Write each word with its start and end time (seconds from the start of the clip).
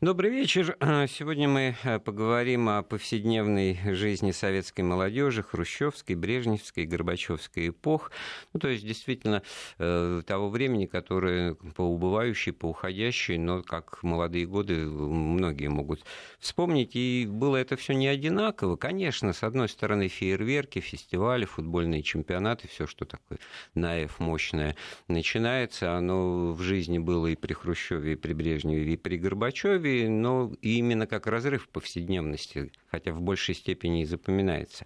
Добрый 0.00 0.30
вечер. 0.30 0.76
А, 0.78 1.08
сегодня 1.08 1.48
мы 1.48 1.74
э, 1.82 1.98
поговорим 1.98 2.68
о 2.68 2.84
повседневной 2.84 3.76
жизни 3.96 4.30
советской 4.30 4.82
молодежи, 4.82 5.42
хрущевской, 5.42 6.14
брежневской, 6.14 6.86
горбачевской 6.86 7.70
эпох. 7.70 8.12
Ну, 8.52 8.60
то 8.60 8.68
есть, 8.68 8.86
действительно, 8.86 9.42
э, 9.78 10.22
того 10.24 10.50
времени, 10.50 10.86
которое 10.86 11.56
по 11.74 11.82
убывающей, 11.82 12.52
по 12.52 12.66
уходящей, 12.66 13.38
но 13.38 13.64
как 13.64 14.00
молодые 14.04 14.46
годы 14.46 14.76
многие 14.86 15.66
могут 15.66 16.04
вспомнить. 16.38 16.94
И 16.94 17.26
было 17.28 17.56
это 17.56 17.76
все 17.76 17.92
не 17.92 18.06
одинаково. 18.06 18.76
Конечно, 18.76 19.32
с 19.32 19.42
одной 19.42 19.68
стороны, 19.68 20.06
фейерверки, 20.06 20.78
фестивали, 20.78 21.44
футбольные 21.44 22.04
чемпионаты, 22.04 22.68
все, 22.68 22.86
что 22.86 23.04
такое 23.04 23.40
наев 23.74 24.20
мощное 24.20 24.76
начинается. 25.08 25.96
Оно 25.96 26.52
в 26.52 26.62
жизни 26.62 26.98
было 26.98 27.26
и 27.26 27.34
при 27.34 27.52
Хрущеве, 27.52 28.12
и 28.12 28.14
при 28.14 28.32
Брежневе, 28.32 28.92
и 28.92 28.96
при 28.96 29.16
Горбачеве 29.16 29.87
Москве, 29.88 30.08
но 30.08 30.52
именно 30.62 31.06
как 31.06 31.26
разрыв 31.26 31.68
повседневности, 31.68 32.72
хотя 32.90 33.12
в 33.12 33.20
большей 33.20 33.54
степени 33.54 34.02
и 34.02 34.04
запоминается. 34.04 34.84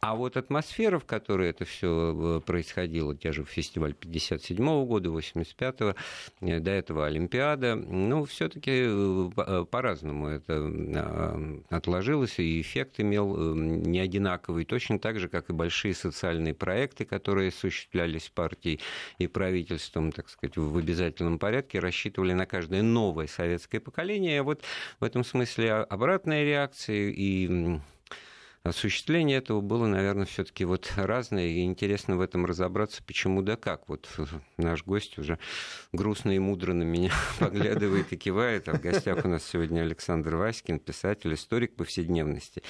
А 0.00 0.14
вот 0.14 0.36
атмосфера, 0.36 0.98
в 0.98 1.04
которой 1.04 1.50
это 1.50 1.64
все 1.64 2.38
э, 2.38 2.40
происходило, 2.40 3.14
те 3.16 3.32
же 3.32 3.44
фестиваль 3.44 3.94
57 3.94 4.56
-го 4.56 4.86
года, 4.86 5.10
85-го, 5.10 5.94
э, 6.40 6.60
до 6.60 6.70
этого 6.70 7.06
Олимпиада, 7.06 7.74
ну, 7.74 8.24
все-таки 8.24 8.70
э, 8.86 9.64
по-разному 9.70 10.28
это 10.28 11.60
отложилось, 11.70 12.38
и 12.38 12.60
эффект 12.60 13.00
имел 13.00 13.54
не 13.54 14.00
одинаковый, 14.00 14.64
точно 14.64 14.98
так 14.98 15.18
же, 15.18 15.28
как 15.28 15.50
и 15.50 15.52
большие 15.52 15.94
социальные 15.94 16.54
проекты, 16.54 17.04
которые 17.04 17.48
осуществлялись 17.48 18.30
партией 18.34 18.80
и 19.18 19.26
правительством, 19.26 20.12
так 20.12 20.28
сказать, 20.28 20.56
в 20.56 20.76
обязательном 20.76 21.38
порядке, 21.38 21.78
рассчитывали 21.78 22.32
на 22.32 22.46
каждое 22.46 22.82
новое 22.82 23.26
советское 23.26 23.80
поколение, 23.80 24.39
вот 24.42 24.62
в 24.98 25.04
этом 25.04 25.24
смысле 25.24 25.74
обратная 25.74 26.44
реакция 26.44 27.10
и 27.10 27.78
осуществление 28.70 29.38
этого 29.38 29.60
было, 29.60 29.86
наверное, 29.86 30.24
все-таки 30.24 30.64
вот 30.64 30.92
разное, 30.96 31.46
и 31.46 31.64
интересно 31.64 32.16
в 32.16 32.20
этом 32.20 32.46
разобраться, 32.46 33.02
почему 33.04 33.42
да 33.42 33.56
как. 33.56 33.88
Вот 33.88 34.08
наш 34.56 34.84
гость 34.84 35.18
уже 35.18 35.38
грустно 35.92 36.30
и 36.34 36.38
мудро 36.38 36.72
на 36.72 36.84
меня 36.84 37.12
поглядывает 37.38 38.12
и 38.12 38.16
кивает, 38.16 38.68
а 38.68 38.74
в 38.74 38.80
гостях 38.80 39.24
у 39.24 39.28
нас 39.28 39.44
сегодня 39.44 39.82
Александр 39.82 40.36
Васькин, 40.36 40.78
писатель, 40.78 41.34
историк 41.34 41.74
повседневности. 41.74 42.62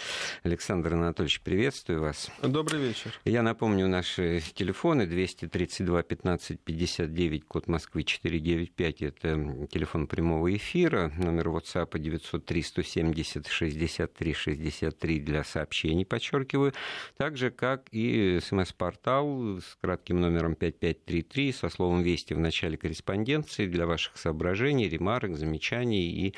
Александр 0.42 0.94
Анатольевич, 0.94 1.40
приветствую 1.42 2.00
вас. 2.00 2.30
Добрый 2.42 2.80
вечер. 2.80 3.12
Я 3.24 3.42
напомню 3.42 3.86
наши 3.86 4.42
телефоны 4.54 5.06
232 5.06 6.02
15 6.02 6.60
59, 6.60 7.44
код 7.44 7.68
Москвы 7.68 8.02
495, 8.04 9.02
это 9.02 9.68
телефон 9.70 10.06
прямого 10.06 10.54
эфира, 10.56 11.12
номер 11.18 11.48
WhatsApp 11.48 11.98
903 11.98 12.62
170 12.62 13.46
63 13.46 14.32
63 14.32 15.20
для 15.20 15.44
сообщений 15.44 15.89
сообщений, 15.90 16.04
подчеркиваю, 16.04 16.72
так 17.16 17.36
же, 17.36 17.50
как 17.50 17.88
и 17.92 18.38
смс-портал 18.40 19.58
с 19.58 19.76
кратким 19.80 20.20
номером 20.20 20.54
5533 20.54 21.52
со 21.52 21.68
словом 21.68 22.02
«Вести» 22.02 22.34
в 22.34 22.38
начале 22.38 22.76
корреспонденции 22.76 23.66
для 23.66 23.86
ваших 23.86 24.16
соображений, 24.16 24.88
ремарок, 24.88 25.36
замечаний 25.36 26.26
и 26.26 26.34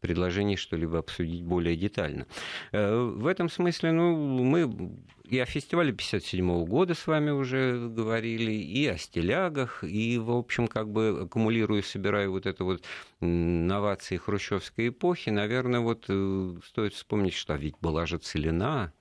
предложений 0.00 0.56
что-либо 0.56 0.98
обсудить 0.98 1.42
более 1.42 1.76
детально. 1.76 2.26
Э, 2.72 2.96
в 2.96 3.26
этом 3.26 3.48
смысле, 3.48 3.92
ну, 3.92 4.16
мы 4.16 4.90
и 5.26 5.38
о 5.38 5.46
фестивале 5.46 5.92
57 5.92 6.64
года 6.64 6.94
с 6.94 7.06
вами 7.06 7.30
уже 7.30 7.88
говорили, 7.88 8.52
и 8.52 8.86
о 8.86 8.96
стилягах, 8.96 9.82
и, 9.82 10.18
в 10.18 10.30
общем, 10.30 10.68
как 10.68 10.88
бы 10.88 11.22
аккумулирую, 11.24 11.82
собираю 11.82 12.30
вот 12.32 12.46
это 12.46 12.64
вот 12.64 12.82
новации 13.20 14.16
хрущевской 14.16 14.88
эпохи, 14.88 15.30
наверное, 15.30 15.80
вот 15.80 16.04
э, 16.08 16.54
стоит 16.64 16.94
вспомнить, 16.94 17.34
что 17.34 17.54
ведь 17.54 17.74
была 17.80 18.06
же 18.06 18.18
целина. 18.18 18.92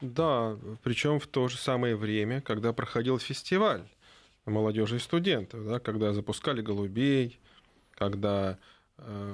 Да, 0.00 0.56
причем 0.82 1.20
в 1.20 1.26
то 1.26 1.48
же 1.48 1.58
самое 1.58 1.94
время, 1.94 2.40
когда 2.40 2.72
проходил 2.72 3.18
фестиваль 3.18 3.82
молодежи 4.46 4.96
и 4.96 4.98
студентов, 4.98 5.66
да, 5.66 5.78
когда 5.78 6.12
запускали 6.12 6.62
голубей, 6.62 7.38
когда 7.92 8.58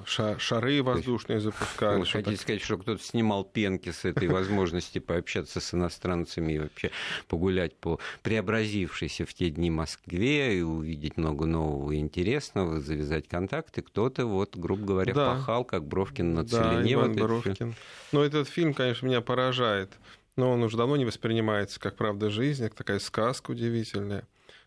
шары 0.06 0.82
воздушные 0.82 1.40
запускали. 1.40 2.00
Вы 2.00 2.06
хотите 2.06 2.36
сказать, 2.36 2.62
что 2.62 2.78
кто-то 2.78 3.02
снимал 3.02 3.44
пенки 3.44 3.90
с 3.90 4.04
этой 4.04 4.28
возможности 4.28 4.98
пообщаться 4.98 5.60
с 5.60 5.74
иностранцами 5.74 6.52
и 6.52 6.58
вообще 6.58 6.90
погулять 7.28 7.76
по 7.76 7.98
преобразившейся 8.22 9.26
в 9.26 9.34
те 9.34 9.50
дни 9.50 9.70
Москве 9.70 10.58
и 10.58 10.62
увидеть 10.62 11.16
много 11.16 11.46
нового 11.46 11.92
и 11.92 11.98
интересного, 11.98 12.80
завязать 12.80 13.28
контакты. 13.28 13.82
Кто-то, 13.82 14.26
вот, 14.26 14.56
грубо 14.56 14.84
говоря, 14.84 15.14
да. 15.14 15.34
пахал, 15.34 15.64
как 15.64 15.84
Бровкин 15.84 16.34
на 16.34 16.46
целине. 16.46 16.82
Да, 16.82 16.92
Иван 16.92 17.12
вот 17.14 17.22
Бровкин. 17.22 17.74
Но 18.12 18.24
этот 18.24 18.48
фильм, 18.48 18.74
конечно, 18.74 19.06
меня 19.06 19.20
поражает. 19.20 19.92
Но 20.36 20.52
он 20.52 20.62
уже 20.62 20.76
давно 20.76 20.96
не 20.96 21.04
воспринимается 21.04 21.80
как 21.80 21.96
правда 21.96 22.30
жизни, 22.30 22.64
как 22.64 22.74
такая 22.74 22.98
сказка 22.98 23.52
удивительная. 23.52 24.26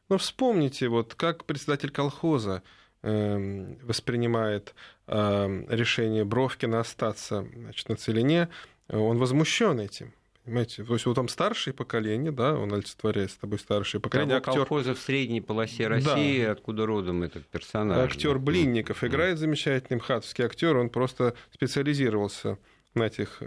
Но 0.09 0.17
вспомните, 0.17 0.87
вот 0.87 1.13
как 1.13 1.45
председатель 1.45 1.91
колхоза 1.91 2.63
воспринимает 3.01 4.75
эм, 5.07 5.65
решение 5.69 6.25
Бровкина 6.25 6.81
остаться 6.81 7.47
значит, 7.55 7.87
на 7.87 7.95
целине, 7.95 8.49
он 8.89 9.17
возмущен 9.17 9.79
этим. 9.79 10.13
Понимаете? 10.49 10.83
То 10.83 10.93
есть 10.93 11.05
вот 11.05 11.13
там 11.13 11.27
старшее 11.27 11.75
поколение, 11.75 12.31
да, 12.31 12.55
он 12.55 12.73
олицетворяет 12.73 13.29
с 13.29 13.35
тобой 13.35 13.59
старшее 13.59 14.01
поколение. 14.01 14.39
Того 14.39 14.51
актер... 14.51 14.65
колхоза 14.65 14.95
в 14.95 14.99
средней 14.99 15.41
полосе 15.41 15.87
России, 15.87 16.43
да. 16.43 16.51
откуда 16.51 16.87
родом 16.87 17.21
этот 17.21 17.45
персонаж. 17.45 17.99
Актер 17.99 18.33
да. 18.33 18.39
Блинников 18.39 19.03
играет 19.03 19.37
замечательный 19.37 19.97
мхатовский 19.97 20.43
актер, 20.43 20.75
он 20.77 20.89
просто 20.89 21.35
специализировался 21.53 22.57
на 22.95 23.03
этих 23.03 23.43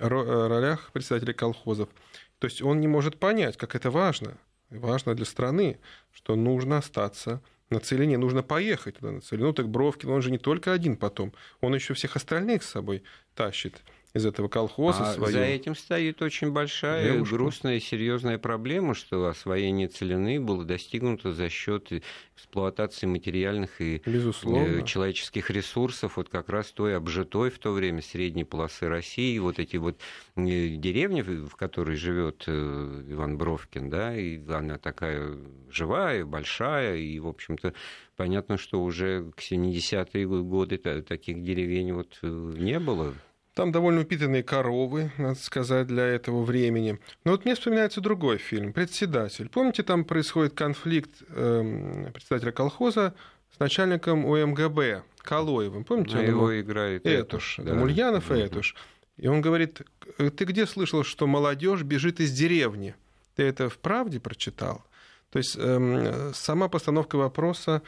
ролях 0.00 0.90
председателей 0.92 1.34
колхозов. 1.34 1.90
То 2.38 2.46
есть 2.46 2.62
он 2.62 2.80
не 2.80 2.88
может 2.88 3.18
понять, 3.18 3.56
как 3.56 3.74
это 3.74 3.90
важно. 3.90 4.38
Важно 4.70 5.14
для 5.14 5.26
страны, 5.26 5.78
что 6.12 6.36
нужно 6.36 6.78
остаться 6.78 7.42
на 7.70 7.80
Целине, 7.80 8.18
нужно 8.18 8.42
поехать 8.42 8.96
туда 8.96 9.12
на 9.12 9.20
Целину. 9.20 9.48
Ну, 9.48 9.52
так 9.52 9.68
Бровкин, 9.68 10.10
он 10.10 10.22
же 10.22 10.30
не 10.30 10.38
только 10.38 10.72
один 10.72 10.96
потом, 10.96 11.32
он 11.60 11.74
еще 11.74 11.94
всех 11.94 12.16
остальных 12.16 12.62
с 12.62 12.70
собой 12.70 13.02
тащит 13.34 13.82
из 14.16 14.26
этого 14.26 14.48
колхоза 14.48 15.10
а 15.10 15.14
свою. 15.14 15.32
За 15.32 15.40
этим 15.40 15.74
стоит 15.74 16.22
очень 16.22 16.50
большая, 16.50 17.12
Девушку. 17.12 17.36
грустная 17.36 17.76
и 17.76 17.80
серьезная 17.80 18.38
проблема, 18.38 18.94
что 18.94 19.26
освоение 19.26 19.88
целины 19.88 20.40
было 20.40 20.64
достигнуто 20.64 21.32
за 21.32 21.48
счет 21.48 21.92
эксплуатации 22.36 23.06
материальных 23.06 23.80
и 23.80 24.02
Безусловно. 24.04 24.80
Э, 24.80 24.84
человеческих 24.84 25.50
ресурсов, 25.50 26.16
вот 26.16 26.28
как 26.28 26.48
раз 26.48 26.66
той 26.66 26.96
обжитой 26.96 27.50
в 27.50 27.58
то 27.58 27.72
время 27.72 28.02
средней 28.02 28.44
полосы 28.44 28.88
России, 28.88 29.38
вот 29.38 29.58
эти 29.58 29.76
вот 29.76 29.98
э, 30.36 30.40
деревни, 30.68 31.22
в 31.22 31.54
которой 31.56 31.96
живет 31.96 32.44
э, 32.46 33.04
Иван 33.08 33.38
Бровкин, 33.38 33.88
да, 33.88 34.16
и 34.16 34.38
она 34.48 34.78
такая 34.78 35.36
живая, 35.70 36.24
большая, 36.24 36.96
и, 36.96 37.18
в 37.18 37.26
общем-то, 37.26 37.74
понятно, 38.16 38.58
что 38.58 38.82
уже 38.82 39.30
к 39.34 39.40
70-е 39.40 40.26
годы 40.26 40.78
таких 40.78 41.42
деревень 41.42 41.92
вот 41.92 42.18
не 42.22 42.78
было. 42.78 43.14
Там 43.56 43.72
довольно 43.72 44.02
упитанные 44.02 44.42
коровы, 44.42 45.10
надо 45.16 45.38
сказать, 45.40 45.86
для 45.86 46.04
этого 46.04 46.44
времени. 46.44 46.98
Но 47.24 47.30
вот 47.30 47.46
мне 47.46 47.54
вспоминается 47.54 48.02
другой 48.02 48.36
фильм 48.36 48.74
«Председатель». 48.74 49.48
Помните, 49.48 49.82
там 49.82 50.04
происходит 50.04 50.52
конфликт 50.52 51.22
э, 51.30 52.10
председателя 52.12 52.52
колхоза 52.52 53.14
с 53.54 53.58
начальником 53.58 54.26
УМГБ 54.26 55.04
Калоевым. 55.22 55.84
Помните? 55.84 56.18
А 56.18 56.20
его 56.20 56.60
играет 56.60 57.06
Этуш. 57.06 57.56
Да. 57.62 57.72
Мульянов 57.72 58.30
и 58.30 58.34
Этуш. 58.34 58.76
И 59.16 59.26
он 59.26 59.40
говорит, 59.40 59.80
ты 60.18 60.44
где 60.44 60.66
слышал, 60.66 61.02
что 61.02 61.26
молодежь 61.26 61.80
бежит 61.80 62.20
из 62.20 62.32
деревни? 62.32 62.94
Ты 63.36 63.44
это 63.44 63.70
в 63.70 63.78
правде 63.78 64.20
прочитал? 64.20 64.84
То 65.30 65.38
есть 65.38 65.56
э, 65.58 66.32
сама 66.34 66.68
постановка 66.68 67.16
вопроса, 67.16 67.80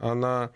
она 0.00 0.50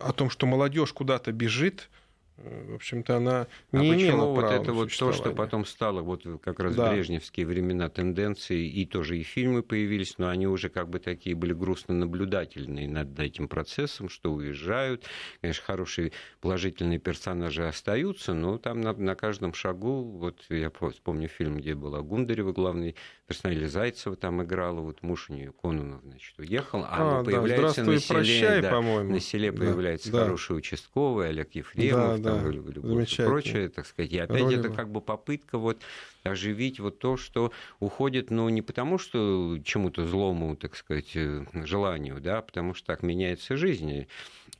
о 0.00 0.12
том, 0.12 0.30
что 0.30 0.46
молодежь 0.46 0.92
куда-то 0.92 1.30
бежит– 1.30 1.88
в 2.36 2.74
общем-то, 2.74 3.16
она 3.16 3.46
не 3.70 3.92
а 3.92 3.94
имела 3.94 4.24
вот 4.26 4.40
права 4.40 4.54
это 4.54 4.72
вот 4.72 4.90
то, 4.96 5.12
что 5.12 5.30
потом 5.30 5.64
стало 5.64 6.02
вот 6.02 6.24
как 6.42 6.58
раз 6.58 6.74
да. 6.74 6.90
брежневские 6.90 7.46
времена 7.46 7.88
тенденции, 7.88 8.66
и 8.66 8.84
тоже 8.86 9.18
и 9.18 9.22
фильмы 9.22 9.62
появились, 9.62 10.18
но 10.18 10.28
они 10.28 10.48
уже 10.48 10.68
как 10.68 10.88
бы 10.88 10.98
такие 10.98 11.36
были 11.36 11.52
грустно 11.52 11.94
наблюдательные 11.94 12.88
над 12.88 13.18
этим 13.20 13.46
процессом, 13.46 14.08
что 14.08 14.32
уезжают. 14.32 15.04
Конечно, 15.40 15.62
хорошие 15.64 16.12
положительные 16.40 16.98
персонажи 16.98 17.66
остаются, 17.66 18.34
но 18.34 18.58
там 18.58 18.80
на, 18.80 18.92
на 18.92 19.14
каждом 19.14 19.54
шагу, 19.54 20.02
вот 20.02 20.44
я 20.48 20.72
вспомню 20.90 21.28
фильм, 21.28 21.58
где 21.58 21.76
была 21.76 22.00
Гундарева, 22.00 22.52
главный 22.52 22.96
персонаж, 23.26 23.56
или 23.56 23.66
Зайцева 23.66 24.16
там 24.16 24.42
играла, 24.42 24.80
вот 24.80 25.02
муж 25.02 25.30
у 25.30 25.34
нее, 25.34 25.52
Кононов, 25.52 26.02
значит, 26.02 26.38
уехал, 26.38 26.84
а, 26.84 27.20
а 27.20 27.24
появляется 27.24 27.84
да, 27.84 27.90
на 27.90 27.98
селе, 27.98 28.16
прощай, 28.16 28.62
да, 28.62 28.80
на 28.80 29.20
селе 29.20 29.52
появляется 29.52 30.12
да, 30.12 30.24
хороший 30.24 30.56
участковый, 30.56 31.28
Олег 31.28 31.54
Ефремов, 31.54 32.20
да, 32.20 32.30
там, 32.30 32.44
да, 32.44 32.50
любовь 32.50 33.18
и 33.18 33.22
прочее, 33.22 33.68
так 33.68 33.86
сказать. 33.86 34.12
И 34.12 34.18
опять 34.18 34.42
Роли, 34.42 34.58
это 34.58 34.68
как 34.68 34.90
бы 34.90 35.00
попытка 35.00 35.58
вот 35.58 35.78
оживить 36.22 36.80
вот 36.80 36.98
то, 36.98 37.16
что 37.16 37.52
уходит, 37.80 38.30
ну, 38.30 38.48
не 38.48 38.62
потому, 38.62 38.98
что 38.98 39.58
чему-то 39.64 40.06
злому, 40.06 40.56
так 40.56 40.76
сказать, 40.76 41.10
э, 41.14 41.44
желанию, 41.64 42.20
да, 42.20 42.38
а 42.38 42.42
потому 42.42 42.74
что 42.74 42.86
так 42.86 43.02
меняется 43.02 43.56
жизнь. 43.56 44.06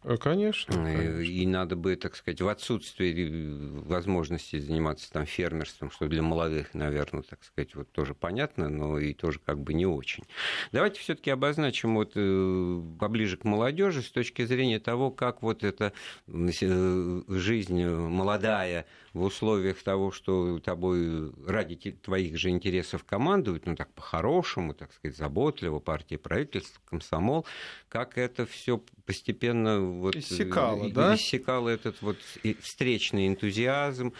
Э, 0.05 0.17
конечно, 0.19 0.73
э, 0.75 0.97
конечно. 0.97 1.21
И 1.21 1.47
надо 1.47 1.77
бы, 1.77 1.97
так 1.97 2.15
сказать, 2.15 2.41
в 2.41 2.49
отсутствии 2.49 3.81
возможности 3.87 4.59
заниматься 4.59 5.11
там 5.11 5.25
фермерством, 5.25 5.91
что 5.91 6.07
для 6.07 6.23
молодых, 6.23 6.75
наверное, 6.75 7.23
так 7.23 7.43
сказать, 7.43 7.75
вот 7.75 7.91
тоже 7.91 8.15
понятно, 8.15 8.69
но 8.69 8.99
и 8.99 9.15
тоже 9.15 9.41
как 9.45 9.59
бы 9.59 9.73
не 9.73 9.87
очень. 9.87 10.25
Давайте 10.73 11.01
все-таки 11.01 11.31
обозначим 11.31 11.95
вот 11.95 12.13
поближе 12.13 13.37
к 13.39 13.45
молодежи 13.45 14.03
с 14.03 14.11
точки 14.11 14.45
зрения 14.45 14.79
того, 14.79 15.11
как 15.11 15.43
вот 15.43 15.65
эта 15.65 15.93
жизнь 16.27 17.85
молодая 17.85 18.87
в 19.15 19.23
условиях 19.23 19.81
того, 19.83 20.11
что 20.11 20.59
тобой 20.59 21.33
ради 21.47 21.93
твоих 21.93 22.37
же 22.37 22.51
интересов 22.51 23.05
командуют, 23.05 23.65
ну 23.65 23.77
так 23.77 23.93
по-хорошему, 23.95 24.75
так 24.75 24.93
сказать, 24.93 25.17
заботливо, 25.17 25.79
партия, 25.79 26.19
правительство, 26.19 26.81
комсомол, 26.85 27.47
как 27.89 28.19
это 28.19 28.45
все 28.45 28.83
постепенно 29.07 29.81
вот 29.81 30.17
иссякало, 30.17 30.91
да? 30.91 31.15
иссякало 31.15 31.69
этот 31.69 32.03
вот 32.03 32.17
встречный 32.61 33.29
энтузиазм, 33.29 34.13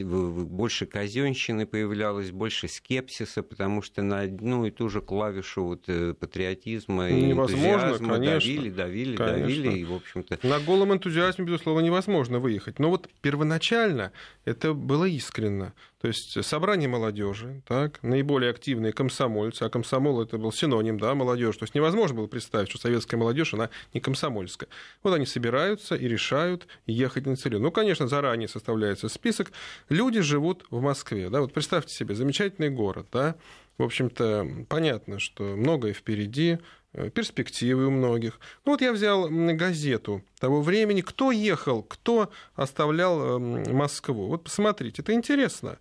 больше 0.00 0.86
казенщины 0.86 1.64
появлялось, 1.64 2.32
больше 2.32 2.66
скепсиса, 2.66 3.44
потому 3.44 3.82
что 3.82 4.02
на 4.02 4.20
одну 4.22 4.66
и 4.66 4.72
ту 4.72 4.88
же 4.88 5.00
клавишу 5.00 5.64
вот 5.64 5.84
э, 5.86 6.14
патриотизма 6.14 7.10
и 7.10 7.32
энтузиазма 7.32 8.14
конечно, 8.14 8.38
давили, 8.38 8.70
давили, 8.70 9.16
конечно. 9.16 9.42
давили, 9.42 9.78
и, 9.78 9.84
в 9.84 9.94
общем-то... 9.94 10.38
На 10.42 10.58
голом 10.58 10.92
энтузиазме, 10.92 11.44
безусловно, 11.44 11.84
невозможно 11.84 12.40
выехать. 12.40 12.80
Но 12.80 12.90
вот 12.90 13.08
первоначально 13.20 14.12
это 14.44 14.74
было 14.74 15.04
искренно. 15.04 15.74
То 16.00 16.08
есть 16.08 16.42
собрание 16.44 16.88
молодежи, 16.88 17.62
так, 17.66 18.02
наиболее 18.02 18.50
активные 18.50 18.92
комсомольцы, 18.92 19.64
а 19.64 19.68
комсомол 19.68 20.22
это 20.22 20.38
был 20.38 20.50
синоним, 20.50 20.98
да, 20.98 21.14
молодежь. 21.14 21.56
То 21.58 21.64
есть 21.64 21.74
невозможно 21.74 22.16
было 22.16 22.26
представить, 22.26 22.70
что 22.70 22.78
советская 22.78 23.20
молодежь, 23.20 23.52
она 23.52 23.68
не 23.92 24.00
комсомольская. 24.00 24.68
Вот 25.02 25.12
они 25.12 25.26
собираются 25.26 25.94
и 25.94 26.08
решают 26.08 26.66
ехать 26.86 27.26
на 27.26 27.36
целью. 27.36 27.60
Ну, 27.60 27.70
конечно, 27.70 28.08
заранее 28.08 28.48
составляется 28.48 29.08
список. 29.08 29.52
Люди 29.88 30.20
живут 30.20 30.64
в 30.70 30.80
Москве, 30.80 31.28
да, 31.28 31.40
вот 31.42 31.52
представьте 31.52 31.94
себе, 31.94 32.14
замечательный 32.14 32.70
город, 32.70 33.08
да, 33.12 33.36
в 33.80 33.84
общем-то, 33.86 34.66
понятно, 34.68 35.18
что 35.18 35.42
многое 35.56 35.92
впереди, 35.92 36.58
Э, 36.92 37.08
перспективы 37.08 37.86
у 37.86 37.90
многих. 37.90 38.40
Ну 38.64 38.72
вот 38.72 38.80
я 38.80 38.92
взял 38.92 39.28
газету 39.28 40.22
того 40.40 40.60
времени, 40.60 41.02
кто 41.02 41.30
ехал, 41.30 41.82
кто 41.82 42.30
оставлял 42.54 43.36
эм, 43.36 43.76
Москву. 43.76 44.26
Вот 44.26 44.44
посмотрите, 44.44 45.02
это 45.02 45.12
интересно. 45.12 45.78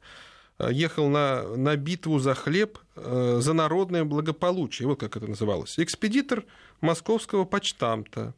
Э, 0.59 0.69
ехал 0.71 1.09
на, 1.09 1.41
на 1.55 1.75
битву 1.77 2.19
за 2.19 2.35
хлеб, 2.35 2.77
э, 2.95 3.39
за 3.41 3.53
народное 3.53 4.03
благополучие, 4.03 4.87
вот 4.87 4.99
как 4.99 5.17
это 5.17 5.25
называлось. 5.25 5.79
Экспедитор 5.79 6.45
московского 6.79 7.45
почтамта. 7.45 8.35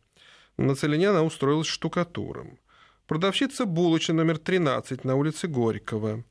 На 0.56 0.75
Целине 0.75 1.10
она 1.10 1.24
устроилась 1.24 1.68
штукатуром. 1.68 2.58
Продавщица 3.06 3.66
булочной 3.66 4.16
номер 4.16 4.38
13 4.38 5.04
на 5.04 5.16
улице 5.16 5.48
Горького. 5.48 6.24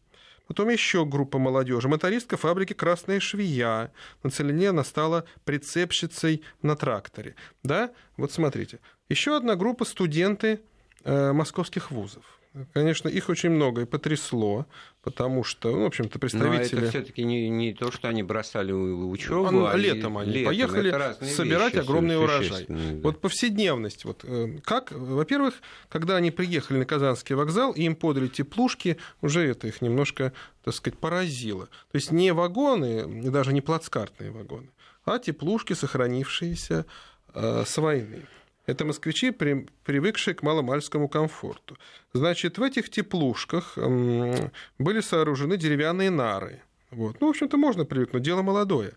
Потом 0.50 0.68
еще 0.68 1.04
группа 1.04 1.38
молодежи. 1.38 1.86
Мотористка 1.86 2.36
фабрики 2.36 2.72
«Красная 2.72 3.20
швея». 3.20 3.92
На 4.24 4.30
Целине 4.30 4.70
она 4.70 4.82
стала 4.82 5.24
прицепщицей 5.44 6.42
на 6.60 6.74
тракторе. 6.74 7.36
Да? 7.62 7.92
Вот 8.16 8.32
смотрите. 8.32 8.80
Еще 9.08 9.36
одна 9.36 9.54
группа 9.54 9.84
студенты 9.84 10.60
э, 11.04 11.30
московских 11.30 11.92
вузов. 11.92 12.39
Конечно, 12.72 13.08
их 13.08 13.28
очень 13.28 13.50
много 13.50 13.82
и 13.82 13.84
потрясло, 13.84 14.66
потому 15.02 15.44
что, 15.44 15.70
ну, 15.70 15.84
в 15.84 15.86
общем-то, 15.86 16.18
представители... 16.18 16.80
Но 16.80 16.82
это 16.82 16.90
все-таки 16.90 17.22
не, 17.22 17.48
не 17.48 17.72
то, 17.72 17.92
что 17.92 18.08
они 18.08 18.24
бросали 18.24 18.72
учебу, 18.72 19.66
а 19.66 19.76
летом 19.76 20.18
они 20.18 20.32
летом. 20.32 20.46
поехали 20.46 20.90
собирать 21.24 21.74
вещи, 21.74 21.84
огромный 21.84 22.18
урожай. 22.18 22.64
Да. 22.66 22.74
Вот 23.04 23.20
повседневность. 23.20 24.04
Вот, 24.04 24.24
э, 24.24 24.58
как, 24.64 24.90
во-первых, 24.90 25.54
когда 25.88 26.16
они 26.16 26.32
приехали 26.32 26.78
на 26.78 26.86
Казанский 26.86 27.36
вокзал, 27.36 27.70
и 27.70 27.82
им 27.82 27.94
подали 27.94 28.26
теплушки, 28.26 28.96
уже 29.20 29.46
это 29.46 29.68
их 29.68 29.80
немножко, 29.80 30.32
так 30.64 30.74
сказать, 30.74 30.98
поразило. 30.98 31.66
То 31.66 31.96
есть 31.96 32.10
не 32.10 32.32
вагоны, 32.32 33.30
даже 33.30 33.52
не 33.52 33.60
плацкартные 33.60 34.32
вагоны, 34.32 34.70
а 35.04 35.20
теплушки, 35.20 35.74
сохранившиеся 35.74 36.84
э, 37.32 37.64
с 37.64 37.78
войны. 37.78 38.26
Это 38.66 38.84
москвичи, 38.84 39.30
при, 39.30 39.66
привыкшие 39.84 40.34
к 40.34 40.42
маломальскому 40.42 41.08
комфорту. 41.08 41.76
Значит, 42.12 42.58
в 42.58 42.62
этих 42.62 42.90
теплушках 42.90 43.76
были 43.76 45.00
сооружены 45.00 45.56
деревянные 45.56 46.10
нары. 46.10 46.62
Вот. 46.90 47.20
Ну, 47.20 47.28
в 47.28 47.30
общем-то, 47.30 47.56
можно 47.56 47.84
привыкнуть, 47.84 48.22
дело 48.22 48.42
молодое. 48.42 48.92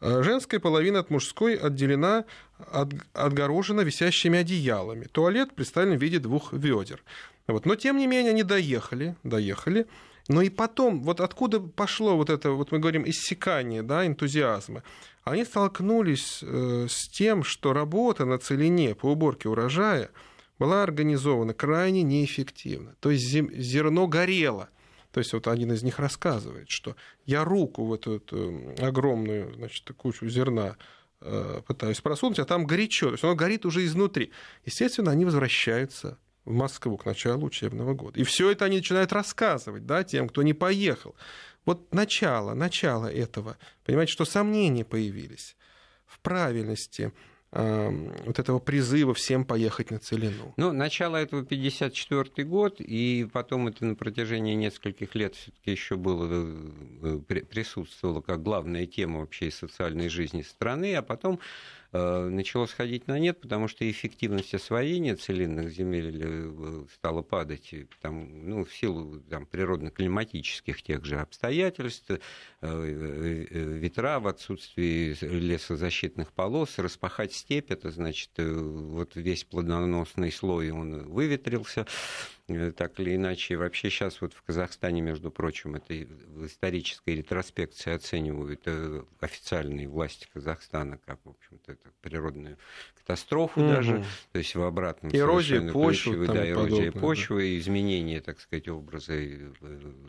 А 0.00 0.22
женская 0.22 0.58
половина 0.58 1.00
от 1.00 1.10
мужской 1.10 1.54
отделена, 1.54 2.24
от, 2.58 2.88
отгорожена 3.12 3.82
висящими 3.82 4.40
одеялами. 4.40 5.04
Туалет 5.04 5.54
представлен 5.54 5.98
в 5.98 6.02
виде 6.02 6.18
двух 6.18 6.52
ведер. 6.52 7.02
Вот. 7.46 7.66
Но, 7.66 7.76
тем 7.76 7.98
не 7.98 8.06
менее, 8.06 8.30
они 8.30 8.42
доехали, 8.42 9.16
доехали. 9.22 9.86
Но 10.28 10.42
и 10.42 10.50
потом, 10.50 11.02
вот 11.02 11.20
откуда 11.20 11.60
пошло 11.60 12.16
вот 12.16 12.30
это, 12.30 12.50
вот 12.50 12.70
мы 12.70 12.78
говорим, 12.78 13.04
иссякание 13.08 13.82
да, 13.82 14.06
энтузиазма, 14.06 14.82
они 15.24 15.44
столкнулись 15.44 16.40
э, 16.42 16.86
с 16.88 17.08
тем, 17.08 17.44
что 17.44 17.72
работа 17.72 18.24
на 18.24 18.38
целине 18.38 18.94
по 18.94 19.06
уборке 19.06 19.48
урожая 19.48 20.10
была 20.58 20.82
организована 20.82 21.54
крайне 21.54 22.02
неэффективно. 22.02 22.94
То 23.00 23.10
есть 23.10 23.24
зерно 23.24 24.06
горело. 24.06 24.68
То 25.12 25.20
есть 25.20 25.32
вот 25.32 25.46
один 25.46 25.72
из 25.72 25.82
них 25.82 25.98
рассказывает, 25.98 26.70
что 26.70 26.96
я 27.26 27.44
руку 27.44 27.84
в 27.84 27.92
эту, 27.92 28.16
эту 28.16 28.74
огромную 28.80 29.54
значит, 29.54 29.88
кучу 29.96 30.26
зерна 30.28 30.76
э, 31.20 31.60
пытаюсь 31.66 32.00
просунуть, 32.00 32.38
а 32.38 32.44
там 32.44 32.66
горячо, 32.66 33.08
то 33.08 33.12
есть 33.12 33.24
оно 33.24 33.34
горит 33.34 33.66
уже 33.66 33.84
изнутри. 33.84 34.32
Естественно, 34.64 35.10
они 35.10 35.24
возвращаются 35.24 36.18
в 36.44 36.52
Москву 36.52 36.96
к 36.96 37.04
началу 37.04 37.46
учебного 37.46 37.94
года. 37.94 38.18
И 38.18 38.24
все 38.24 38.50
это 38.50 38.64
они 38.64 38.78
начинают 38.78 39.12
рассказывать 39.12 39.86
да, 39.86 40.02
тем, 40.02 40.28
кто 40.28 40.42
не 40.42 40.54
поехал. 40.54 41.14
Вот 41.64 41.92
начало, 41.94 42.54
начало 42.54 43.06
этого, 43.06 43.56
понимаете, 43.84 44.12
что 44.12 44.24
сомнения 44.24 44.84
появились 44.84 45.56
в 46.06 46.18
правильности 46.20 47.12
вот 47.52 48.38
этого 48.38 48.60
призыва 48.60 49.12
всем 49.12 49.44
поехать 49.44 49.90
на 49.90 49.98
Целину. 49.98 50.54
Ну, 50.56 50.72
начало 50.72 51.16
этого 51.16 51.44
54 51.44 52.48
год, 52.48 52.80
и 52.80 53.28
потом 53.30 53.68
это 53.68 53.84
на 53.84 53.94
протяжении 53.94 54.54
нескольких 54.54 55.14
лет 55.14 55.34
все-таки 55.34 55.70
еще 55.70 55.96
было, 55.96 56.26
э, 57.02 57.18
присутствовало 57.50 58.22
как 58.22 58.42
главная 58.42 58.86
тема 58.86 59.20
вообще 59.20 59.50
социальной 59.50 60.08
жизни 60.08 60.40
страны, 60.40 60.94
а 60.94 61.02
потом 61.02 61.40
Э, 61.40 61.81
начало 61.92 62.66
сходить 62.66 63.06
на 63.06 63.18
нет, 63.18 63.40
потому 63.40 63.68
что 63.68 63.88
эффективность 63.90 64.54
освоения 64.54 65.14
целинных 65.14 65.70
земель 65.70 66.22
э, 66.24 66.84
стала 66.94 67.20
падать 67.22 67.74
там, 68.00 68.48
ну, 68.48 68.64
в 68.64 68.74
силу 68.74 69.20
там, 69.28 69.44
природно-климатических 69.44 70.82
тех 70.82 71.04
же 71.04 71.20
обстоятельств, 71.20 72.10
э, 72.10 73.46
ветра 73.50 74.20
в 74.20 74.26
отсутствии 74.26 75.16
лесозащитных 75.20 76.32
полос, 76.32 76.78
распахать 76.78 77.34
степь, 77.34 77.70
это 77.70 77.90
значит, 77.90 78.30
вот 78.38 79.14
весь 79.14 79.44
плодоносный 79.44 80.32
слой 80.32 80.70
он 80.70 81.10
выветрился, 81.10 81.86
Э, 82.41 82.41
так 82.76 82.98
или 83.00 83.16
иначе. 83.16 83.56
Вообще 83.56 83.90
сейчас 83.90 84.20
вот 84.20 84.32
в 84.34 84.42
Казахстане, 84.42 85.00
между 85.00 85.30
прочим, 85.30 85.74
это 85.74 85.92
в 85.94 86.46
исторической 86.46 87.16
ретроспекции 87.16 87.92
оценивают 87.92 88.62
э, 88.66 89.02
официальные 89.20 89.88
власти 89.88 90.28
Казахстана 90.32 90.98
как, 90.98 91.18
в 91.24 91.30
общем-то, 91.30 91.72
это 91.72 91.90
природную 92.00 92.58
катастрофу 92.94 93.60
угу. 93.60 93.70
даже, 93.70 94.04
то 94.32 94.38
есть 94.38 94.54
в 94.54 94.62
обратном 94.62 95.12
эрозия 95.12 95.72
почвы, 95.72 96.26
да, 96.26 96.48
эрозия 96.48 96.92
подобное, 96.92 96.92
почвы, 96.92 97.40
да. 97.40 97.58
изменение, 97.58 98.20
так 98.20 98.40
сказать, 98.40 98.68
образа 98.68 99.14
э, 99.14 99.52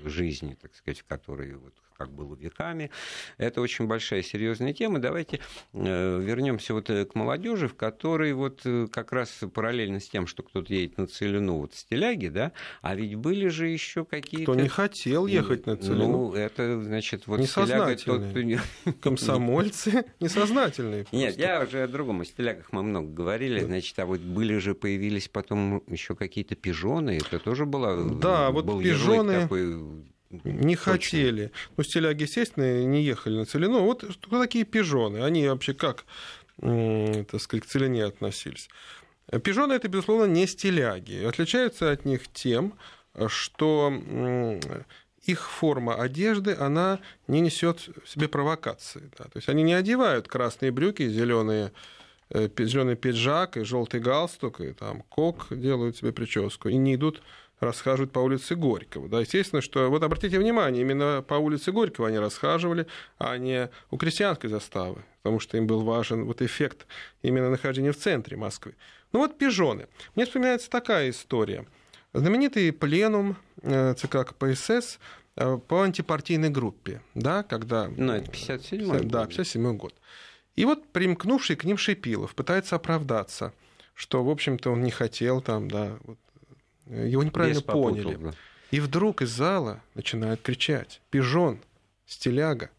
жизни, 0.05 0.57
так 0.61 0.75
сказать, 0.75 0.99
в 0.99 1.05
которой 1.05 1.55
вот 1.55 1.73
как 1.97 2.11
было 2.11 2.35
веками. 2.35 2.91
Это 3.37 3.61
очень 3.61 3.87
большая 3.87 4.21
серьезная 4.21 4.73
тема. 4.73 4.99
Давайте 4.99 5.39
э, 5.73 6.19
вернемся 6.21 6.73
вот 6.73 6.89
э, 6.89 7.05
к 7.05 7.15
молодежи, 7.15 7.67
в 7.67 7.75
которой 7.75 8.33
вот 8.33 8.61
э, 8.65 8.87
как 8.91 9.11
раз 9.11 9.29
параллельно 9.53 9.99
с 9.99 10.09
тем, 10.09 10.27
что 10.27 10.43
кто-то 10.43 10.73
едет 10.73 10.97
на 10.97 11.07
Целину, 11.07 11.59
вот 11.59 11.73
стиляги, 11.73 12.27
да, 12.27 12.51
а 12.81 12.95
ведь 12.95 13.15
были 13.15 13.47
же 13.47 13.67
еще 13.67 14.05
какие-то... 14.05 14.51
Кто 14.51 14.61
не 14.61 14.69
хотел 14.69 15.27
ехать 15.27 15.65
на 15.65 15.77
Целину. 15.77 16.07
Ну, 16.07 16.33
это, 16.33 16.81
значит, 16.81 17.27
вот 17.27 17.43
стиляга... 17.43 17.95
Тот, 17.95 18.23
Комсомольцы 19.01 20.05
несознательные. 20.19 21.05
Нет, 21.11 21.37
я 21.37 21.61
уже 21.61 21.83
о 21.83 21.87
другом. 21.87 22.21
О 22.21 22.25
стилягах 22.25 22.71
мы 22.71 22.83
много 22.83 23.07
говорили. 23.07 23.59
Значит, 23.59 23.97
а 23.99 24.05
вот 24.05 24.19
были 24.19 24.57
же, 24.57 24.75
появились 24.75 25.27
потом 25.27 25.83
еще 25.87 26.15
какие-то 26.15 26.55
пижоны. 26.55 27.17
Это 27.17 27.39
тоже 27.39 27.65
была... 27.65 27.95
Да, 28.03 28.51
вот 28.51 28.81
пижоны 28.81 29.47
не 30.43 30.75
хотели. 30.75 31.51
Ну, 31.77 31.83
стиляги, 31.83 32.23
естественно, 32.23 32.83
не 32.85 33.03
ехали 33.03 33.37
на 33.37 33.45
Целину. 33.45 33.83
Вот 33.83 34.03
кто 34.03 34.41
такие 34.41 34.65
пижоны? 34.65 35.23
Они 35.23 35.47
вообще 35.47 35.73
как, 35.73 36.05
так 36.59 37.41
сказать, 37.41 37.63
к 37.63 37.67
Целине 37.67 38.05
относились? 38.05 38.69
Пижоны– 39.43 39.73
это, 39.73 39.87
безусловно, 39.87 40.25
не 40.25 40.47
стиляги. 40.47 41.23
Отличаются 41.23 41.91
от 41.91 42.05
них 42.05 42.27
тем, 42.33 42.73
что 43.27 43.93
их 45.23 45.49
форма 45.49 45.95
одежды, 45.95 46.53
она 46.53 46.99
не 47.27 47.39
несет 47.39 47.89
в 48.03 48.09
себе 48.09 48.27
провокации. 48.27 49.09
Да? 49.17 49.25
То 49.25 49.37
есть 49.37 49.49
они 49.49 49.63
не 49.63 49.73
одевают 49.73 50.27
красные 50.27 50.71
брюки, 50.71 51.07
зеленые 51.07 51.71
э, 52.29 52.49
зеленый 52.57 52.95
пиджак 52.95 53.57
и 53.57 53.63
желтый 53.63 54.01
галстук, 54.01 54.59
и 54.59 54.73
там 54.73 55.01
кок 55.03 55.47
делают 55.51 55.97
себе 55.97 56.11
прическу, 56.11 56.69
и 56.69 56.75
не 56.75 56.95
идут 56.95 57.21
расхаживают 57.63 58.11
по 58.11 58.19
улице 58.19 58.55
Горького. 58.55 59.07
Да, 59.07 59.21
естественно, 59.21 59.61
что 59.61 59.89
вот 59.89 60.03
обратите 60.03 60.39
внимание, 60.39 60.81
именно 60.81 61.23
по 61.27 61.35
улице 61.35 61.71
Горького 61.71 62.07
они 62.07 62.19
расхаживали, 62.19 62.87
а 63.17 63.37
не 63.37 63.69
у 63.91 63.97
крестьянской 63.97 64.49
заставы, 64.49 65.03
потому 65.21 65.39
что 65.39 65.57
им 65.57 65.67
был 65.67 65.81
важен 65.81 66.25
вот 66.25 66.41
эффект 66.41 66.87
именно 67.21 67.49
нахождения 67.49 67.91
в 67.91 67.97
центре 67.97 68.37
Москвы. 68.37 68.75
Ну 69.11 69.19
вот 69.19 69.37
пижоны. 69.37 69.87
Мне 70.15 70.25
вспоминается 70.25 70.69
такая 70.69 71.09
история. 71.09 71.65
Знаменитый 72.13 72.71
пленум 72.71 73.37
э, 73.61 73.95
ЦК 73.95 74.27
КПСС 74.27 74.99
э, 75.35 75.57
по 75.67 75.83
антипартийной 75.83 76.49
группе, 76.49 77.01
да, 77.15 77.43
когда... 77.43 77.87
Ну, 77.87 78.13
это 78.13 78.29
57-й 78.29 79.05
Да, 79.05 79.23
57-й 79.23 79.75
год. 79.75 79.95
И 80.55 80.65
вот 80.65 80.87
примкнувший 80.89 81.55
к 81.55 81.63
ним 81.63 81.77
Шипилов 81.77 82.35
пытается 82.35 82.75
оправдаться, 82.75 83.53
что, 83.95 84.23
в 84.23 84.29
общем-то, 84.29 84.71
он 84.71 84.83
не 84.83 84.91
хотел 84.91 85.41
там, 85.41 85.69
да, 85.69 85.97
вот, 86.03 86.19
его 86.87 87.23
неправильно 87.23 87.61
поняли. 87.61 88.15
Да. 88.15 88.33
И 88.71 88.79
вдруг 88.79 89.21
из 89.21 89.29
зала 89.29 89.81
начинают 89.93 90.41
кричать 90.41 91.01
«Пижон! 91.09 91.59
Стиляга!» 92.05 92.69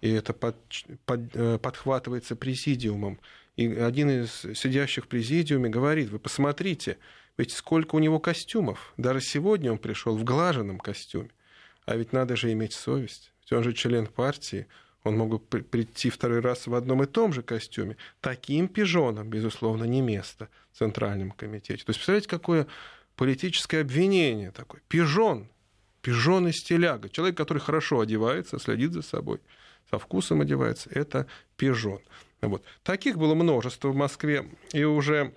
И 0.00 0.10
это 0.10 0.32
под, 0.32 0.56
под, 1.04 1.20
э, 1.34 1.58
подхватывается 1.58 2.34
президиумом. 2.36 3.20
И 3.56 3.66
один 3.66 4.10
из 4.10 4.40
сидящих 4.58 5.04
в 5.04 5.08
президиуме 5.08 5.68
говорит, 5.68 6.08
вы 6.08 6.18
посмотрите, 6.18 6.96
ведь 7.36 7.52
сколько 7.52 7.96
у 7.96 7.98
него 7.98 8.18
костюмов. 8.18 8.94
Даже 8.96 9.20
сегодня 9.20 9.72
он 9.72 9.78
пришел 9.78 10.16
в 10.16 10.24
глаженном 10.24 10.78
костюме. 10.78 11.30
А 11.84 11.96
ведь 11.96 12.12
надо 12.12 12.36
же 12.36 12.52
иметь 12.52 12.72
совесть. 12.72 13.32
Ведь 13.42 13.52
он 13.52 13.62
же 13.62 13.72
член 13.72 14.06
партии. 14.06 14.66
Он 15.04 15.16
мог 15.16 15.30
бы 15.30 15.38
прийти 15.38 16.10
второй 16.10 16.40
раз 16.40 16.66
в 16.66 16.74
одном 16.74 17.02
и 17.02 17.06
том 17.06 17.32
же 17.32 17.42
костюме. 17.42 17.96
Таким 18.20 18.68
пижоном, 18.68 19.28
безусловно, 19.28 19.84
не 19.84 20.00
место 20.00 20.48
в 20.72 20.78
Центральном 20.78 21.30
комитете. 21.30 21.84
То 21.84 21.90
есть, 21.90 21.98
представляете, 21.98 22.28
какое 22.28 22.66
политическое 23.20 23.82
обвинение 23.82 24.50
такое. 24.50 24.80
Пижон. 24.88 25.46
Пижон 26.00 26.48
и 26.48 26.52
стиляга. 26.52 27.10
Человек, 27.10 27.36
который 27.36 27.58
хорошо 27.58 28.00
одевается, 28.00 28.58
следит 28.58 28.92
за 28.92 29.02
собой, 29.02 29.40
со 29.90 29.98
вкусом 29.98 30.40
одевается, 30.40 30.88
это 30.88 31.26
пижон. 31.58 32.00
Вот. 32.40 32.64
Таких 32.82 33.18
было 33.18 33.34
множество 33.34 33.88
в 33.88 33.94
Москве. 33.94 34.50
И 34.72 34.84
уже 34.84 35.34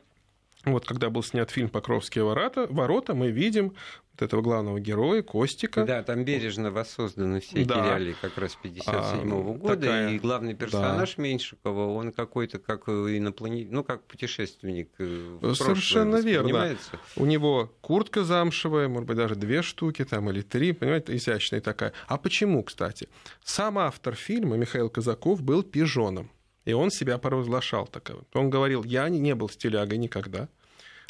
вот 0.63 0.85
когда 0.85 1.09
был 1.09 1.23
снят 1.23 1.51
фильм 1.51 1.67
«Покровские 1.67 2.23
ворота», 2.23 2.67
ворота 2.69 3.15
мы 3.15 3.31
видим 3.31 3.73
вот 4.13 4.21
этого 4.21 4.41
главного 4.41 4.79
героя, 4.79 5.21
Костика. 5.23 5.85
Да, 5.85 6.03
там 6.03 6.23
бережно 6.23 6.71
воссозданы 6.71 7.39
все 7.39 7.65
да. 7.65 7.79
эти 7.79 7.85
реалии 7.85 8.15
как 8.21 8.37
раз 8.37 8.55
57 8.55 9.29
-го 9.29 9.55
а, 9.55 9.57
года, 9.57 9.75
такая... 9.75 10.09
и 10.11 10.19
главный 10.19 10.53
персонаж 10.53 11.15
да. 11.15 11.23
Меньшикова, 11.23 11.93
он 11.93 12.11
какой-то 12.11 12.59
как 12.59 12.87
инопланетянин, 12.87 13.73
ну, 13.73 13.83
как 13.83 14.03
путешественник 14.03 14.89
в 14.97 15.55
Совершенно 15.55 16.17
верно. 16.17 16.77
У 17.15 17.25
него 17.25 17.71
куртка 17.81 18.23
замшевая, 18.23 18.87
может 18.87 19.07
быть, 19.07 19.17
даже 19.17 19.35
две 19.35 19.61
штуки 19.61 20.05
там 20.05 20.29
или 20.29 20.41
три, 20.41 20.73
понимаете, 20.73 21.15
изящная 21.15 21.61
такая. 21.61 21.93
А 22.07 22.17
почему, 22.17 22.63
кстати? 22.63 23.09
Сам 23.43 23.79
автор 23.79 24.15
фильма, 24.15 24.57
Михаил 24.57 24.89
Казаков, 24.89 25.41
был 25.41 25.63
пижоном. 25.63 26.29
И 26.65 26.73
он 26.73 26.91
себя 26.91 27.17
провозглашал 27.17 27.87
таковым. 27.87 28.25
Он 28.33 28.49
говорил, 28.49 28.83
я 28.83 29.09
не 29.09 29.35
был 29.35 29.49
стилягой 29.49 29.97
никогда 29.97 30.47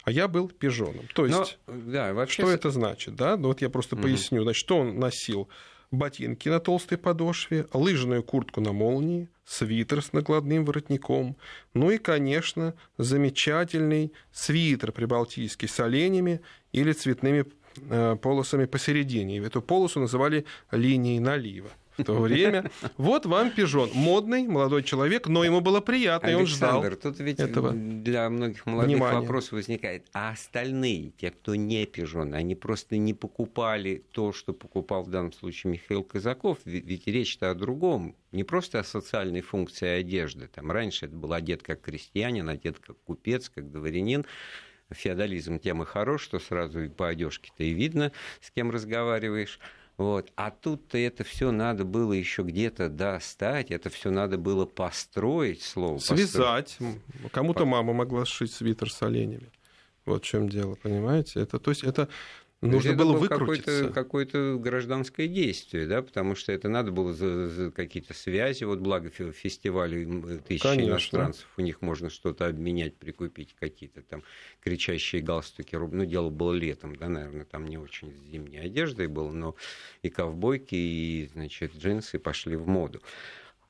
а 0.03 0.11
я 0.11 0.27
был 0.27 0.49
пижоном. 0.49 1.07
То 1.13 1.25
есть, 1.25 1.57
Но, 1.67 1.73
да, 1.91 2.13
вообще... 2.13 2.43
что 2.43 2.51
это 2.51 2.71
значит? 2.71 3.15
Да? 3.15 3.37
Ну, 3.37 3.49
вот 3.49 3.61
я 3.61 3.69
просто 3.69 3.95
угу. 3.95 4.03
поясню. 4.03 4.43
Значит, 4.43 4.59
что 4.59 4.79
он 4.79 4.99
носил? 4.99 5.49
Ботинки 5.91 6.49
на 6.49 6.59
толстой 6.59 6.97
подошве, 6.97 7.67
лыжную 7.71 8.23
куртку 8.23 8.61
на 8.61 8.71
молнии, 8.71 9.29
свитер 9.45 10.01
с 10.01 10.11
накладным 10.11 10.65
воротником, 10.65 11.37
ну 11.75 11.91
и, 11.91 11.99
конечно, 11.99 12.73
замечательный 12.97 14.11
свитер 14.31 14.91
прибалтийский 14.91 15.67
с 15.67 15.79
оленями 15.79 16.41
или 16.71 16.93
цветными 16.93 17.45
э, 17.77 18.15
полосами 18.19 18.65
посередине. 18.65 19.37
Эту 19.37 19.61
полосу 19.61 19.99
называли 19.99 20.45
линией 20.71 21.19
налива 21.19 21.69
в 21.97 22.03
то 22.03 22.19
время. 22.19 22.69
Вот 22.97 23.25
вам 23.25 23.51
пижон. 23.51 23.89
Модный, 23.93 24.47
молодой 24.47 24.83
человек, 24.83 25.27
но 25.27 25.43
ему 25.43 25.61
было 25.61 25.81
приятно, 25.81 26.29
Александр, 26.29 26.39
и 26.39 26.85
он 26.85 26.91
ждал 26.91 26.97
тут 27.01 27.19
ведь 27.19 27.39
этого 27.39 27.71
для 27.71 28.29
многих 28.29 28.65
молодых 28.65 28.95
внимания. 28.95 29.19
вопрос 29.19 29.51
возникает. 29.51 30.07
А 30.13 30.31
остальные, 30.31 31.11
те, 31.17 31.31
кто 31.31 31.55
не 31.55 31.85
пижон, 31.85 32.33
они 32.33 32.55
просто 32.55 32.97
не 32.97 33.13
покупали 33.13 34.03
то, 34.11 34.33
что 34.33 34.53
покупал 34.53 35.03
в 35.03 35.09
данном 35.09 35.33
случае 35.33 35.73
Михаил 35.73 36.03
Казаков, 36.03 36.59
ведь 36.65 37.07
речь-то 37.07 37.51
о 37.51 37.55
другом. 37.55 38.15
Не 38.31 38.43
просто 38.43 38.79
о 38.79 38.83
социальной 38.83 39.41
функции 39.41 39.87
одежды. 39.87 40.47
Там 40.47 40.71
раньше 40.71 41.05
это 41.05 41.15
был 41.15 41.33
одет 41.33 41.61
как 41.61 41.81
крестьянин, 41.81 42.49
одет 42.49 42.79
как 42.79 42.97
купец, 43.03 43.49
как 43.49 43.71
дворянин 43.71 44.25
феодализм 44.93 45.59
тем 45.59 45.81
и 45.83 45.85
хорош, 45.85 46.23
что 46.23 46.39
сразу 46.39 46.89
по 46.89 47.07
одежке-то 47.07 47.63
и 47.63 47.73
видно, 47.73 48.11
с 48.41 48.51
кем 48.51 48.71
разговариваешь. 48.71 49.59
Вот. 49.97 50.31
А 50.35 50.49
тут-то 50.51 50.97
это 50.97 51.23
все 51.23 51.51
надо 51.51 51.85
было 51.85 52.13
еще 52.13 52.41
где-то 52.41 52.89
достать, 52.89 53.71
это 53.71 53.89
все 53.89 54.09
надо 54.09 54.37
было 54.37 54.65
построить 54.65 55.61
слово. 55.61 55.99
Связать. 55.99 56.77
Кому-то 57.31 57.65
мама 57.65 57.93
могла 57.93 58.25
сшить 58.25 58.51
свитер 58.51 58.91
с 58.91 59.01
оленями. 59.03 59.51
Вот 60.05 60.23
в 60.23 60.27
чем 60.27 60.49
дело, 60.49 60.75
понимаете? 60.75 61.39
Это, 61.39 61.59
то 61.59 61.71
есть 61.71 61.83
это 61.83 62.09
Нужно 62.67 62.93
было 62.93 63.13
выкрутиться. 63.13 63.89
Какое-то, 63.89 64.57
гражданское 64.59 65.27
действие, 65.27 65.85
да, 65.85 66.01
потому 66.01 66.35
что 66.35 66.51
это 66.51 66.69
надо 66.69 66.91
было 66.91 67.13
за, 67.13 67.49
за 67.49 67.71
какие-то 67.71 68.13
связи. 68.13 68.63
Вот 68.63 68.79
благо 68.79 69.09
фестивали 69.09 70.05
тысячи 70.39 70.63
Конечно. 70.63 70.91
иностранцев, 70.91 71.47
у 71.57 71.61
них 71.61 71.81
можно 71.81 72.09
что-то 72.09 72.47
обменять, 72.47 72.95
прикупить, 72.95 73.55
какие-то 73.59 74.01
там 74.01 74.23
кричащие 74.61 75.21
галстуки. 75.21 75.75
Ну, 75.75 76.05
дело 76.05 76.29
было 76.29 76.53
летом, 76.53 76.95
да, 76.95 77.09
наверное, 77.09 77.45
там 77.45 77.65
не 77.65 77.77
очень 77.77 78.13
зимней 78.31 78.61
одеждой 78.61 79.07
было, 79.07 79.31
но 79.31 79.55
и 80.01 80.09
ковбойки, 80.09 80.75
и, 80.75 81.29
значит, 81.33 81.75
джинсы 81.75 82.19
пошли 82.19 82.55
в 82.55 82.67
моду. 82.67 83.01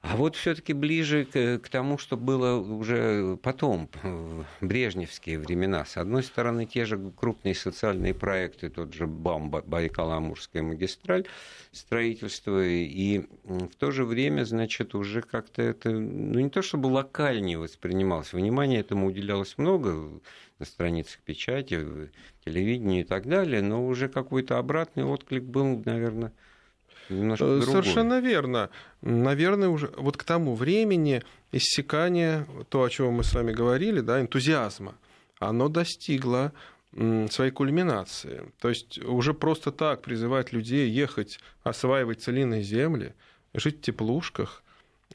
А 0.03 0.17
вот 0.17 0.35
все-таки 0.35 0.73
ближе 0.73 1.23
к, 1.23 1.59
к 1.59 1.69
тому, 1.69 1.97
что 1.97 2.17
было 2.17 2.59
уже 2.59 3.37
потом, 3.41 3.89
в 4.03 4.45
брежневские 4.59 5.39
времена. 5.39 5.85
С 5.85 5.95
одной 5.95 6.23
стороны, 6.23 6.65
те 6.65 6.83
же 6.83 6.99
крупные 7.15 7.55
социальные 7.55 8.13
проекты, 8.13 8.69
тот 8.69 8.93
же 8.93 9.07
БАМ, 9.07 9.49
Байкало-Амурская 9.49 10.61
магистраль, 10.61 11.25
строительство, 11.71 12.61
и 12.61 13.25
в 13.45 13.75
то 13.77 13.91
же 13.91 14.03
время, 14.03 14.43
значит, 14.43 14.93
уже 14.93 15.21
как-то 15.21 15.61
это, 15.61 15.89
ну 15.91 16.37
не 16.37 16.49
то 16.49 16.61
чтобы 16.61 16.87
локальнее 16.87 17.57
воспринималось, 17.57 18.33
внимание 18.33 18.81
этому 18.81 19.07
уделялось 19.07 19.57
много 19.57 20.19
на 20.59 20.65
страницах 20.65 21.21
печати, 21.21 22.11
телевидении 22.43 23.01
и 23.01 23.05
так 23.05 23.25
далее, 23.25 23.61
но 23.61 23.87
уже 23.87 24.09
какой-то 24.09 24.57
обратный 24.57 25.05
отклик 25.05 25.43
был, 25.43 25.81
наверное, 25.85 26.33
немножко 27.09 27.45
э, 27.45 27.61
Совершенно 27.61 28.19
верно. 28.19 28.69
Наверное, 29.01 29.69
уже 29.69 29.91
вот 29.97 30.17
к 30.17 30.23
тому 30.23 30.55
времени 30.55 31.23
иссякание, 31.51 32.45
то, 32.69 32.83
о 32.83 32.89
чем 32.89 33.13
мы 33.13 33.23
с 33.23 33.33
вами 33.33 33.51
говорили, 33.51 34.01
да, 34.01 34.21
энтузиазма, 34.21 34.95
оно 35.39 35.69
достигло 35.69 36.53
своей 37.29 37.51
кульминации. 37.51 38.51
То 38.59 38.69
есть 38.69 38.99
уже 38.99 39.33
просто 39.33 39.71
так 39.71 40.01
призывать 40.03 40.53
людей 40.53 40.89
ехать 40.89 41.39
осваивать 41.63 42.21
целинные 42.21 42.61
земли, 42.61 43.13
жить 43.53 43.79
в 43.79 43.81
теплушках, 43.81 44.62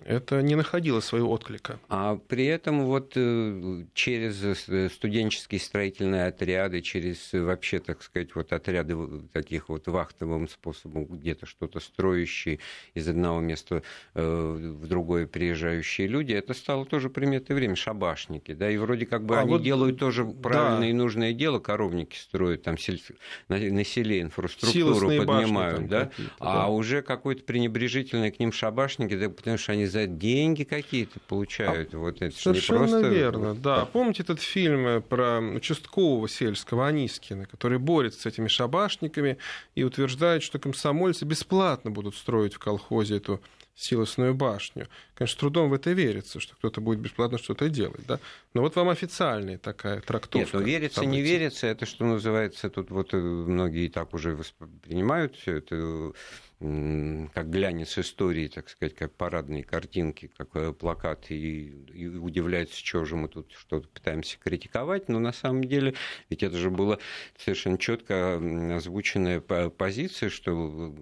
это 0.04 0.42
не 0.42 0.54
находило 0.54 1.00
своего 1.00 1.30
отклика. 1.30 1.78
А 1.88 2.16
при 2.28 2.46
этом 2.46 2.84
вот 2.84 3.12
э, 3.16 3.84
через 3.94 4.42
э, 4.68 4.88
студенческие 4.88 5.60
строительные 5.60 6.26
отряды, 6.26 6.80
через 6.80 7.34
э, 7.34 7.40
вообще, 7.40 7.78
так 7.78 8.02
сказать, 8.02 8.34
вот 8.34 8.52
отряды 8.52 8.96
таких 9.32 9.68
вот 9.68 9.86
вахтовым 9.86 10.48
способом, 10.48 11.06
где-то 11.06 11.46
что-то 11.46 11.80
строящие 11.80 12.60
из 12.94 13.08
одного 13.08 13.40
места 13.40 13.82
в 14.14 14.86
другое 14.86 15.26
приезжающие 15.26 16.06
люди, 16.06 16.32
это 16.32 16.54
стало 16.54 16.84
тоже 16.84 17.10
приметой 17.10 17.56
время, 17.56 17.76
шабашники, 17.76 18.52
да, 18.52 18.70
и 18.70 18.76
вроде 18.76 19.06
как 19.06 19.24
бы 19.24 19.36
а 19.36 19.40
они 19.40 19.50
вот, 19.50 19.62
делают 19.62 19.98
тоже 19.98 20.24
правильное 20.24 20.80
да. 20.80 20.86
и 20.88 20.92
нужное 20.92 21.32
дело, 21.32 21.58
коровники 21.58 22.16
строят, 22.16 22.62
там 22.62 22.78
сель... 22.78 23.02
на 23.48 23.84
селе 23.84 24.20
инфраструктуру 24.22 25.08
поднимают, 25.08 25.80
башни, 25.80 25.88
да? 25.88 26.10
а 26.38 26.54
да. 26.54 26.68
уже 26.68 27.02
какой-то 27.02 27.42
пренебрежительный 27.44 28.30
к 28.30 28.38
ним 28.38 28.52
шабашники, 28.52 29.16
да, 29.16 29.28
потому 29.30 29.58
что 29.58 29.72
они 29.72 29.86
за 29.88 30.06
деньги 30.06 30.64
какие-то 30.64 31.20
получают. 31.20 31.94
А, 31.94 31.98
вот 31.98 32.22
это 32.22 32.36
совершенно 32.36 32.84
не 32.84 32.90
просто... 32.90 33.08
верно, 33.08 33.54
да. 33.54 33.84
Помните 33.86 34.22
этот 34.22 34.40
фильм 34.40 34.86
э, 34.86 35.00
про 35.00 35.40
участкового 35.40 36.28
сельского 36.28 36.86
Анискина, 36.86 37.46
который 37.46 37.78
борется 37.78 38.22
с 38.22 38.26
этими 38.26 38.48
шабашниками 38.48 39.38
и 39.74 39.84
утверждает, 39.84 40.42
что 40.42 40.58
комсомольцы 40.58 41.24
бесплатно 41.24 41.90
будут 41.90 42.14
строить 42.16 42.54
в 42.54 42.58
колхозе 42.58 43.16
эту 43.16 43.40
силосную 43.78 44.34
башню. 44.34 44.88
Конечно, 45.14 45.38
трудом 45.38 45.70
в 45.70 45.72
это 45.72 45.92
верится, 45.92 46.40
что 46.40 46.56
кто-то 46.56 46.80
будет 46.80 46.98
бесплатно 46.98 47.38
что-то 47.38 47.68
делать, 47.68 48.04
да. 48.08 48.18
Но 48.52 48.62
вот 48.62 48.74
вам 48.74 48.88
официальная 48.88 49.56
такая 49.56 50.00
трактовка. 50.00 50.38
Нет, 50.38 50.48
ну 50.52 50.60
верится, 50.60 50.96
событий. 50.96 51.12
не 51.12 51.22
верится, 51.22 51.66
это 51.68 51.86
что 51.86 52.04
называется, 52.04 52.70
тут 52.70 52.90
вот 52.90 53.14
э, 53.14 53.16
многие 53.18 53.88
так 53.88 54.14
уже 54.14 54.34
воспринимают 54.34 55.36
все 55.36 55.58
это 55.58 56.12
как 56.60 57.50
глянец 57.50 57.96
истории, 57.98 58.48
так 58.48 58.68
сказать, 58.68 58.94
как 58.96 59.14
парадные 59.14 59.62
картинки, 59.62 60.28
как 60.36 60.56
э, 60.56 60.72
плакаты, 60.72 61.34
и, 61.36 61.68
и 61.92 62.08
удивляются, 62.08 62.76
что 62.76 63.04
же 63.04 63.14
мы 63.14 63.28
тут 63.28 63.52
что-то 63.52 63.86
пытаемся 63.88 64.38
критиковать, 64.38 65.08
но 65.08 65.20
на 65.20 65.32
самом 65.32 65.62
деле, 65.62 65.94
ведь 66.28 66.42
это 66.42 66.56
же 66.56 66.70
была 66.70 66.98
совершенно 67.36 67.78
четко 67.78 68.40
озвученная 68.74 69.40
позиция, 69.40 70.30
что 70.30 70.92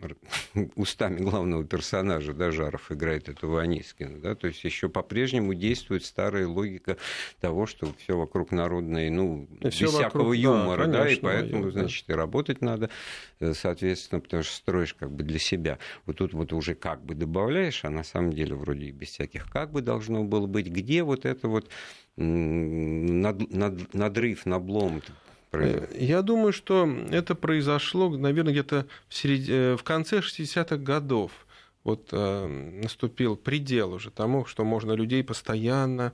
устами 0.76 1.18
главного 1.18 1.64
персонажа, 1.64 2.32
да, 2.32 2.50
Жаров 2.50 2.90
играет 2.90 3.28
этого 3.28 3.62
Анискина, 3.62 4.18
да, 4.18 4.34
то 4.34 4.46
есть 4.46 4.64
еще 4.64 4.88
по-прежнему 4.88 5.54
действует 5.54 6.04
старая 6.04 6.46
логика 6.46 6.96
того, 7.40 7.66
что 7.66 7.92
все 7.98 8.16
вокруг 8.16 8.50
народное, 8.50 9.10
ну, 9.10 9.48
и 9.60 9.66
без 9.66 9.74
всякого 9.74 10.22
вокруг, 10.22 10.36
юмора, 10.36 10.86
да, 10.86 11.04
конечно, 11.04 11.06
да, 11.06 11.10
и 11.12 11.40
поэтому, 11.40 11.64
да. 11.64 11.70
значит, 11.70 12.08
и 12.08 12.12
работать 12.12 12.60
надо, 12.60 12.90
э, 13.40 13.54
соответственно, 13.54 14.20
потому 14.20 14.42
что 14.42 14.54
строишь 14.54 14.94
как 14.94 15.10
бы 15.10 15.22
для 15.22 15.38
себя. 15.38 15.78
Вот 16.06 16.16
тут 16.16 16.32
вот 16.32 16.52
уже 16.52 16.74
как 16.74 17.04
бы 17.04 17.14
добавляешь, 17.14 17.84
а 17.84 17.90
на 17.90 18.04
самом 18.04 18.32
деле 18.32 18.54
вроде 18.54 18.86
и 18.86 18.92
без 18.92 19.08
всяких 19.08 19.50
как 19.50 19.72
бы 19.72 19.82
должно 19.82 20.24
было 20.24 20.46
быть, 20.46 20.68
где 20.68 21.02
вот 21.02 21.24
это 21.24 21.48
вот 21.48 21.68
над, 22.16 23.52
над, 23.52 23.94
надрыв, 23.94 24.46
наблом 24.46 25.02
Э, 25.52 25.86
я 25.94 26.22
думаю, 26.22 26.52
что 26.52 26.88
это 27.10 27.34
произошло, 27.34 28.08
наверное, 28.10 28.52
где-то 28.52 28.86
в, 29.08 29.14
серед... 29.14 29.48
Э, 29.48 29.76
в 29.76 29.82
конце 29.82 30.18
60-х 30.18 30.76
годов. 30.76 31.32
Вот 31.84 32.08
э, 32.12 32.46
наступил 32.82 33.36
предел 33.36 33.92
уже 33.94 34.10
тому, 34.10 34.44
что 34.44 34.64
можно 34.64 34.92
людей 34.92 35.24
постоянно 35.24 36.12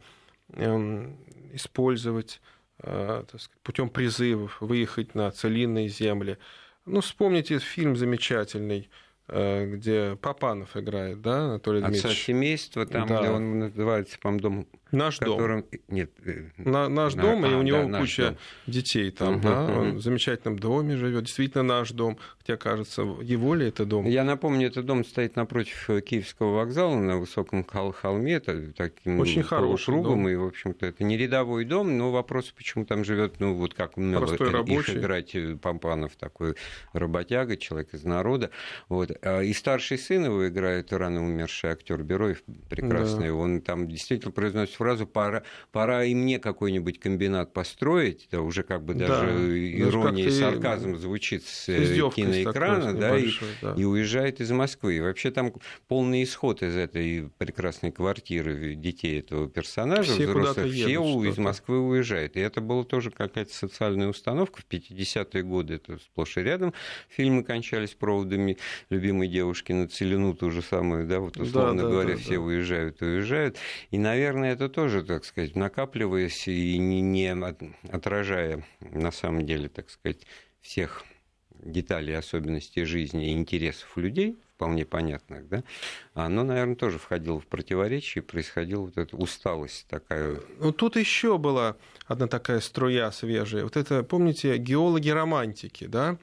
э, 0.48 1.12
использовать 1.52 2.40
э, 2.78 3.24
путем 3.62 3.88
призывов, 3.88 4.60
выехать 4.60 5.14
на 5.14 5.30
целинные 5.30 5.88
земли. 5.88 6.38
Ну, 6.86 7.00
вспомните 7.00 7.58
фильм 7.58 7.96
замечательный 7.96 8.88
Э, 9.26 9.66
где 9.66 10.16
Папанов 10.20 10.76
играет, 10.76 11.22
да, 11.22 11.46
Анатолий 11.46 11.80
Дмитриевич? 11.80 12.04
Отца 12.04 12.14
семейства, 12.14 12.86
там, 12.86 13.08
да. 13.08 13.20
где 13.20 13.30
он 13.30 13.58
называется, 13.58 14.18
по-моему, 14.18 14.40
дом... 14.42 14.66
Наш 14.94 15.18
котором... 15.18 15.62
дом. 15.62 15.80
Нет. 15.88 16.10
Э, 16.24 16.44
На, 16.58 16.88
наш 16.88 17.14
на... 17.14 17.22
дом, 17.22 17.44
а, 17.44 17.48
и 17.48 17.54
у 17.54 17.62
него 17.62 17.84
да, 17.88 18.00
куча 18.00 18.22
дом. 18.22 18.36
детей 18.66 19.10
там, 19.10 19.36
угу, 19.36 19.42
да, 19.42 19.64
угу. 19.64 19.72
он 19.72 19.96
в 19.96 20.00
замечательном 20.00 20.58
доме 20.58 20.96
живет, 20.96 21.24
действительно 21.24 21.62
наш 21.64 21.90
дом, 21.90 22.18
хотя, 22.38 22.56
кажется, 22.56 23.02
его 23.02 23.54
ли 23.54 23.68
это 23.68 23.84
дом? 23.84 24.06
Я 24.06 24.24
напомню, 24.24 24.68
этот 24.68 24.86
дом 24.86 25.04
стоит 25.04 25.36
напротив 25.36 25.90
э, 25.90 26.00
Киевского 26.00 26.54
вокзала 26.56 26.96
на 26.96 27.18
высоком 27.18 27.64
холме, 27.64 28.34
это 28.34 28.72
таким 28.72 29.20
Очень 29.20 29.42
хороший 29.42 29.86
кругом, 29.86 30.28
и, 30.28 30.34
в 30.34 30.44
общем-то, 30.44 30.86
это 30.86 31.04
не 31.04 31.16
рядовой 31.16 31.64
дом, 31.64 31.96
но 31.96 32.10
вопрос, 32.10 32.52
почему 32.56 32.84
там 32.84 33.04
живет, 33.04 33.40
ну, 33.40 33.54
вот 33.54 33.74
как 33.74 33.96
умел 33.96 34.24
их 34.24 34.40
рабочий. 34.40 34.98
играть 34.98 35.34
Пампанов, 35.60 36.16
такой 36.16 36.54
работяга, 36.92 37.56
человек 37.56 37.94
из 37.94 38.04
народа, 38.04 38.50
вот, 38.88 39.10
а, 39.22 39.40
и 39.40 39.52
старший 39.52 39.98
сын 39.98 40.24
его 40.24 40.48
играет 40.48 40.92
рано 40.92 41.24
умерший 41.24 41.70
актер 41.70 42.02
Бероев, 42.02 42.42
прекрасный. 42.68 43.28
Да. 43.28 43.34
Он 43.34 43.60
там 43.60 43.88
действительно 43.88 44.32
произносит 44.32 44.78
фразу 44.84 45.06
«пора, 45.06 45.42
пора 45.72 46.04
и 46.04 46.14
мне 46.14 46.38
какой-нибудь 46.38 47.00
комбинат 47.00 47.54
построить». 47.54 48.26
Это 48.26 48.42
уже 48.42 48.62
как 48.62 48.84
бы 48.84 48.92
даже 48.92 49.26
да. 49.26 49.88
ирония 49.88 50.26
и 50.26 50.30
сарказм 50.30 50.96
звучит 50.98 51.44
с, 51.44 51.70
э, 51.70 52.10
киноэкрана, 52.14 52.92
да, 52.92 53.16
и, 53.16 53.30
да, 53.62 53.74
и 53.74 53.84
уезжает 53.84 54.42
из 54.42 54.50
Москвы. 54.50 54.96
И 54.96 55.00
вообще 55.00 55.30
там 55.30 55.54
полный 55.88 56.22
исход 56.22 56.62
из 56.62 56.76
этой 56.76 57.30
прекрасной 57.38 57.92
квартиры 57.92 58.74
детей 58.74 59.20
этого 59.20 59.48
персонажа, 59.48 60.12
все 60.12 60.26
взрослых, 60.26 60.72
все 60.72 60.92
едут, 60.92 61.24
из 61.26 61.38
Москвы 61.38 61.80
уезжают. 61.80 62.36
И 62.36 62.40
это 62.40 62.60
была 62.60 62.84
тоже 62.84 63.10
какая-то 63.10 63.54
социальная 63.54 64.08
установка 64.08 64.60
в 64.60 64.66
50-е 64.70 65.42
годы. 65.42 65.74
Это 65.74 65.98
сплошь 65.98 66.36
и 66.36 66.40
рядом 66.40 66.74
фильмы 67.08 67.42
кончались 67.42 67.94
проводами 67.94 68.58
любимой 68.90 69.28
девушки 69.28 69.72
на 69.72 69.88
целину 69.88 70.34
ту 70.34 70.50
же 70.50 70.60
самую, 70.60 71.06
да, 71.06 71.20
вот 71.20 71.38
условно 71.38 71.82
да, 71.82 71.88
да, 71.88 71.90
говоря, 71.90 72.14
да, 72.14 72.20
все 72.20 72.34
да. 72.34 72.40
уезжают 72.40 73.00
уезжают. 73.00 73.56
И, 73.90 73.98
наверное, 73.98 74.52
это 74.52 74.68
тоже, 74.74 75.04
так 75.04 75.24
сказать, 75.24 75.54
накапливаясь 75.54 76.48
и 76.48 76.78
не, 76.78 77.00
не 77.00 77.28
отражая, 77.90 78.64
на 78.80 79.12
самом 79.12 79.46
деле, 79.46 79.68
так 79.68 79.88
сказать, 79.88 80.26
всех 80.60 81.04
деталей, 81.50 82.16
особенностей 82.16 82.84
жизни 82.84 83.28
и 83.28 83.32
интересов 83.32 83.96
людей, 83.96 84.36
вполне 84.56 84.84
понятных, 84.84 85.48
да, 85.48 85.64
оно, 86.14 86.42
наверное, 86.42 86.76
тоже 86.76 86.98
входило 86.98 87.40
в 87.40 87.46
противоречие, 87.46 88.22
происходила 88.22 88.82
вот 88.82 88.98
эта 88.98 89.16
усталость 89.16 89.86
такая. 89.88 90.40
Ну, 90.58 90.72
тут 90.72 90.96
еще 90.96 91.38
была 91.38 91.76
одна 92.06 92.26
такая 92.26 92.60
струя 92.60 93.10
свежая. 93.12 93.64
Вот 93.64 93.76
это, 93.76 94.02
помните, 94.02 94.56
геологи-романтики, 94.56 95.86
да, 95.86 96.18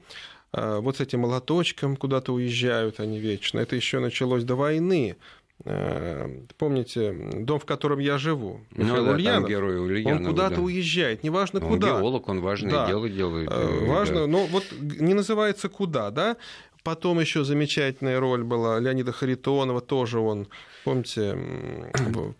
а, 0.52 0.80
вот 0.80 0.98
с 0.98 1.00
этим 1.00 1.20
молоточком 1.20 1.96
куда-то 1.96 2.32
уезжают 2.32 3.00
они 3.00 3.18
вечно. 3.18 3.58
Это 3.58 3.76
еще 3.76 3.98
началось 4.00 4.44
до 4.44 4.54
войны. 4.54 5.16
А, 5.64 6.28
помните, 6.58 7.12
дом, 7.12 7.60
в 7.60 7.64
котором 7.64 8.00
я 8.00 8.18
живу, 8.18 8.60
ну 8.74 8.84
Михаил 8.84 9.02
ну, 9.02 9.08
да, 9.10 9.14
Ульянов, 9.14 9.48
герой 9.48 9.80
Ульянов, 9.80 10.20
он 10.20 10.26
куда-то 10.26 10.56
да. 10.56 10.62
уезжает, 10.62 11.22
неважно 11.22 11.60
он 11.60 11.68
куда. 11.68 11.88
геолог, 11.88 12.28
он 12.28 12.40
важное 12.40 12.72
да. 12.72 12.86
дело 12.86 13.08
делает. 13.08 13.48
А, 13.50 13.86
важно, 13.86 14.20
да. 14.22 14.26
но 14.26 14.46
вот 14.46 14.64
не 14.80 15.14
называется 15.14 15.68
куда, 15.68 16.10
да? 16.10 16.36
Потом 16.82 17.20
еще 17.20 17.44
замечательная 17.44 18.18
роль 18.18 18.42
была 18.42 18.78
Леонида 18.80 19.12
Харитонова, 19.12 19.80
тоже 19.80 20.18
он 20.18 20.48
Помните, 20.84 21.38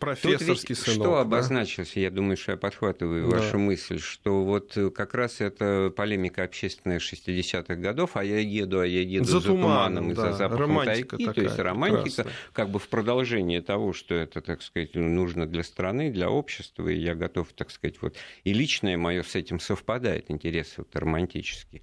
профессорский 0.00 0.74
Тут 0.74 0.84
сынок. 0.84 1.06
Что 1.06 1.14
да? 1.14 1.20
обозначилось, 1.20 1.94
я 1.94 2.10
думаю, 2.10 2.36
что 2.36 2.52
я 2.52 2.58
подхватываю 2.58 3.30
да. 3.30 3.36
вашу 3.36 3.58
мысль, 3.58 4.00
что 4.00 4.42
вот 4.42 4.76
как 4.96 5.14
раз 5.14 5.40
это 5.40 5.92
полемика 5.94 6.42
общественная 6.42 6.98
60-х 6.98 7.76
годов, 7.76 8.16
а 8.16 8.24
я 8.24 8.40
еду, 8.40 8.80
а 8.80 8.86
я 8.86 9.02
еду 9.02 9.26
за, 9.26 9.38
за 9.38 9.46
туманом, 9.46 10.10
и 10.10 10.14
да. 10.14 10.32
за 10.32 10.38
запахом 10.38 10.78
романтика 10.78 11.16
тайги, 11.16 11.32
то 11.32 11.40
есть 11.40 11.58
романтика 11.58 12.02
прекрасная. 12.02 12.34
как 12.52 12.70
бы 12.70 12.78
в 12.80 12.88
продолжение 12.88 13.62
того, 13.62 13.92
что 13.92 14.14
это, 14.16 14.40
так 14.40 14.62
сказать, 14.62 14.94
нужно 14.96 15.46
для 15.46 15.62
страны, 15.62 16.10
для 16.10 16.28
общества, 16.28 16.88
и 16.88 16.98
я 16.98 17.14
готов, 17.14 17.52
так 17.52 17.70
сказать, 17.70 17.96
вот 18.00 18.16
и 18.42 18.52
личное 18.52 18.96
мое 18.96 19.22
с 19.22 19.36
этим 19.36 19.60
совпадает, 19.60 20.30
интересы 20.32 20.74
вот 20.78 20.96
романтические. 20.96 21.82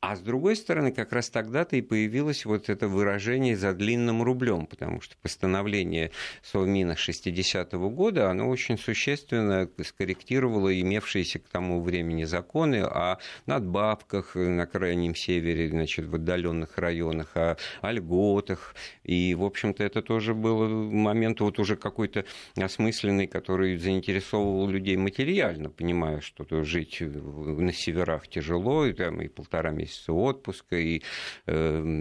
А 0.00 0.16
с 0.16 0.20
другой 0.20 0.56
стороны, 0.56 0.90
как 0.90 1.12
раз 1.12 1.30
тогда-то 1.60 1.76
и 1.76 1.82
появилось 1.82 2.46
вот 2.46 2.70
это 2.70 2.88
выражение 2.88 3.56
за 3.56 3.74
длинным 3.74 4.22
рублем, 4.22 4.66
потому 4.66 5.00
что 5.00 5.14
постановление 5.22 6.10
Совмина 6.42 6.92
60-го 6.92 7.90
года, 7.90 8.30
оно 8.30 8.48
очень 8.48 8.78
существенно 8.78 9.68
скорректировало 9.84 10.70
имевшиеся 10.80 11.38
к 11.38 11.48
тому 11.48 11.82
времени 11.82 12.24
законы 12.24 12.82
о 12.82 13.18
надбавках 13.46 14.34
на 14.36 14.66
крайнем 14.66 15.14
севере, 15.14 15.68
значит, 15.68 16.06
в 16.06 16.14
отдаленных 16.14 16.78
районах, 16.78 17.36
о, 17.36 17.56
о 17.82 17.92
льготах. 17.92 18.74
И, 19.04 19.34
в 19.34 19.44
общем-то, 19.44 19.84
это 19.84 20.00
тоже 20.00 20.32
был 20.32 20.66
момент 20.90 21.40
вот 21.40 21.58
уже 21.58 21.76
какой-то 21.76 22.24
осмысленный, 22.56 23.26
который 23.26 23.76
заинтересовывал 23.76 24.68
людей 24.68 24.96
материально, 24.96 25.68
понимая, 25.68 26.20
что 26.20 26.64
жить 26.64 27.00
на 27.00 27.72
северах 27.72 28.28
тяжело, 28.28 28.86
и, 28.86 28.92
там, 28.94 29.20
и 29.20 29.28
полтора 29.28 29.70
месяца 29.70 30.12
отпуска, 30.12 30.76
и 30.76 31.02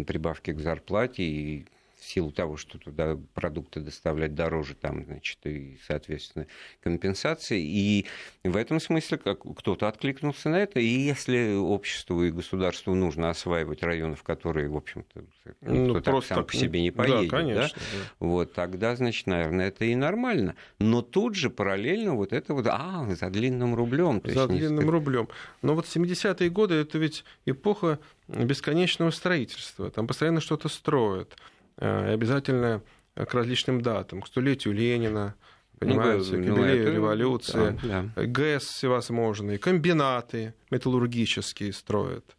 прибавки 0.08 0.52
к 0.52 0.60
зарплате, 0.60 1.24
и 1.24 1.66
силу 2.10 2.32
того, 2.32 2.58
что 2.58 2.78
туда 2.78 3.18
продукты 3.34 3.80
доставлять 3.82 4.34
дороже, 4.34 4.76
там, 4.76 5.06
значит, 5.06 5.38
и, 5.46 5.80
соответственно, 5.86 6.48
компенсации. 6.82 7.62
И 7.62 8.06
в 8.44 8.56
этом 8.56 8.80
смысле 8.80 9.18
как 9.18 9.42
кто-то 9.42 9.88
откликнулся 9.88 10.50
на 10.50 10.58
это. 10.58 10.80
И 10.80 10.88
если 10.88 11.56
обществу 11.56 12.24
и 12.24 12.32
государству 12.32 12.96
нужно 12.96 13.30
осваивать 13.30 13.84
районы, 13.84 14.16
в 14.16 14.24
которые, 14.24 14.70
в 14.70 14.78
общем-то, 14.78 15.22
никто 15.62 15.94
ну, 15.94 16.02
так 16.02 16.24
сам 16.26 16.46
по 16.46 16.56
себе 16.56 16.82
не 16.82 16.92
поедет, 16.92 17.30
да, 17.30 17.38
конечно, 17.38 17.80
да? 17.80 17.98
Да. 18.00 18.26
Вот, 18.26 18.54
тогда, 18.54 18.96
значит, 18.96 19.28
наверное, 19.28 19.68
это 19.68 19.86
и 19.86 19.96
нормально. 19.96 20.56
Но 20.80 21.02
тут 21.02 21.36
же 21.36 21.50
параллельно 21.50 22.16
вот 22.16 22.34
это 22.34 22.54
вот, 22.54 22.66
а, 22.68 23.08
за 23.14 23.30
длинным 23.30 23.76
рублем. 23.76 24.22
За 24.26 24.48
длинным 24.48 24.86
не... 24.86 24.92
рублем. 24.92 25.30
Но 25.62 25.76
вот 25.76 25.86
70-е 25.86 26.50
годы 26.50 26.76
это 26.76 26.98
ведь 26.98 27.24
эпоха 27.46 28.00
бесконечного 28.28 29.12
строительства. 29.12 29.90
Там 29.92 30.08
постоянно 30.08 30.42
что-то 30.42 30.70
строят. 30.70 31.36
Э, 31.80 32.14
обязательно 32.14 32.82
к 33.16 33.34
различным 33.34 33.82
датам, 33.82 34.22
к 34.22 34.28
столетию 34.28 34.74
Ленина, 34.74 35.36
понимаете, 35.80 36.36
ну, 36.36 36.44
к 36.44 36.48
юбилею 36.48 36.88
ну, 36.90 36.94
революции, 36.94 37.80
да, 37.84 38.06
да. 38.16 38.26
ГЭС 38.26 38.64
всевозможные, 38.64 39.58
комбинаты 39.58 40.54
металлургические 40.72 41.72
строят. 41.72 42.36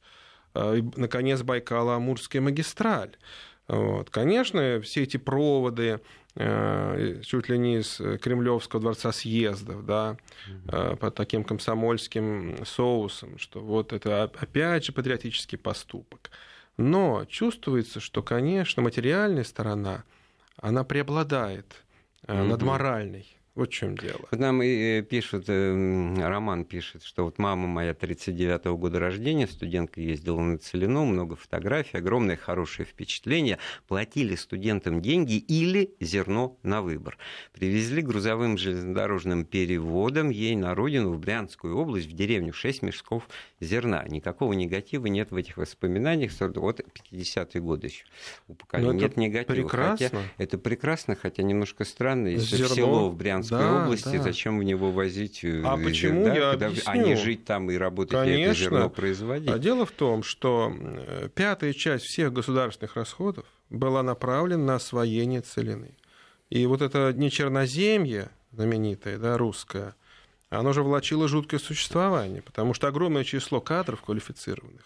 Э, 0.54 0.76
и, 0.76 0.84
наконец, 0.96 1.40
Байкало-Амурская 1.40 2.40
магистраль. 2.40 3.16
Вот. 3.66 4.10
Конечно, 4.10 4.80
все 4.82 5.04
эти 5.04 5.16
проводы, 5.16 6.00
э, 6.34 7.20
чуть 7.24 7.48
ли 7.48 7.56
не 7.56 7.78
из 7.78 7.96
Кремлевского 8.20 8.82
дворца 8.82 9.10
съездов, 9.12 9.86
да, 9.86 10.16
mm 10.48 10.96
под 10.96 11.14
таким 11.14 11.44
комсомольским 11.44 12.58
соусом, 12.66 13.38
что 13.38 13.60
вот 13.60 13.94
это 13.94 14.24
опять 14.24 14.84
же 14.84 14.92
патриотический 14.92 15.56
поступок. 15.56 16.30
Но 16.80 17.26
чувствуется, 17.26 18.00
что, 18.00 18.22
конечно, 18.22 18.82
материальная 18.82 19.44
сторона, 19.44 20.04
она 20.56 20.82
преобладает 20.82 21.84
mm-hmm. 22.26 22.42
над 22.44 22.62
моральной. 22.62 23.26
Вот 23.60 23.68
в 23.68 23.72
чем 23.74 23.94
дело. 23.94 24.20
Вот 24.30 24.40
нам 24.40 24.62
и 24.62 25.02
пишут, 25.02 25.44
э, 25.48 26.14
Роман 26.16 26.64
пишет, 26.64 27.02
что 27.02 27.24
вот 27.24 27.36
мама 27.36 27.68
моя 27.68 27.92
39-го 27.92 28.74
года 28.78 28.98
рождения, 28.98 29.46
студентка 29.46 30.00
ездила 30.00 30.40
на 30.40 30.56
Целину, 30.56 31.04
много 31.04 31.36
фотографий, 31.36 31.98
огромное 31.98 32.38
хорошее 32.38 32.86
впечатление. 32.86 33.58
Платили 33.86 34.34
студентам 34.34 35.02
деньги 35.02 35.36
или 35.36 35.94
зерно 36.00 36.56
на 36.62 36.80
выбор. 36.80 37.18
Привезли 37.52 38.00
грузовым 38.00 38.56
железнодорожным 38.56 39.44
переводом 39.44 40.30
ей 40.30 40.56
на 40.56 40.74
родину, 40.74 41.12
в 41.12 41.18
Брянскую 41.18 41.76
область, 41.76 42.06
в 42.06 42.12
деревню 42.12 42.54
6 42.54 42.80
мешков 42.80 43.28
зерна. 43.60 44.06
Никакого 44.08 44.54
негатива 44.54 45.04
нет 45.04 45.32
в 45.32 45.36
этих 45.36 45.58
воспоминаниях. 45.58 46.32
Вот 46.40 46.80
50-е 46.80 47.60
годы 47.60 47.88
еще 47.88 48.06
у 48.48 48.54
поколения. 48.54 49.02
Нет 49.02 49.18
негатива. 49.18 49.54
Прекрасно. 49.54 50.08
Хотя, 50.08 50.22
это 50.38 50.56
прекрасно, 50.56 51.14
хотя 51.14 51.42
немножко 51.42 51.84
странно. 51.84 52.28
Если 52.28 52.56
Зерно... 52.56 52.72
в 52.72 52.74
село 52.74 53.10
в 53.10 53.16
Брянск 53.16 53.49
Брянской 53.50 53.58
да, 53.58 53.84
области, 53.84 54.16
да. 54.16 54.22
зачем 54.22 54.58
в 54.58 54.62
него 54.62 54.90
возить 54.90 55.44
э, 55.44 55.62
а 55.64 55.76
почему, 55.76 56.24
да, 56.24 56.34
я 56.34 56.50
когда, 56.52 56.66
объясню. 56.66 56.90
а 56.90 56.96
не 56.96 57.16
жить 57.16 57.44
там 57.44 57.70
и 57.70 57.76
работать, 57.76 58.12
Конечно. 58.12 58.38
и 58.38 58.42
это 58.42 58.54
зерно 58.54 58.90
производить? 58.90 59.50
А 59.50 59.58
дело 59.58 59.86
в 59.86 59.90
том, 59.90 60.22
что 60.22 60.72
э, 60.78 61.28
пятая 61.34 61.72
часть 61.72 62.04
всех 62.04 62.32
государственных 62.32 62.96
расходов 62.96 63.44
была 63.68 64.02
направлена 64.02 64.64
на 64.64 64.74
освоение 64.76 65.40
целины. 65.40 65.96
И 66.48 66.66
вот 66.66 66.82
это 66.82 67.12
не 67.12 67.30
черноземье 67.30 68.30
знаменитое, 68.52 69.18
да, 69.18 69.38
русское, 69.38 69.94
оно 70.48 70.72
же 70.72 70.82
влачило 70.82 71.28
жуткое 71.28 71.60
существование, 71.60 72.42
потому 72.42 72.74
что 72.74 72.88
огромное 72.88 73.24
число 73.24 73.60
кадров 73.60 74.02
квалифицированных 74.02 74.84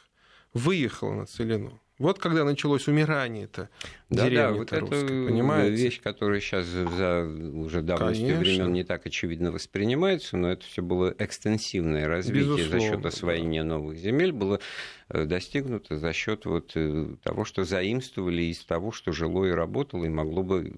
выехало 0.53 1.15
на 1.15 1.27
целину. 1.27 1.81
Вот 1.99 2.19
когда 2.19 2.43
началось 2.43 2.89
умирание-то 2.89 3.69
да, 4.11 4.29
да, 4.29 4.51
вот 4.51 4.73
это 4.73 4.85
понимаете? 4.85 5.81
вещь, 5.81 6.01
которая 6.03 6.41
сейчас 6.41 6.67
за 6.67 7.25
уже 7.25 7.83
давности 7.83 8.33
времен 8.33 8.73
не 8.73 8.83
так 8.83 9.07
очевидно 9.07 9.53
воспринимается, 9.53 10.37
но 10.37 10.51
это 10.51 10.65
все 10.65 10.83
было 10.83 11.15
экстенсивное 11.19 12.09
развитие 12.09 12.57
Безусловно, 12.57 12.81
за 12.81 12.81
счет 12.81 13.07
освоения 13.07 13.63
да. 13.63 13.69
новых 13.69 13.97
земель, 13.99 14.33
было 14.33 14.59
э, 15.09 15.25
достигнуто 15.25 15.97
за 15.97 16.13
счет 16.13 16.47
вот 16.47 16.73
э, 16.75 17.15
того, 17.23 17.45
что 17.45 17.63
заимствовали 17.63 18.43
из 18.43 18.65
того, 18.65 18.91
что 18.91 19.13
жило 19.13 19.45
и 19.45 19.51
работало, 19.51 20.05
и 20.05 20.09
могло 20.09 20.43
бы 20.43 20.73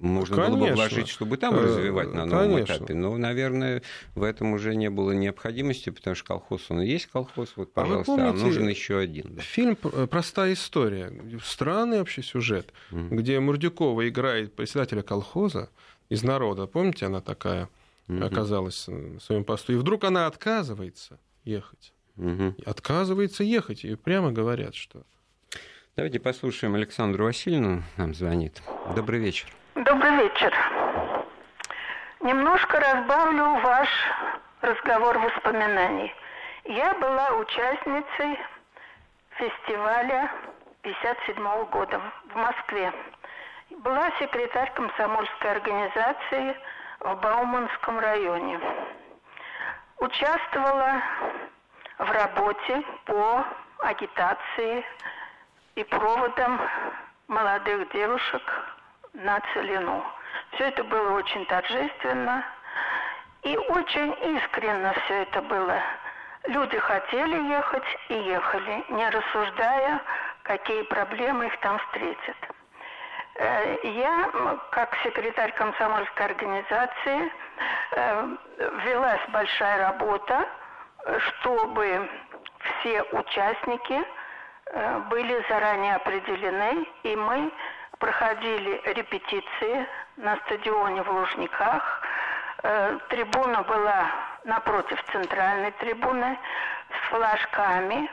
можно 0.00 0.36
Конечно. 0.36 0.56
было 0.56 0.68
бы 0.68 0.74
вложить, 0.74 1.08
чтобы 1.08 1.36
там 1.36 1.54
э, 1.56 1.62
развивать 1.62 2.12
на 2.12 2.24
новом 2.24 2.52
Конечно. 2.52 2.74
этапе. 2.74 2.94
Но, 2.94 3.16
наверное, 3.16 3.82
в 4.14 4.22
этом 4.22 4.52
уже 4.52 4.74
не 4.74 4.90
было 4.90 5.12
необходимости, 5.12 5.90
потому 5.90 6.14
что 6.14 6.26
колхоз, 6.26 6.70
он 6.70 6.82
и 6.82 6.86
есть 6.86 7.06
колхоз, 7.06 7.52
вот, 7.56 7.70
а 7.74 7.80
пожалуйста, 7.80 8.12
а, 8.12 8.16
помните, 8.16 8.40
а 8.40 8.44
нужен 8.44 8.68
еще 8.68 8.98
один. 8.98 9.34
Да. 9.34 9.42
Фильм 9.42 9.76
«Простая 9.76 10.52
история», 10.52 11.12
странный 11.42 11.98
вообще 11.98 12.22
сюжет, 12.22 12.72
mm. 12.90 13.08
где 13.10 13.40
Мурдюкова 13.40 14.08
играет 14.08 14.54
председателя 14.54 15.02
колхоза 15.02 15.70
из 16.08 16.22
народа. 16.22 16.66
Помните, 16.66 17.06
она 17.06 17.20
такая 17.20 17.68
mm-hmm. 18.08 18.24
оказалась 18.24 18.86
на 18.86 19.20
своем 19.20 19.44
посту. 19.44 19.72
И 19.72 19.76
вдруг 19.76 20.04
она 20.04 20.26
отказывается 20.26 21.18
ехать. 21.44 21.92
Mm-hmm. 22.16 22.64
Отказывается 22.64 23.44
ехать. 23.44 23.84
И 23.84 23.94
прямо 23.94 24.32
говорят, 24.32 24.74
что... 24.74 25.02
Давайте 25.96 26.20
послушаем 26.20 26.76
Александру 26.76 27.24
Васильевну, 27.24 27.82
нам 27.96 28.14
звонит. 28.14 28.62
Добрый 28.94 29.18
вечер. 29.18 29.52
Добрый 29.84 30.10
вечер. 30.16 30.52
Немножко 32.18 32.80
разбавлю 32.80 33.60
ваш 33.60 33.88
разговор 34.60 35.16
воспоминаний. 35.18 36.12
Я 36.64 36.94
была 36.94 37.30
участницей 37.36 38.40
фестиваля 39.36 40.32
57 40.82 41.64
года 41.66 42.00
в 42.24 42.34
Москве. 42.34 42.92
Была 43.70 44.10
секретарь 44.18 44.72
комсомольской 44.72 45.52
организации 45.52 46.56
в 46.98 47.14
Бауманском 47.14 48.00
районе. 48.00 48.58
Участвовала 49.98 51.02
в 51.98 52.10
работе 52.10 52.82
по 53.04 53.44
агитации 53.78 54.84
и 55.76 55.84
проводам 55.84 56.60
молодых 57.28 57.88
девушек 57.92 58.42
на 59.14 59.40
целину. 59.52 60.04
Все 60.52 60.68
это 60.68 60.84
было 60.84 61.12
очень 61.12 61.44
торжественно 61.46 62.44
и 63.42 63.56
очень 63.56 64.12
искренно 64.36 64.92
все 65.04 65.22
это 65.22 65.42
было. 65.42 65.80
Люди 66.44 66.78
хотели 66.78 67.50
ехать 67.50 67.98
и 68.08 68.14
ехали, 68.14 68.84
не 68.88 69.08
рассуждая, 69.10 70.00
какие 70.42 70.82
проблемы 70.82 71.46
их 71.46 71.60
там 71.60 71.78
встретят. 71.78 72.36
Э, 73.34 73.76
я, 73.82 74.30
как 74.70 74.96
секретарь 75.04 75.52
комсомольской 75.52 76.26
организации, 76.26 77.32
э, 77.92 78.36
велась 78.84 79.20
большая 79.28 79.88
работа, 79.88 80.48
чтобы 81.18 82.08
все 82.80 83.02
участники 83.12 84.02
э, 84.66 84.98
были 85.10 85.44
заранее 85.48 85.96
определены, 85.96 86.86
и 87.02 87.16
мы 87.16 87.50
проходили 87.98 88.80
репетиции 88.84 89.86
на 90.16 90.36
стадионе 90.46 91.02
в 91.02 91.10
Лужниках. 91.10 92.02
Э, 92.62 92.98
трибуна 93.08 93.62
была 93.62 94.10
напротив 94.44 94.98
центральной 95.12 95.70
трибуны 95.72 96.38
с 96.90 97.08
флажками, 97.10 98.10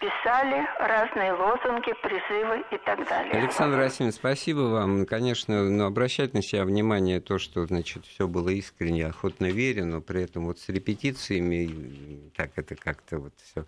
писали 0.00 0.66
разные 0.78 1.32
лозунги, 1.32 1.94
призывы 2.02 2.64
и 2.70 2.78
так 2.78 3.08
далее. 3.08 3.32
Александр 3.32 3.78
Васильевич, 3.78 4.16
спасибо 4.16 4.60
вам. 4.60 5.06
Конечно, 5.06 5.64
но 5.64 5.86
обращать 5.86 6.34
на 6.34 6.42
себя 6.42 6.64
внимание 6.64 7.20
то, 7.20 7.38
что 7.38 7.64
значит, 7.66 8.04
все 8.04 8.28
было 8.28 8.50
искренне, 8.50 9.06
охотно 9.06 9.46
верено, 9.46 9.96
но 9.96 10.00
при 10.02 10.22
этом 10.22 10.46
вот 10.46 10.58
с 10.58 10.68
репетициями 10.68 12.30
так 12.36 12.50
это 12.56 12.74
как-то 12.74 13.18
вот 13.18 13.32
все 13.42 13.64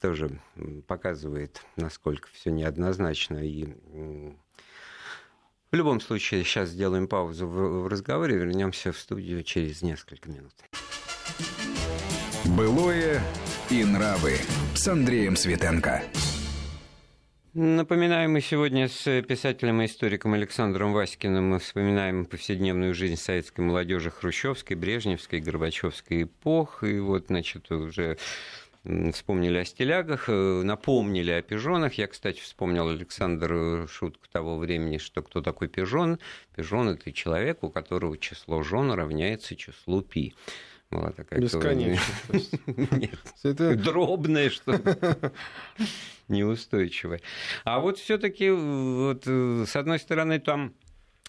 тоже 0.00 0.40
показывает, 0.86 1.62
насколько 1.76 2.28
все 2.32 2.50
неоднозначно. 2.50 3.38
И 3.38 3.66
в 5.70 5.76
любом 5.76 6.00
случае, 6.00 6.44
сейчас 6.44 6.70
сделаем 6.70 7.08
паузу 7.08 7.46
в 7.46 7.86
разговоре, 7.86 8.36
вернемся 8.36 8.92
в 8.92 8.98
студию 8.98 9.42
через 9.42 9.82
несколько 9.82 10.28
минут. 10.28 10.54
Былое 12.56 13.22
и 13.70 13.84
нравы 13.84 14.38
с 14.74 14.88
Андреем 14.88 15.36
Светенко. 15.36 16.02
Напоминаем, 17.52 18.32
мы 18.32 18.40
сегодня 18.40 18.88
с 18.88 19.22
писателем 19.22 19.82
и 19.82 19.86
историком 19.86 20.34
Александром 20.34 20.92
Васькиным 20.92 21.50
мы 21.50 21.58
вспоминаем 21.58 22.24
повседневную 22.24 22.94
жизнь 22.94 23.16
советской 23.16 23.62
молодежи 23.62 24.10
Хрущевской, 24.10 24.76
Брежневской, 24.76 25.40
Горбачевской 25.40 26.22
эпох. 26.22 26.84
И 26.84 27.00
вот, 27.00 27.26
значит, 27.26 27.70
уже 27.72 28.18
вспомнили 28.84 29.58
о 29.58 29.64
стилягах, 29.64 30.28
э, 30.28 30.62
напомнили 30.62 31.30
о 31.30 31.42
пижонах. 31.42 31.94
Я, 31.94 32.06
кстати, 32.06 32.40
вспомнил 32.40 32.88
Александр 32.88 33.52
э, 33.52 33.86
шутку 33.88 34.26
того 34.32 34.56
времени, 34.56 34.98
что 34.98 35.22
кто 35.22 35.42
такой 35.42 35.68
пижон? 35.68 36.18
Пижон– 36.56 36.88
это 36.90 37.12
человек, 37.12 37.62
у 37.62 37.70
которого 37.70 38.16
число 38.16 38.62
жен 38.62 38.90
равняется 38.92 39.54
числу 39.56 40.02
пи. 40.02 40.34
Была 40.90 41.12
такая 41.12 41.40
Бесконечно. 41.40 42.02
Нет, 42.96 43.20
это 43.44 43.76
дробное 43.76 44.50
что 44.50 44.80
неустойчивое. 46.28 47.20
А 47.64 47.78
вот 47.78 47.98
все-таки 47.98 48.50
вот, 48.50 49.22
э, 49.26 49.64
с 49.68 49.76
одной 49.76 49.98
стороны 49.98 50.40
там 50.40 50.74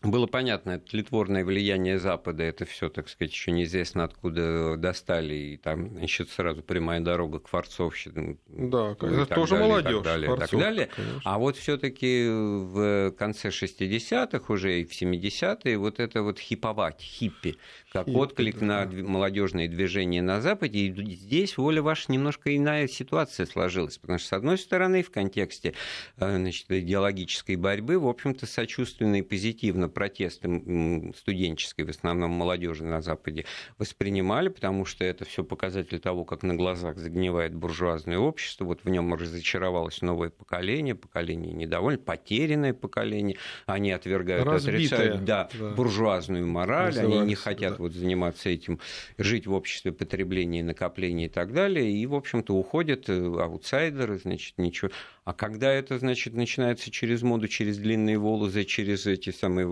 было 0.03 0.25
понятно, 0.25 0.71
это 0.71 0.89
тлетворное 0.89 1.45
влияние 1.45 1.99
Запада, 1.99 2.43
это 2.43 2.65
все, 2.65 2.89
так 2.89 3.07
сказать, 3.07 3.31
еще 3.31 3.51
неизвестно 3.51 4.03
откуда 4.03 4.75
достали, 4.75 5.35
и 5.35 5.57
там, 5.57 5.91
значит, 5.91 6.29
сразу 6.29 6.63
прямая 6.63 7.01
дорога 7.01 7.39
к 7.39 7.47
форцовщине. 7.47 8.37
Да, 8.47 8.93
это 8.93 9.25
тоже 9.27 9.55
далее, 9.55 9.67
молодежь. 9.67 9.93
Так 9.93 10.03
далее, 10.03 10.35
так 10.37 10.51
далее. 10.51 10.89
А 11.23 11.37
вот 11.37 11.55
все-таки 11.55 12.27
в 12.27 13.11
конце 13.11 13.49
60-х 13.49 14.51
уже 14.51 14.81
и 14.81 14.85
в 14.85 14.91
70-е 14.91 15.77
вот 15.77 15.99
это 15.99 16.23
вот 16.23 16.39
хиповать, 16.39 16.99
хиппи, 17.01 17.57
как 17.91 18.07
хиппи, 18.07 18.17
отклик 18.17 18.59
да. 18.59 18.65
на 18.65 18.85
молодежные 18.85 19.67
движения 19.67 20.21
на 20.21 20.41
Западе. 20.41 20.79
И 20.79 21.15
здесь, 21.15 21.57
воля 21.57 21.81
ваша, 21.81 22.11
немножко 22.11 22.55
иная 22.55 22.87
ситуация 22.87 23.45
сложилась, 23.45 23.97
потому 23.97 24.17
что, 24.17 24.29
с 24.29 24.33
одной 24.33 24.57
стороны, 24.57 25.03
в 25.03 25.11
контексте 25.11 25.73
э, 26.17 26.35
значит, 26.37 26.71
идеологической 26.71 27.57
борьбы, 27.57 27.99
в 27.99 28.07
общем-то, 28.07 28.45
сочувственно 28.45 29.17
и 29.17 29.21
позитивно 29.21 29.89
протесты 29.89 31.13
студенческой, 31.17 31.83
в 31.83 31.89
основном 31.89 32.31
молодежи 32.31 32.85
на 32.85 33.01
Западе, 33.01 33.45
воспринимали, 33.77 34.47
потому 34.47 34.85
что 34.85 35.03
это 35.03 35.25
все 35.25 35.43
показатель 35.43 35.99
того, 35.99 36.23
как 36.23 36.43
на 36.43 36.55
глазах 36.55 36.97
загнивает 36.97 37.53
буржуазное 37.53 38.17
общество. 38.17 38.65
Вот 38.65 38.85
в 38.85 38.89
нем 38.89 39.13
разочаровалось 39.13 40.01
новое 40.01 40.29
поколение, 40.29 40.95
поколение 40.95 41.51
недовольно, 41.53 41.99
потерянное 41.99 42.73
поколение. 42.73 43.37
Они 43.65 43.91
отвергают, 43.91 44.45
Разбитое, 44.45 44.75
отрицают 44.75 45.25
да, 45.25 45.49
да. 45.59 45.69
буржуазную 45.71 46.47
мораль, 46.47 46.97
они 46.97 47.19
не 47.19 47.35
хотят 47.35 47.77
да. 47.77 47.80
Вот 47.81 47.93
заниматься 47.93 48.49
этим, 48.49 48.79
жить 49.17 49.47
в 49.47 49.53
обществе 49.53 49.91
потребления, 49.91 50.63
накопления 50.63 51.25
и 51.25 51.29
так 51.29 51.53
далее. 51.53 51.91
И, 51.91 52.05
в 52.05 52.15
общем-то, 52.15 52.55
уходят 52.55 53.09
э, 53.09 53.13
аутсайдеры, 53.13 54.17
значит, 54.19 54.57
ничего. 54.57 54.91
А 55.25 55.33
когда 55.33 55.71
это, 55.71 55.99
значит, 55.99 56.33
начинается 56.33 56.91
через 56.91 57.21
моду, 57.21 57.47
через 57.47 57.77
длинные 57.77 58.17
волосы, 58.17 58.63
через 58.63 59.05
эти 59.05 59.31
самые 59.31 59.67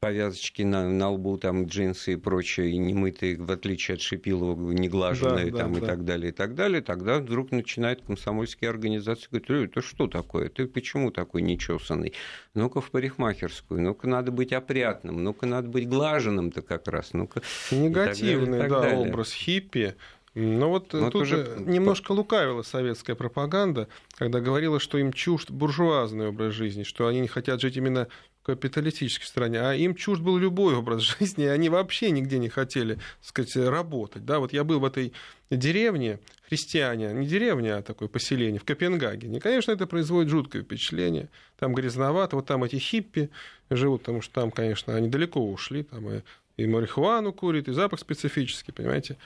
повязочки 0.00 0.62
на, 0.62 0.88
на 0.88 1.10
лбу, 1.10 1.36
там 1.38 1.66
джинсы 1.66 2.14
и 2.14 2.16
прочее, 2.16 2.70
и 2.70 2.78
немытые, 2.78 3.36
в 3.36 3.50
отличие 3.50 3.96
от 3.96 4.00
Шипилова, 4.00 4.72
неглаженные 4.72 5.50
да, 5.50 5.58
там, 5.58 5.72
да, 5.72 5.78
и 5.78 5.80
да. 5.80 5.86
так 5.86 6.04
далее, 6.04 6.30
и 6.30 6.34
так 6.34 6.54
далее, 6.54 6.80
тогда 6.80 7.18
вдруг 7.18 7.50
начинает 7.50 8.02
комсомольские 8.02 8.70
организации 8.70 9.28
говорить, 9.30 9.70
это 9.70 9.82
что 9.82 10.06
такое, 10.06 10.48
ты 10.48 10.66
почему 10.66 11.10
такой 11.10 11.42
нечесанный? 11.42 12.12
Ну-ка 12.54 12.80
в 12.80 12.90
парикмахерскую, 12.90 13.80
ну-ка 13.82 14.06
надо 14.06 14.30
быть 14.30 14.52
опрятным, 14.52 15.22
ну-ка 15.22 15.46
надо 15.46 15.68
быть 15.68 15.88
глаженным-то 15.88 16.62
как 16.62 16.88
раз, 16.88 17.12
ну-ка... 17.12 17.42
Негативный, 17.70 18.58
далее, 18.58 18.68
да, 18.68 18.80
далее. 18.82 18.98
образ 19.08 19.32
хиппи, 19.32 19.94
ну 20.34 20.68
вот 20.68 20.92
Но 20.92 21.10
тут 21.10 21.22
уже... 21.22 21.56
немножко 21.58 22.12
лукавила 22.12 22.62
советская 22.62 23.16
пропаганда, 23.16 23.88
когда 24.16 24.40
говорила, 24.40 24.78
что 24.78 24.98
им 24.98 25.12
чужд 25.12 25.50
буржуазный 25.50 26.28
образ 26.28 26.54
жизни, 26.54 26.84
что 26.84 27.08
они 27.08 27.20
не 27.20 27.28
хотят 27.28 27.60
жить 27.60 27.76
именно 27.76 28.06
капиталистической 28.54 29.26
стране, 29.26 29.60
а 29.60 29.74
им 29.74 29.94
чужд 29.94 30.22
был 30.22 30.38
любой 30.38 30.74
образ 30.74 31.02
жизни, 31.18 31.44
и 31.44 31.48
они 31.48 31.68
вообще 31.68 32.10
нигде 32.10 32.38
не 32.38 32.48
хотели, 32.48 32.94
так 32.94 33.04
сказать, 33.22 33.56
работать. 33.56 34.24
Да, 34.24 34.38
вот 34.38 34.52
я 34.52 34.64
был 34.64 34.80
в 34.80 34.84
этой 34.84 35.12
деревне, 35.50 36.18
христиане, 36.48 37.12
не 37.12 37.26
деревня, 37.26 37.78
а 37.78 37.82
такое 37.82 38.08
поселение 38.08 38.60
в 38.60 38.64
Копенгагене. 38.64 39.38
И, 39.38 39.40
конечно, 39.40 39.72
это 39.72 39.86
производит 39.86 40.30
жуткое 40.30 40.62
впечатление. 40.62 41.28
Там 41.58 41.74
грязновато, 41.74 42.36
вот 42.36 42.46
там 42.46 42.64
эти 42.64 42.76
хиппи 42.76 43.30
живут, 43.70 44.02
потому 44.02 44.22
что 44.22 44.34
там, 44.40 44.50
конечно, 44.50 44.94
они 44.96 45.08
далеко 45.08 45.40
ушли, 45.40 45.82
там 45.82 46.10
и, 46.10 46.22
и 46.56 46.66
марихуану 46.66 47.32
курят, 47.32 47.68
и 47.68 47.72
запах 47.72 48.00
специфический, 48.00 48.72
понимаете. 48.72 49.18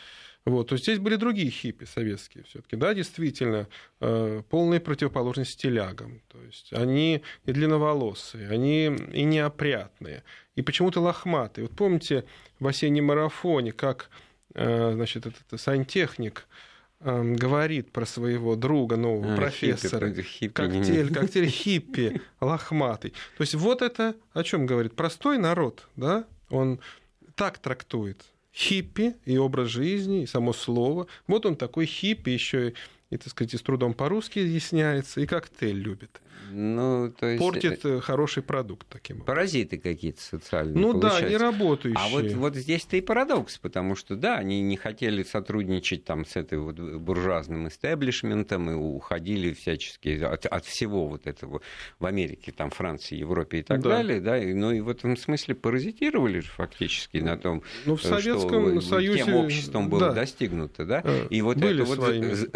Вот, 0.44 0.68
то 0.68 0.76
здесь 0.76 0.98
были 0.98 1.14
другие 1.14 1.50
хиппи 1.50 1.84
советские 1.84 2.42
все-таки, 2.44 2.74
да, 2.74 2.94
действительно, 2.94 3.68
э, 4.00 4.42
полные 4.50 4.80
противоположности 4.80 5.62
телягам. 5.62 6.20
То 6.28 6.42
есть 6.42 6.72
они 6.72 7.22
и 7.44 7.52
длинноволосые, 7.52 8.48
они 8.48 8.86
и 8.86 9.22
неопрятные, 9.22 10.24
и 10.56 10.62
почему-то 10.62 11.00
лохматые. 11.00 11.66
Вот 11.66 11.76
помните 11.76 12.24
в 12.58 12.66
осеннем 12.66 13.04
марафоне, 13.04 13.70
как 13.70 14.10
э, 14.54 14.92
значит, 14.94 15.26
этот 15.26 15.60
сантехник 15.60 16.48
э, 16.98 17.22
говорит 17.22 17.92
про 17.92 18.04
своего 18.04 18.56
друга, 18.56 18.96
нового 18.96 19.34
а, 19.34 19.36
профессора. 19.36 20.08
Хиппи, 20.08 20.22
хиппи, 20.22 20.52
коктейль, 20.54 21.14
коктейль 21.14 21.48
хиппи, 21.48 22.20
лохматый. 22.40 23.10
То 23.36 23.42
есть 23.42 23.54
вот 23.54 23.80
это 23.80 24.16
о 24.32 24.42
чем 24.42 24.66
говорит? 24.66 24.96
Простой 24.96 25.38
народ, 25.38 25.86
да, 25.94 26.24
он 26.50 26.80
так 27.36 27.58
трактует 27.58 28.31
хиппи 28.54 29.14
и 29.24 29.38
образ 29.38 29.68
жизни, 29.68 30.22
и 30.22 30.26
само 30.26 30.52
слово. 30.52 31.06
Вот 31.26 31.46
он 31.46 31.56
такой 31.56 31.86
хиппи, 31.86 32.30
еще 32.30 32.70
и, 32.70 32.74
так 33.16 33.28
сказать, 33.28 33.54
и 33.54 33.56
с 33.56 33.62
трудом 33.62 33.94
по-русски 33.94 34.40
изъясняется, 34.40 35.20
и 35.20 35.26
коктейль 35.26 35.78
любит. 35.78 36.20
Ну, 36.52 37.12
то 37.18 37.26
есть... 37.26 37.40
Портит 37.40 37.84
э, 37.84 38.00
хороший 38.00 38.42
продукт 38.42 38.86
таким 38.88 39.16
образом. 39.16 39.26
Паразиты 39.26 39.78
какие-то 39.78 40.20
социальные. 40.20 40.76
Ну 40.76 40.92
получаются. 40.92 41.22
да, 41.22 41.28
не 41.30 41.36
работающие. 41.36 42.04
А 42.04 42.08
вот, 42.08 42.30
вот 42.32 42.56
здесь-то 42.56 42.96
и 42.96 43.00
парадокс, 43.00 43.58
потому 43.58 43.96
что, 43.96 44.16
да, 44.16 44.36
они 44.36 44.60
не 44.60 44.76
хотели 44.76 45.22
сотрудничать 45.22 46.04
там 46.04 46.26
с 46.26 46.36
этой 46.36 46.58
вот 46.58 46.78
буржуазным 46.78 47.68
истеблишментом 47.68 48.70
и 48.70 48.74
уходили 48.74 49.54
всячески 49.54 50.22
от, 50.22 50.44
от 50.46 50.64
всего 50.64 51.08
вот 51.08 51.26
этого 51.26 51.62
в 51.98 52.06
Америке, 52.06 52.52
там, 52.52 52.70
Франции, 52.70 53.16
Европе 53.16 53.60
и 53.60 53.62
так 53.62 53.80
да. 53.80 53.90
далее, 53.90 54.20
да, 54.20 54.38
и, 54.38 54.52
ну 54.52 54.72
и 54.72 54.80
в 54.80 54.88
этом 54.88 55.16
смысле 55.16 55.54
паразитировали 55.54 56.40
же 56.40 56.50
фактически 56.50 57.18
на 57.18 57.36
том, 57.38 57.62
ну, 57.86 57.96
в 57.96 58.02
Советском 58.02 58.80
что 58.80 58.96
Союзе... 58.96 59.24
тем 59.24 59.34
обществом 59.34 59.88
было 59.88 60.08
да. 60.08 60.12
достигнуто, 60.12 60.84
да, 60.84 61.00
э, 61.04 61.28
и 61.30 61.40
вот 61.40 61.56
Были 61.56 61.82
это 61.82 61.84
вот 61.84 61.98
за 61.98 62.10
конечно. 62.10 62.46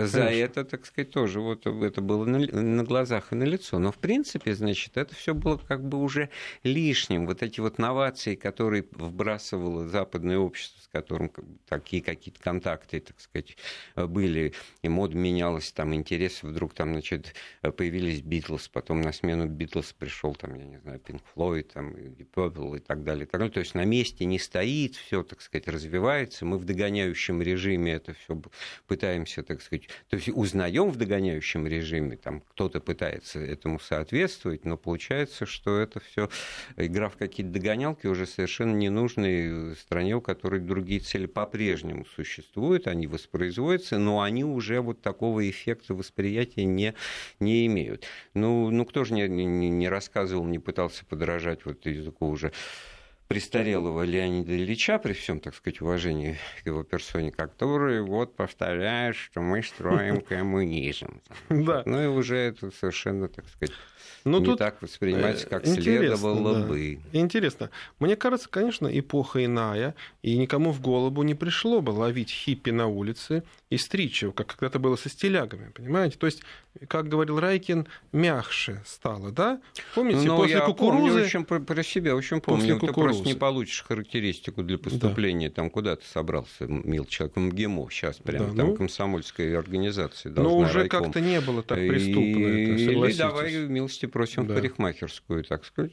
Это, 0.46 0.64
так 0.64 0.86
сказать, 0.86 1.10
тоже 1.10 1.40
вот 1.40 1.66
это 1.66 2.00
было 2.00 2.24
на, 2.24 2.38
на 2.38 2.84
глазах 2.84 3.32
и 3.32 3.34
на 3.34 3.44
лицо. 3.44 3.78
Но, 3.78 3.92
в 3.92 3.98
принципе, 3.98 4.54
значит, 4.54 4.96
это 4.96 5.14
все 5.14 5.34
было 5.34 5.58
как 5.58 5.86
бы 5.86 5.98
уже 5.98 6.30
лишним. 6.62 7.26
Вот 7.26 7.42
эти 7.42 7.60
вот 7.60 7.78
новации, 7.78 8.34
которые 8.34 8.84
вбрасывало 8.92 9.88
западное 9.88 10.38
общество, 10.38 10.80
с 10.80 10.88
которым 10.88 11.30
такие 11.68 12.02
какие-то 12.02 12.40
контакты, 12.40 13.00
так 13.00 13.20
сказать, 13.20 13.56
были, 13.94 14.54
и 14.82 14.88
мода 14.88 15.16
менялась, 15.16 15.72
там 15.72 15.94
интересы 15.94 16.46
вдруг 16.46 16.72
там, 16.74 16.92
значит, 16.92 17.34
появились 17.76 18.22
Битлз, 18.22 18.68
потом 18.68 19.02
на 19.02 19.12
смену 19.12 19.46
Битлз 19.46 19.92
пришел 19.92 20.34
там, 20.34 20.54
я 20.54 20.64
не 20.64 20.78
знаю, 20.78 21.00
Pink 21.00 21.20
Floyd, 21.34 21.64
там, 21.74 21.94
Purple 22.34 22.76
и 22.76 22.80
так 22.80 23.04
далее, 23.04 23.24
и 23.24 23.26
так 23.26 23.40
далее. 23.40 23.52
То 23.52 23.60
есть 23.60 23.74
на 23.74 23.84
месте 23.84 24.24
не 24.24 24.38
стоит, 24.38 24.96
все, 24.96 25.22
так 25.22 25.40
сказать, 25.40 25.68
развивается. 25.68 26.44
Мы 26.44 26.58
в 26.58 26.64
догоняющем 26.64 27.42
режиме 27.42 27.92
это 27.92 28.14
все 28.14 28.40
пытаемся, 28.86 29.42
так 29.42 29.60
сказать, 29.60 29.88
то 30.08 30.16
есть 30.16 30.28
узнаем 30.36 30.90
в 30.90 30.96
догоняющем 30.96 31.66
режиме, 31.66 32.18
там 32.18 32.42
кто-то 32.42 32.78
пытается 32.80 33.40
этому 33.40 33.80
соответствовать, 33.80 34.66
но 34.66 34.76
получается, 34.76 35.46
что 35.46 35.78
это 35.78 35.98
все 35.98 36.28
игра 36.76 37.08
в 37.08 37.16
какие-то 37.16 37.54
догонялки 37.54 38.06
уже 38.06 38.26
совершенно 38.26 38.74
ненужной 38.76 39.74
стране, 39.76 40.14
у 40.14 40.20
которой 40.20 40.60
другие 40.60 41.00
цели 41.00 41.24
по-прежнему 41.24 42.04
существуют, 42.14 42.86
они 42.86 43.06
воспроизводятся, 43.06 43.96
но 43.96 44.20
они 44.20 44.44
уже 44.44 44.82
вот 44.82 45.00
такого 45.00 45.48
эффекта 45.48 45.94
восприятия 45.94 46.66
не, 46.66 46.94
не 47.40 47.66
имеют. 47.66 48.04
Ну, 48.34 48.70
ну 48.70 48.84
кто 48.84 49.04
же 49.04 49.14
не, 49.14 49.26
не, 49.28 49.70
не 49.70 49.88
рассказывал, 49.88 50.44
не 50.44 50.58
пытался 50.58 51.06
подражать 51.06 51.64
вот 51.64 51.86
языку 51.86 52.28
уже 52.28 52.52
престарелого 53.28 54.02
Леонида 54.02 54.56
Ильича, 54.56 54.98
при 54.98 55.12
всем, 55.12 55.40
так 55.40 55.54
сказать, 55.54 55.80
уважении 55.80 56.38
к 56.62 56.66
его 56.66 56.82
персоне, 56.84 57.32
который 57.32 58.02
вот 58.02 58.36
повторяет, 58.36 59.16
что 59.16 59.40
мы 59.40 59.62
строим 59.62 60.20
коммунизм. 60.28 61.20
Да. 61.48 61.82
Ну 61.86 62.02
и 62.02 62.06
уже 62.06 62.36
это 62.36 62.70
совершенно, 62.70 63.28
так 63.28 63.48
сказать, 63.48 63.74
но 64.26 64.40
ну, 64.40 64.52
не 64.52 64.56
так 64.56 64.82
воспринимать, 64.82 65.44
как 65.48 65.66
следовало 65.66 66.60
да. 66.60 66.66
бы. 66.66 66.98
Интересно. 67.12 67.70
Мне 68.00 68.16
кажется, 68.16 68.48
конечно, 68.48 68.88
эпоха 68.88 69.44
иная, 69.44 69.94
и 70.22 70.36
никому 70.36 70.72
в 70.72 70.80
голову 70.80 71.22
не 71.22 71.34
пришло 71.34 71.80
бы 71.80 71.90
ловить 71.90 72.30
хиппи 72.30 72.70
на 72.70 72.88
улице 72.88 73.44
и 73.70 73.76
стричь 73.76 74.22
его, 74.22 74.32
как 74.32 74.48
когда-то 74.48 74.80
было 74.80 74.96
со 74.96 75.08
стилягами, 75.08 75.70
понимаете? 75.70 76.18
То 76.18 76.26
есть, 76.26 76.42
как 76.88 77.08
говорил 77.08 77.38
Райкин, 77.38 77.86
мягче 78.12 78.82
стало, 78.84 79.30
да? 79.30 79.60
Помните, 79.94 80.20
Но 80.20 80.34
ну, 80.34 80.36
после 80.36 80.56
я 80.56 80.60
кукурузы... 80.60 81.08
Помню, 81.08 81.24
очень 81.24 81.44
про 81.44 81.82
себя 81.82 82.16
очень 82.16 82.40
помню. 82.40 82.60
После 82.60 82.74
кукурузы. 82.74 82.94
Ты 82.94 83.02
просто 83.02 83.28
не 83.28 83.34
получишь 83.34 83.84
характеристику 83.84 84.62
для 84.62 84.78
поступления, 84.78 85.48
да. 85.48 85.56
там 85.56 85.70
куда 85.70 85.96
ты 85.96 86.04
собрался, 86.06 86.66
мил 86.66 87.04
человек, 87.04 87.36
МГИМО, 87.36 87.88
сейчас 87.90 88.18
прям, 88.18 88.50
да, 88.50 88.56
там 88.56 88.66
ну... 88.68 88.76
комсомольская 88.76 89.58
организация 89.58 90.32
должна 90.32 90.52
Но 90.52 90.58
уже 90.58 90.88
как-то 90.88 91.20
не 91.20 91.40
было 91.40 91.62
так 91.62 91.78
преступно, 91.78 92.20
и... 92.20 92.72
это, 92.72 92.82
Или 92.92 93.12
давай 93.12 93.66
милости 93.66 94.06
просим 94.06 94.46
да. 94.46 94.54
в 94.54 94.56
парикмахерскую, 94.56 95.44
так 95.44 95.64
сказать. 95.64 95.92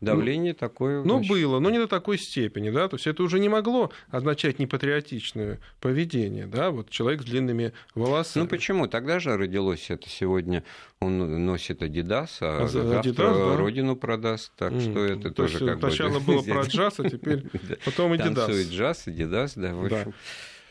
Давление 0.00 0.52
ну, 0.52 0.58
такое. 0.58 1.02
Ну, 1.02 1.16
значит... 1.16 1.30
было, 1.30 1.58
но 1.60 1.70
не 1.70 1.78
до 1.78 1.86
такой 1.86 2.18
степени, 2.18 2.70
да. 2.70 2.88
То 2.88 2.96
есть 2.96 3.06
это 3.06 3.22
уже 3.22 3.38
не 3.38 3.48
могло 3.48 3.90
означать 4.10 4.58
непатриотичное 4.58 5.60
поведение, 5.80 6.46
да. 6.46 6.70
Вот 6.70 6.90
человек 6.90 7.22
с 7.22 7.24
длинными 7.24 7.72
волосами. 7.94 8.44
Ну 8.44 8.48
почему? 8.48 8.86
Тогда 8.86 9.18
же 9.18 9.36
родилось 9.36 9.90
это 9.90 10.08
сегодня. 10.08 10.64
Он 11.00 11.44
носит 11.44 11.82
Адидас, 11.82 12.38
а, 12.40 12.64
а 12.64 12.68
завтра 12.68 13.00
Adidas, 13.00 13.50
да? 13.50 13.56
родину 13.56 13.96
продаст. 13.96 14.52
Так 14.56 14.72
mm. 14.72 14.80
что 14.80 15.04
это 15.04 15.30
То 15.30 15.34
тоже 15.34 15.66
как 15.66 15.78
сначала 15.78 16.18
бы... 16.18 16.20
Сначала 16.20 16.20
было 16.20 16.42
про 16.54 16.62
джаз, 16.68 17.00
а 17.00 17.10
теперь 17.10 17.44
потом 17.84 18.12
Адидас. 18.12 18.46
Танцует 18.46 18.68
джаз, 18.68 19.06
Адидас, 19.06 19.54
да, 19.54 19.74
в 19.74 19.84
общем. 19.84 20.14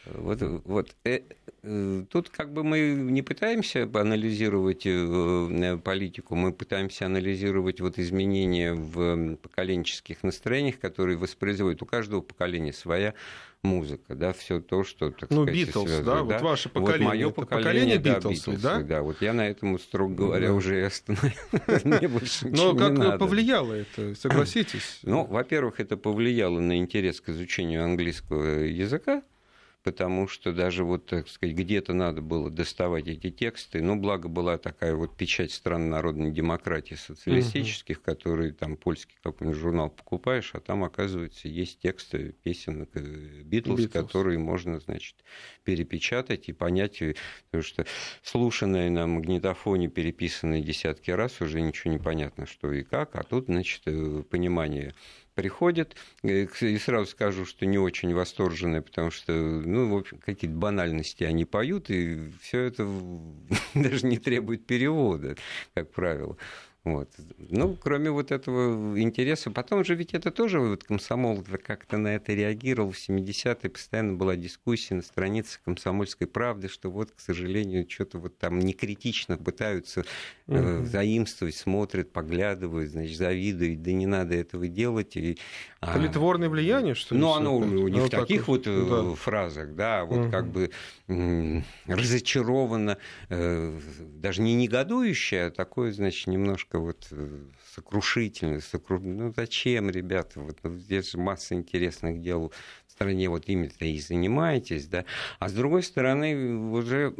Вот, 0.05 0.41
вот. 0.65 0.95
Э, 1.05 1.21
э, 1.63 2.03
тут 2.09 2.29
как 2.29 2.51
бы 2.51 2.63
мы 2.63 2.79
не 2.93 3.21
пытаемся 3.21 3.83
анализировать 3.83 4.85
э, 4.85 5.77
политику, 5.83 6.35
мы 6.35 6.51
пытаемся 6.51 7.05
анализировать 7.05 7.79
вот 7.79 7.97
изменения 7.97 8.73
в 8.73 9.37
поколенческих 9.37 10.23
настроениях, 10.23 10.79
которые 10.79 11.17
воспроизводят 11.17 11.81
у 11.81 11.85
каждого 11.85 12.21
поколения 12.21 12.73
своя 12.73 13.13
музыка, 13.63 14.13
да, 14.13 14.33
все 14.33 14.59
то, 14.59 14.83
что, 14.83 15.09
так 15.11 15.29
ну, 15.29 15.43
сказать, 15.43 15.67
Битлз, 15.67 15.89
да, 15.89 16.01
да, 16.01 16.23
вот 16.23 16.41
ваше 16.41 16.67
поколение, 16.67 17.07
вот 17.07 17.07
мое 17.07 17.29
поколение, 17.29 17.97
поколение 17.97 18.15
Битлз, 18.15 18.61
да, 18.61 18.81
да, 18.81 19.01
вот 19.01 19.21
я 19.21 19.31
на 19.31 19.47
этом, 19.47 19.79
строго 19.79 20.13
говоря, 20.13 20.49
да. 20.49 20.53
уже 20.53 20.85
остановился, 20.85 22.49
Но 22.49 22.75
как 22.75 23.19
повлияло 23.19 23.73
это, 23.73 24.15
согласитесь? 24.15 24.99
Ну, 25.03 25.23
во-первых, 25.23 25.79
это 25.79 25.95
повлияло 25.95 26.59
на 26.59 26.77
интерес 26.77 27.21
к 27.21 27.29
изучению 27.29 27.85
английского 27.85 28.65
языка, 28.65 29.23
потому 29.83 30.27
что 30.27 30.53
даже 30.53 30.83
вот, 30.83 31.05
так 31.07 31.27
сказать, 31.27 31.55
где-то 31.55 31.93
надо 31.93 32.21
было 32.21 32.49
доставать 32.49 33.07
эти 33.07 33.29
тексты. 33.29 33.81
Но 33.81 33.95
благо 33.95 34.29
была 34.29 34.57
такая 34.57 34.95
вот 34.95 35.15
печать 35.17 35.51
стран 35.51 35.89
народной 35.89 36.31
демократии 36.31 36.95
социалистических, 36.95 37.97
угу. 37.97 38.05
которые 38.05 38.53
там 38.53 38.77
польский 38.77 39.15
какой-нибудь 39.21 39.59
журнал 39.59 39.89
покупаешь, 39.89 40.51
а 40.53 40.59
там, 40.59 40.83
оказывается, 40.83 41.47
есть 41.47 41.79
тексты 41.79 42.33
песен 42.43 42.87
Битлз, 43.43 43.89
которые 43.89 44.39
можно, 44.39 44.79
значит, 44.79 45.15
перепечатать 45.63 46.47
и 46.47 46.53
понять, 46.53 47.01
потому 47.51 47.63
что 47.63 47.85
слушанное 48.21 48.89
на 48.89 49.05
магнитофоне, 49.05 49.89
переписанное 49.89 50.61
десятки 50.61 51.11
раз, 51.11 51.41
уже 51.41 51.61
ничего 51.61 51.91
не 51.91 51.99
понятно, 51.99 52.45
что 52.45 52.71
и 52.71 52.83
как, 52.83 53.15
а 53.15 53.23
тут, 53.23 53.45
значит, 53.45 53.81
э, 53.85 54.23
понимание 54.29 54.93
приходит, 55.35 55.95
э, 56.23 56.47
и 56.61 56.77
сразу 56.77 57.07
скажу, 57.07 57.45
что 57.45 57.65
не 57.65 57.77
очень 57.77 58.13
восторженные, 58.13 58.81
потому 58.81 59.11
что, 59.11 59.33
ну, 59.33 59.93
в 59.93 59.97
общем, 59.97 60.19
какие-то 60.19 60.55
банальности 60.55 61.23
они 61.23 61.45
поют, 61.45 61.89
и 61.89 62.31
все 62.41 62.61
это 62.61 62.87
даже 63.73 64.05
не 64.05 64.17
требует 64.17 64.65
перевода, 64.65 65.35
как 65.73 65.91
правило. 65.91 66.37
Вот. 66.83 67.09
Ну, 67.37 67.77
кроме 67.81 68.11
вот 68.11 68.33
этого 68.33 68.99
интереса. 68.99 69.51
Потом 69.51 69.85
же 69.85 69.95
ведь 69.95 70.13
это 70.13 70.31
тоже 70.31 70.59
вот 70.59 70.83
комсомол 70.83 71.41
как-то 71.63 71.97
на 71.97 72.15
это 72.15 72.33
реагировал. 72.33 72.91
В 72.91 72.97
70-е 72.97 73.69
постоянно 73.69 74.15
была 74.15 74.35
дискуссия 74.35 74.95
на 74.95 75.01
странице 75.01 75.59
комсомольской 75.63 76.27
правды, 76.27 76.67
что 76.67 76.91
вот, 76.91 77.11
к 77.11 77.21
сожалению, 77.21 77.89
что-то 77.89 78.17
вот 78.17 78.37
там 78.37 78.59
не 78.59 78.73
критично 78.73 79.37
пытаются 79.37 80.03
э, 80.47 80.83
заимствовать, 80.83 81.55
смотрят, 81.55 82.11
поглядывают, 82.11 82.91
значит, 82.91 83.17
завидуют. 83.17 83.81
Да 83.81 83.91
не 83.93 84.05
надо 84.05 84.35
этого 84.35 84.67
делать. 84.67 85.15
И, 85.15 85.37
а... 85.79 85.93
Политворное 85.93 86.49
влияние, 86.49 86.95
что 86.95 87.15
ли? 87.15 87.21
Ну, 87.21 87.31
оно 87.31 87.63
не 87.63 87.99
ну, 87.99 88.05
в 88.07 88.09
таких 88.09 88.49
вот 88.49 88.67
э, 88.67 88.85
да. 88.89 89.15
фразах, 89.15 89.73
да, 89.75 90.03
вот 90.03 90.25
угу. 90.25 90.31
как 90.31 90.51
бы 90.51 90.69
разочарованно, 91.85 92.97
э, 93.29 93.79
даже 93.99 94.41
не 94.41 94.53
негодующее, 94.55 95.45
а 95.45 95.51
такое, 95.51 95.93
значит, 95.93 96.27
немножко 96.27 96.72
вот 96.79 97.07
э, 97.11 97.39
сокрушительное. 97.73 98.61
Сокру... 98.61 98.99
Ну, 98.99 99.33
зачем, 99.35 99.89
ребята? 99.89 100.39
Вот, 100.39 100.57
ну, 100.63 100.77
здесь 100.77 101.11
же 101.11 101.17
масса 101.17 101.55
интересных 101.55 102.21
дел 102.21 102.51
стране 102.93 103.27
вот 103.29 103.49
ими-то 103.49 103.85
и 103.85 103.99
занимаетесь, 103.99 104.85
да, 104.87 105.05
а 105.39 105.49
с 105.49 105.53
другой 105.53 105.83
стороны 105.83 106.71
уже 106.71 107.13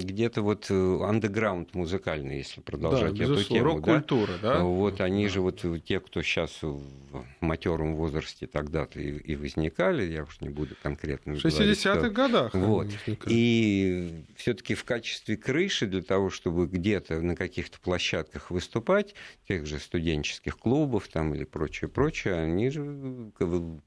где-то 0.00 0.42
вот 0.42 0.66
э, 0.70 1.00
андеграунд 1.02 1.74
музыкальный, 1.74 2.38
если 2.38 2.60
продолжать 2.60 3.14
да, 3.14 3.24
эту 3.24 3.42
тему, 3.42 3.64
рок-культура, 3.64 4.32
да? 4.40 4.54
да, 4.54 4.62
вот 4.62 5.00
они 5.00 5.24
да. 5.24 5.32
же 5.32 5.40
вот 5.40 5.64
те, 5.84 6.00
кто 6.00 6.22
сейчас 6.22 6.62
в 6.62 7.24
матером 7.40 7.96
возрасте 7.96 8.46
тогда-то 8.46 9.00
и, 9.00 9.18
и 9.18 9.36
возникали, 9.36 10.04
я 10.04 10.22
уж 10.22 10.40
не 10.40 10.48
буду 10.48 10.76
конкретно 10.82 11.34
в 11.34 11.44
60-х 11.44 12.08
годах. 12.10 12.54
Вот. 12.54 12.86
И 13.26 14.24
все-таки 14.36 14.74
в 14.74 14.84
качестве 14.84 15.36
крыши 15.36 15.86
для 15.86 16.02
того, 16.02 16.30
чтобы 16.30 16.66
где-то 16.66 17.20
на 17.20 17.34
каких-то 17.34 17.78
площадках 17.80 18.50
выступать, 18.50 19.14
тех 19.48 19.66
же 19.66 19.78
студенческих 19.78 20.56
клубов 20.56 21.08
там 21.08 21.34
или 21.34 21.44
прочее, 21.44 21.88
прочее, 21.88 22.34
они 22.34 22.70
же 22.70 23.32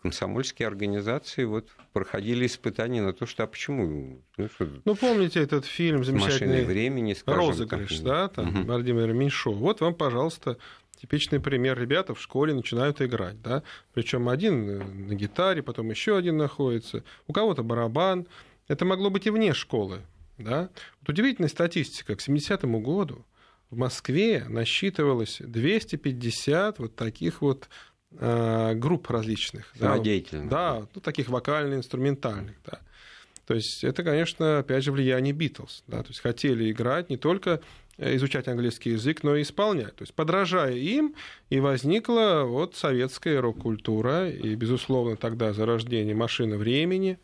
комсомольские 0.01 0.67
организации 0.67 1.28
организации 1.29 1.43
вот 1.43 1.69
проходили 1.93 2.45
испытания 2.45 3.01
на 3.01 3.13
то, 3.13 3.25
что 3.25 3.43
а 3.43 3.47
почему? 3.47 4.21
Ну, 4.37 4.47
что, 4.47 4.67
ну 4.85 4.95
помните 4.95 5.39
этот 5.39 5.65
фильм 5.65 6.03
замечательный 6.03 6.65
времени, 6.65 7.13
скажем, 7.13 7.39
«Розыгрыш», 7.41 7.97
так, 7.97 8.03
да, 8.03 8.27
там, 8.29 8.49
угу. 8.49 8.63
Владимира 8.63 9.13
Меньшова. 9.13 9.55
Вот 9.55 9.81
вам, 9.81 9.93
пожалуйста, 9.93 10.57
типичный 11.01 11.39
пример. 11.39 11.79
Ребята 11.79 12.13
в 12.13 12.21
школе 12.21 12.53
начинают 12.53 13.01
играть, 13.01 13.41
да, 13.41 13.63
причем 13.93 14.29
один 14.29 15.07
на 15.07 15.15
гитаре, 15.15 15.61
потом 15.61 15.89
еще 15.89 16.17
один 16.17 16.37
находится, 16.37 17.03
у 17.27 17.33
кого-то 17.33 17.63
барабан. 17.63 18.27
Это 18.67 18.85
могло 18.85 19.09
быть 19.09 19.25
и 19.25 19.31
вне 19.31 19.53
школы, 19.53 20.01
да. 20.37 20.69
Вот 21.01 21.09
удивительная 21.09 21.49
статистика. 21.49 22.15
К 22.15 22.19
70-му 22.19 22.79
году 22.79 23.25
в 23.71 23.77
Москве 23.77 24.45
насчитывалось 24.47 25.37
250 25.39 26.79
вот 26.79 26.95
таких 26.95 27.41
вот 27.41 27.67
Э, 27.67 27.88
групп 28.11 29.09
различных. 29.09 29.71
Самодеятельных. 29.77 30.49
Да, 30.49 30.87
ну, 30.95 31.01
таких 31.01 31.29
вокально-инструментальных, 31.29 32.55
да. 32.65 32.79
То 33.49 33.55
есть 33.55 33.83
это, 33.83 34.03
конечно, 34.03 34.59
опять 34.59 34.83
же, 34.83 34.91
влияние 34.91 35.33
Битлз. 35.33 35.83
Да? 35.87 36.03
То 36.03 36.09
есть 36.09 36.19
хотели 36.19 36.71
играть 36.71 37.09
не 37.09 37.17
только 37.17 37.61
э, 37.97 38.15
изучать 38.15 38.47
английский 38.47 38.91
язык, 38.91 39.23
но 39.23 39.35
и 39.35 39.41
исполнять. 39.41 39.95
То 39.95 40.03
есть 40.03 40.13
подражая 40.13 40.75
им, 40.75 41.15
и 41.49 41.59
возникла 41.59 42.43
вот 42.45 42.75
советская 42.75 43.41
рок-культура, 43.41 44.29
и, 44.29 44.53
безусловно, 44.53 45.15
тогда 45.15 45.51
зарождение 45.51 46.13
машины 46.13 46.57
времени, 46.57 47.17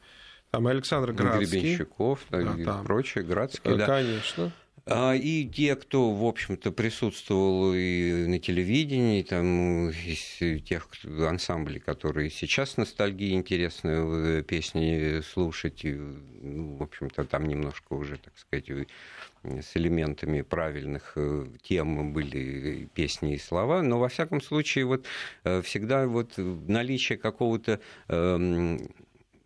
там 0.50 0.66
Александр 0.66 1.14
Градский. 1.14 1.60
Гребенщиков 1.60 2.20
да, 2.32 2.56
и 2.58 2.66
там. 2.66 2.84
прочее, 2.86 3.24
Градский, 3.24 3.78
да. 3.78 3.86
Конечно. 3.86 4.52
А, 4.88 5.16
и 5.16 5.46
те, 5.46 5.76
кто, 5.76 6.12
в 6.12 6.24
общем-то, 6.24 6.72
присутствовал 6.72 7.74
и 7.74 8.28
на 8.28 8.38
телевидении, 8.38 9.24
там, 9.24 9.90
из 9.90 10.64
тех 10.64 10.88
ансамблей, 11.28 11.80
которые 11.80 12.30
сейчас 12.30 12.78
ностальгии 12.78 13.34
интересные 13.34 14.44
песни 14.44 15.22
слушать, 15.22 15.86
и, 15.86 15.94
ну, 15.94 16.76
в 16.76 16.84
общем-то, 16.84 17.24
там 17.24 17.48
немножко 17.48 17.94
уже, 17.94 18.18
так 18.18 18.38
сказать, 18.38 18.70
с 19.44 19.76
элементами 19.76 20.42
правильных 20.42 21.14
э, 21.16 21.48
тем 21.64 22.14
были 22.14 22.88
песни 22.94 23.36
и 23.36 23.40
слова, 23.40 23.82
но 23.82 24.00
во 24.00 24.10
всяком 24.10 24.40
случае 24.40 24.86
вот 24.86 25.06
э, 25.44 25.62
всегда 25.64 26.06
вот 26.08 26.34
наличие 26.38 27.18
какого-то 27.18 27.80
эм, 28.08 28.80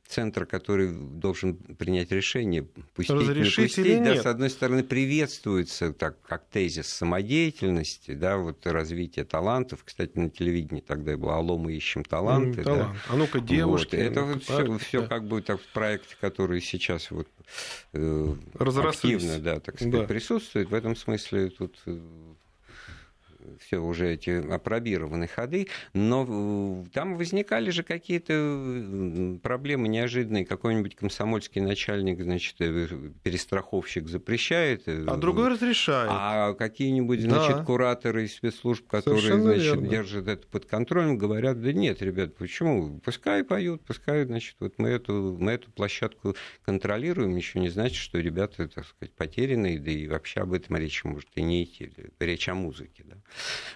центр, 0.10 0.48
который 0.48 0.92
должен 0.92 1.56
принять 1.56 2.12
решение, 2.12 2.64
пустить, 2.64 3.16
Разрешить 3.16 3.58
не 3.58 3.64
пустить, 3.66 3.86
или 3.86 4.04
да, 4.04 4.22
с 4.24 4.26
одной 4.26 4.50
стороны, 4.50 4.84
приветствуется 4.84 5.94
так, 5.94 6.20
как 6.24 6.46
тезис 6.50 6.88
самодеятельности, 6.88 8.16
да, 8.16 8.38
вот 8.38 8.66
развитие 8.66 9.24
талантов. 9.24 9.84
Кстати, 9.86 10.18
на 10.18 10.30
телевидении 10.32 10.82
тогда 10.82 11.16
было 11.16 11.38
«Алло, 11.38 11.60
мы 11.60 11.74
ищем 11.74 12.04
таланты». 12.04 12.62
Mm, 12.62 12.64
талант. 12.64 12.94
Да. 12.94 13.14
А 13.14 13.16
ну-ка, 13.16 13.40
девушки. 13.40 13.96
Вот. 13.96 14.02
Это 14.02 14.26
ну 14.26 14.40
все, 14.40 14.78
все 14.80 15.02
да. 15.02 15.08
как 15.08 15.28
бы 15.28 15.42
так, 15.44 15.62
проекты, 15.74 16.16
которые 16.20 16.62
сейчас 16.62 17.12
вот, 17.12 17.28
э, 17.94 18.36
активно, 18.58 19.38
да, 19.38 19.60
так 19.60 19.76
сказать, 19.76 19.94
да. 19.94 20.04
присутствуют. 20.04 20.72
В 20.72 20.74
этом 20.74 20.96
смысле 20.96 21.52
тут 21.52 21.78
э, 21.86 22.00
все 23.60 23.80
уже 23.80 24.14
эти 24.14 24.30
опробированные 24.30 25.28
ходы, 25.28 25.68
но 25.94 26.84
э, 26.86 26.90
там 26.94 27.18
возникали 27.18 27.70
же 27.70 27.84
какие-то 27.84 29.40
проблемы 29.42 29.88
неожиданные. 29.88 30.46
Какой-нибудь 30.46 30.96
комсомольский 30.96 31.62
начальник, 31.62 32.22
значит, 32.22 32.56
э, 32.60 32.88
перестраховщик 33.24 34.08
запрещает. 34.08 34.88
Э, 34.88 35.06
а 35.08 35.18
другой 35.18 35.50
разрешает. 35.50 36.10
А 36.12 36.54
какие-нибудь, 36.54 37.22
значит, 37.22 37.58
да. 37.58 37.64
кураторы 37.64 38.26
из 38.26 38.36
спецслужб, 38.36 38.88
которые, 38.88 39.22
Совершенно 39.22 39.54
значит, 39.54 39.66
верно. 39.66 39.88
держат 39.88 40.28
это 40.28 40.48
под 40.48 40.66
контролем, 40.66 41.18
говорят, 41.18 41.62
да 41.62 41.74
нет, 41.74 42.02
ребят, 42.02 42.36
почему? 42.36 43.00
Пускай 43.00 43.44
поют, 43.44 43.84
пускай, 43.86 44.26
значит, 44.26 44.56
вот 44.60 44.76
мы 44.78 44.90
эту, 44.90 45.38
мы 45.40 45.52
эту 45.52 45.72
площадку 45.72 46.36
контролируем, 46.66 47.36
еще 47.36 47.60
не 47.60 47.70
значит, 47.70 47.98
что 47.98 48.20
ребята, 48.20 48.68
так 48.68 48.86
сказать, 48.86 49.14
потерянные, 49.14 49.80
да 49.80 49.92
и 49.92 50.08
вообще 50.08 50.42
об 50.42 50.54
этом 50.54 50.78
речи 50.78 51.06
может 51.06 51.30
и 51.36 51.42
не 51.42 51.64
идти, 51.64 51.92
речь 52.20 52.50
о 52.50 52.56
музыке, 52.56 53.04
да. 53.06 53.18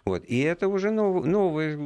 Вот. 0.06 0.23
И 0.26 0.39
это 0.39 0.67
уже 0.67 0.91
нов, 0.91 1.26
новая 1.26 1.80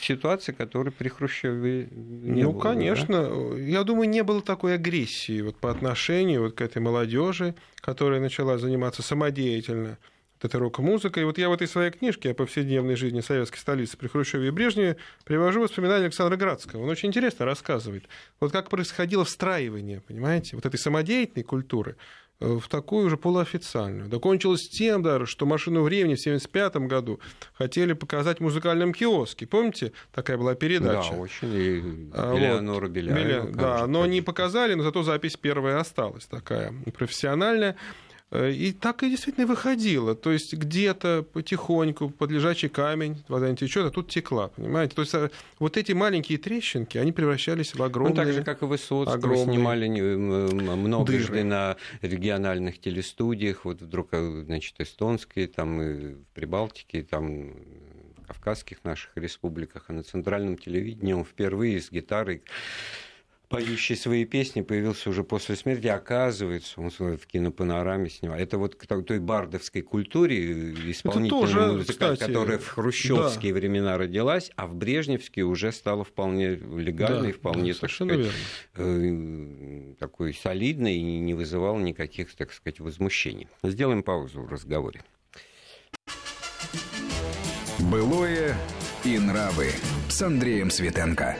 ситуация, 0.00 0.54
которая 0.54 0.92
при 0.92 1.08
Хрущеве 1.08 1.88
не 1.90 2.42
ну, 2.42 2.52
было. 2.52 2.56
Ну, 2.56 2.60
конечно. 2.60 3.22
Да? 3.22 3.58
Я 3.58 3.84
думаю, 3.84 4.08
не 4.08 4.22
было 4.22 4.42
такой 4.42 4.74
агрессии 4.74 5.40
вот, 5.40 5.56
по 5.56 5.70
отношению 5.70 6.42
вот 6.42 6.54
к 6.54 6.60
этой 6.60 6.80
молодежи, 6.80 7.54
которая 7.80 8.20
начала 8.20 8.58
заниматься 8.58 9.02
самодеятельно 9.02 9.98
вот 10.38 10.48
этой 10.48 10.60
рок-музыкой. 10.60 11.22
И 11.22 11.26
вот 11.26 11.38
я 11.38 11.48
в 11.48 11.52
этой 11.52 11.66
своей 11.66 11.90
книжке 11.90 12.30
о 12.30 12.34
повседневной 12.34 12.96
жизни 12.96 13.20
советской 13.20 13.58
столицы 13.58 13.96
при 13.96 14.08
Хрущеве 14.08 14.48
и 14.48 14.50
Брежневе 14.50 14.96
привожу 15.24 15.60
воспоминания 15.60 16.04
Александра 16.04 16.36
Градского. 16.36 16.82
Он 16.82 16.88
очень 16.88 17.08
интересно 17.08 17.44
рассказывает, 17.44 18.04
вот 18.40 18.52
как 18.52 18.70
происходило 18.70 19.24
встраивание, 19.24 20.00
понимаете, 20.00 20.56
вот 20.56 20.66
этой 20.66 20.78
самодеятельной 20.78 21.44
культуры 21.44 21.96
в 22.40 22.68
такую 22.68 23.06
уже 23.06 23.16
полуофициальную. 23.16 24.08
Докончилось 24.08 24.68
тем 24.68 25.02
даже, 25.02 25.26
что 25.26 25.46
«Машину 25.46 25.82
времени» 25.82 26.14
в 26.14 26.20
1975 26.20 26.88
году 26.88 27.20
хотели 27.54 27.94
показать 27.94 28.38
в 28.38 28.42
музыкальном 28.42 28.92
киоске. 28.92 29.46
Помните, 29.46 29.92
такая 30.12 30.38
была 30.38 30.54
передача? 30.54 31.12
Да, 31.12 31.16
очень. 31.16 31.52
И 31.52 31.78
Элеонора 32.14 32.86
вот. 32.86 32.92
Беляева. 32.92 33.50
Да, 33.50 33.86
но 33.86 34.06
не 34.06 34.20
показали, 34.20 34.74
но 34.74 34.84
зато 34.84 35.02
запись 35.02 35.36
первая 35.36 35.80
осталась 35.80 36.26
такая 36.26 36.72
профессиональная. 36.96 37.76
Э, 38.30 38.50
и 38.50 38.72
так 38.72 39.02
и 39.02 39.10
действительно 39.10 39.46
выходило. 39.46 40.14
То 40.14 40.30
есть 40.32 40.52
где-то 40.52 41.24
потихоньку 41.32 42.10
под 42.10 42.30
лежачий 42.30 42.68
камень 42.68 43.22
вода 43.28 43.48
не 43.48 43.56
течет, 43.56 43.86
а 43.86 43.90
тут 43.90 44.10
текла, 44.10 44.48
понимаете? 44.48 44.94
То 44.94 45.02
есть 45.02 45.14
э, 45.14 45.30
вот 45.58 45.76
эти 45.76 45.92
маленькие 45.92 46.38
трещинки, 46.38 46.98
они 46.98 47.12
превращались 47.12 47.74
в 47.74 47.82
огромные... 47.82 48.14
Ну, 48.14 48.22
так 48.22 48.32
же, 48.32 48.42
как 48.42 48.62
и 48.62 48.66
Высоцкого 48.66 49.14
огромные... 49.14 49.54
снимали 49.54 49.88
многожды 49.88 51.42
на 51.42 51.76
региональных 52.02 52.78
телестудиях, 52.80 53.64
вот 53.64 53.80
вдруг, 53.80 54.08
э, 54.12 54.42
значит, 54.44 54.74
эстонские, 54.78 55.48
там, 55.48 55.80
и 55.80 56.14
в 56.14 56.24
Прибалтике, 56.34 57.02
там, 57.04 57.54
кавказских 58.26 58.84
наших 58.84 59.10
республиках, 59.16 59.86
а 59.88 59.94
на 59.94 60.02
центральном 60.02 60.58
телевидении 60.58 61.14
он 61.14 61.24
впервые 61.24 61.80
с 61.80 61.90
гитарой 61.90 62.42
поющий 63.48 63.96
свои 63.96 64.24
песни, 64.24 64.60
появился 64.60 65.10
уже 65.10 65.24
после 65.24 65.56
смерти. 65.56 65.86
Оказывается, 65.86 66.80
он 66.80 66.90
в 66.90 67.26
кинопанораме 67.26 68.10
снимал. 68.10 68.38
Это 68.38 68.58
вот 68.58 68.74
к 68.74 68.86
той 68.86 69.18
бардовской 69.18 69.82
культуре 69.82 70.72
исполнительной 70.90 71.76
музыки, 71.76 72.16
которая 72.16 72.58
в 72.58 72.68
хрущевские 72.68 73.52
да. 73.52 73.58
времена 73.58 73.98
родилась, 73.98 74.50
а 74.56 74.66
в 74.66 74.74
брежневские 74.74 75.46
уже 75.46 75.72
стала 75.72 76.04
вполне 76.04 76.54
легальной, 76.56 77.32
да, 77.32 77.38
вполне, 77.38 77.72
да, 77.72 77.80
так 77.80 77.90
сказать, 77.90 78.18
верно. 78.18 78.32
Э, 78.76 79.94
такой 79.98 80.34
солидной 80.34 80.96
и 80.96 81.18
не 81.18 81.34
вызывал 81.34 81.78
никаких, 81.78 82.34
так 82.34 82.52
сказать, 82.52 82.80
возмущений. 82.80 83.48
Сделаем 83.62 84.02
паузу 84.02 84.42
в 84.42 84.52
разговоре. 84.52 85.02
Былое 87.78 88.56
и 89.04 89.18
нравы 89.18 89.70
с 90.08 90.20
Андреем 90.20 90.70
Светенко. 90.70 91.36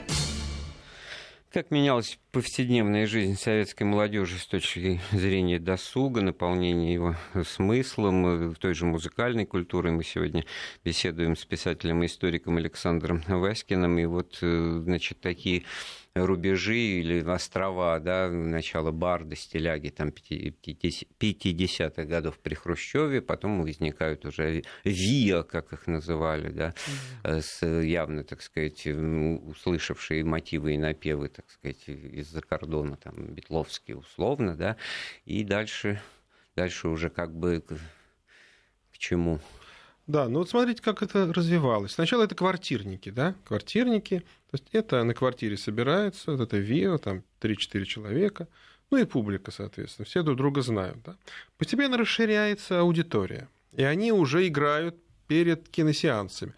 Как 1.58 1.72
менялась 1.72 2.20
повседневная 2.30 3.08
жизнь 3.08 3.34
советской 3.34 3.82
молодежи 3.82 4.38
с 4.38 4.46
точки 4.46 5.00
зрения 5.10 5.58
досуга, 5.58 6.20
наполнения 6.20 6.94
его 6.94 7.16
смыслом, 7.44 8.52
в 8.52 8.58
той 8.60 8.74
же 8.74 8.86
музыкальной 8.86 9.44
культуре. 9.44 9.90
Мы 9.90 10.04
сегодня 10.04 10.44
беседуем 10.84 11.34
с 11.34 11.44
писателем 11.44 12.04
и 12.04 12.06
историком 12.06 12.58
Александром 12.58 13.24
Васькиным. 13.26 13.98
И 13.98 14.04
вот, 14.04 14.38
э, 14.40 14.82
значит, 14.84 15.20
такие 15.20 15.64
рубежи 16.14 16.76
или 16.76 17.20
острова, 17.22 17.98
да, 18.00 18.28
начало 18.28 18.90
Барда, 18.90 19.36
Стиляги, 19.36 19.88
там 19.90 20.08
50-х 20.08 22.04
годов 22.04 22.38
при 22.38 22.54
Хрущеве, 22.54 23.20
потом 23.20 23.62
возникают 23.62 24.24
уже 24.24 24.64
ВИА, 24.84 25.42
как 25.42 25.72
их 25.72 25.86
называли, 25.86 26.50
да, 26.50 26.74
mm-hmm. 27.24 27.40
с 27.40 27.66
явно, 27.82 28.24
так 28.24 28.42
сказать, 28.42 28.86
услышавшие 28.86 30.24
мотивы 30.24 30.74
и 30.74 30.78
напевы, 30.78 31.28
так 31.28 31.50
сказать, 31.50 31.88
из-за 31.88 32.40
кордона, 32.40 32.96
там, 32.96 33.14
Бетловские 33.34 33.96
условно, 33.98 34.56
да, 34.56 34.76
и 35.24 35.44
дальше, 35.44 36.00
дальше 36.56 36.88
уже 36.88 37.10
как 37.10 37.34
бы 37.34 37.60
к, 37.60 37.74
к 38.92 38.98
чему? 38.98 39.40
Да, 40.08 40.26
ну 40.26 40.38
вот 40.38 40.48
смотрите, 40.48 40.82
как 40.82 41.02
это 41.02 41.30
развивалось. 41.34 41.92
Сначала 41.92 42.24
это 42.24 42.34
квартирники, 42.34 43.10
да, 43.10 43.34
квартирники, 43.44 44.24
то 44.50 44.54
есть 44.54 44.64
это 44.72 45.04
на 45.04 45.12
квартире 45.12 45.56
собираются, 45.56 46.32
вот 46.32 46.40
это 46.40 46.56
ВИО, 46.56 46.98
там 46.98 47.22
3-4 47.40 47.84
человека, 47.84 48.48
ну 48.90 48.96
и 48.96 49.04
публика, 49.04 49.50
соответственно, 49.50 50.06
все 50.06 50.22
друг 50.22 50.38
друга 50.38 50.62
знают. 50.62 50.96
Да. 51.04 51.16
Постепенно 51.58 51.98
расширяется 51.98 52.80
аудитория, 52.80 53.48
и 53.76 53.82
они 53.82 54.10
уже 54.10 54.46
играют 54.48 54.96
перед 55.26 55.68
киносеансами. 55.68 56.54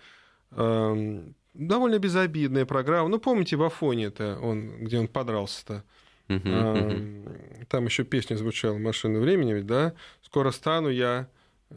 Эм, 0.52 1.34
довольно 1.54 1.98
безобидная 1.98 2.64
программа. 2.64 3.08
Ну, 3.08 3.18
помните, 3.18 3.56
в 3.56 3.62
Афоне 3.64 4.06
это 4.06 4.38
он, 4.40 4.84
где 4.84 4.98
он 4.98 5.08
подрался-то. 5.08 5.82
Uh-huh, 6.28 7.66
Там 7.68 7.86
еще 7.86 8.04
песня 8.04 8.36
звучала 8.36 8.78
«Машина 8.78 9.18
времени», 9.18 9.60
да? 9.62 9.94
«Скоро 10.22 10.52
стану 10.52 10.88
я 10.88 11.28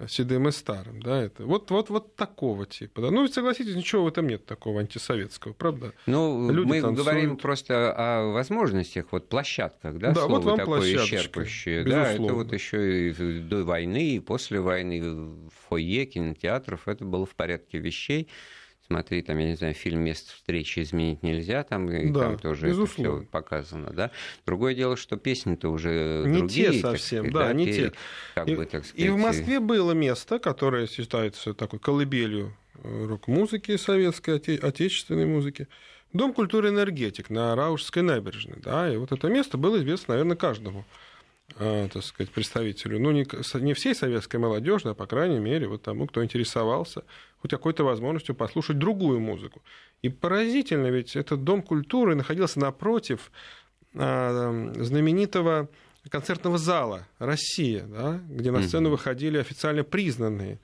седым 0.08 0.48
и 0.48 0.52
старым, 0.52 1.02
да, 1.02 1.22
это 1.22 1.46
вот, 1.46 1.70
вот, 1.72 1.90
вот 1.90 2.16
такого 2.16 2.66
типа, 2.66 3.02
да. 3.02 3.12
Ну, 3.12 3.28
согласитесь, 3.28 3.76
ничего 3.76 4.04
в 4.04 4.08
этом 4.08 4.28
нет 4.28 4.46
такого 4.46 4.80
антисоветского, 4.80 5.54
правда? 5.54 5.94
Ну, 6.06 6.52
Люди 6.52 6.68
мы 6.68 6.82
танцуют. 6.82 7.08
говорим 7.08 7.38
просто 7.38 7.94
о 7.94 8.32
возможностях, 8.32 9.08
вот 9.12 9.30
площадках, 9.30 9.98
да, 9.98 10.12
да 10.12 10.22
слово 10.22 10.36
вот 10.36 10.44
вам 10.46 10.58
такое 10.58 10.82
исчерпывающее, 10.82 11.84
да, 11.84 12.14
это 12.14 12.34
вот 12.34 12.52
еще 12.54 13.10
и 13.10 13.40
до 13.42 13.64
войны, 13.64 14.16
и 14.16 14.20
после 14.20 14.60
войны 14.60 15.02
в 15.02 15.50
фойе 15.70 16.06
кинотеатров, 16.06 16.88
это 16.88 17.06
было 17.06 17.26
в 17.26 17.36
порядке 17.36 17.78
вещей 17.78 18.30
смотри, 18.94 19.22
там, 19.22 19.38
я 19.40 19.48
не 19.48 19.56
знаю, 19.56 19.74
фильм 19.74 20.02
«Место 20.02 20.32
встречи 20.34 20.82
изменить 20.82 21.24
нельзя», 21.24 21.64
там, 21.64 21.88
да, 21.88 22.00
и 22.00 22.14
там 22.14 22.38
тоже 22.38 22.68
безусловно. 22.68 23.10
это 23.10 23.22
все 23.22 23.32
показано, 23.32 23.90
да. 23.92 24.12
Другое 24.46 24.76
дело, 24.76 24.96
что 24.96 25.18
песни-то 25.18 25.70
уже 25.70 26.24
не 26.26 26.40
другие. 26.40 26.72
те 26.72 26.80
совсем, 26.80 27.26
сказать, 27.26 27.34
да, 27.34 27.48
да, 27.48 27.54
не 27.54 27.74
те. 27.74 27.92
Как 28.36 28.48
и, 28.48 28.56
бы, 28.56 28.66
так 28.66 28.86
сказать... 28.86 29.06
и 29.06 29.10
в 29.10 29.18
Москве 29.18 29.60
было 29.60 29.92
место, 29.94 30.40
которое 30.40 30.88
считается 30.88 31.54
такой 31.54 31.80
колыбелью 31.80 32.56
э, 32.84 33.06
рок-музыки 33.06 33.76
советской, 33.78 34.38
оте- 34.38 34.60
отечественной 34.60 35.26
музыки, 35.26 35.68
Дом 36.14 36.32
культуры 36.32 36.70
«Энергетик» 36.70 37.32
на 37.32 37.56
Раушской 37.56 38.04
набережной, 38.04 38.58
да, 38.64 38.94
и 38.94 38.98
вот 38.98 39.12
это 39.12 39.30
место 39.30 39.58
было 39.58 39.78
известно, 39.78 40.14
наверное, 40.14 40.38
каждому 40.38 40.86
так 41.58 42.04
сказать, 42.04 42.32
представителю, 42.32 43.00
ну, 43.00 43.12
не, 43.12 43.26
не 43.62 43.74
всей 43.74 43.94
советской 43.94 44.38
молодежи, 44.38 44.90
а, 44.90 44.94
по 44.94 45.06
крайней 45.06 45.40
мере, 45.40 45.68
вот 45.68 45.84
тому, 45.84 46.08
кто 46.08 46.24
интересовался 46.24 47.04
хоть 47.42 47.52
какой-то 47.52 47.84
возможностью 47.84 48.34
послушать 48.34 48.80
другую 48.80 49.20
музыку. 49.20 49.62
И 50.02 50.10
поразительно, 50.10 50.88
ведь 50.88 51.16
этот 51.16 51.44
Дом 51.44 51.62
культуры 51.62 52.16
находился 52.16 52.60
напротив 52.60 53.32
э, 53.94 54.74
знаменитого 54.78 55.70
концертного 56.10 56.58
зала 56.58 57.08
«Россия», 57.20 57.84
да, 57.84 58.20
где 58.30 58.52
на 58.52 58.62
сцену 58.64 58.90
выходили 58.90 59.38
официально 59.38 59.84
признанные 59.84 60.60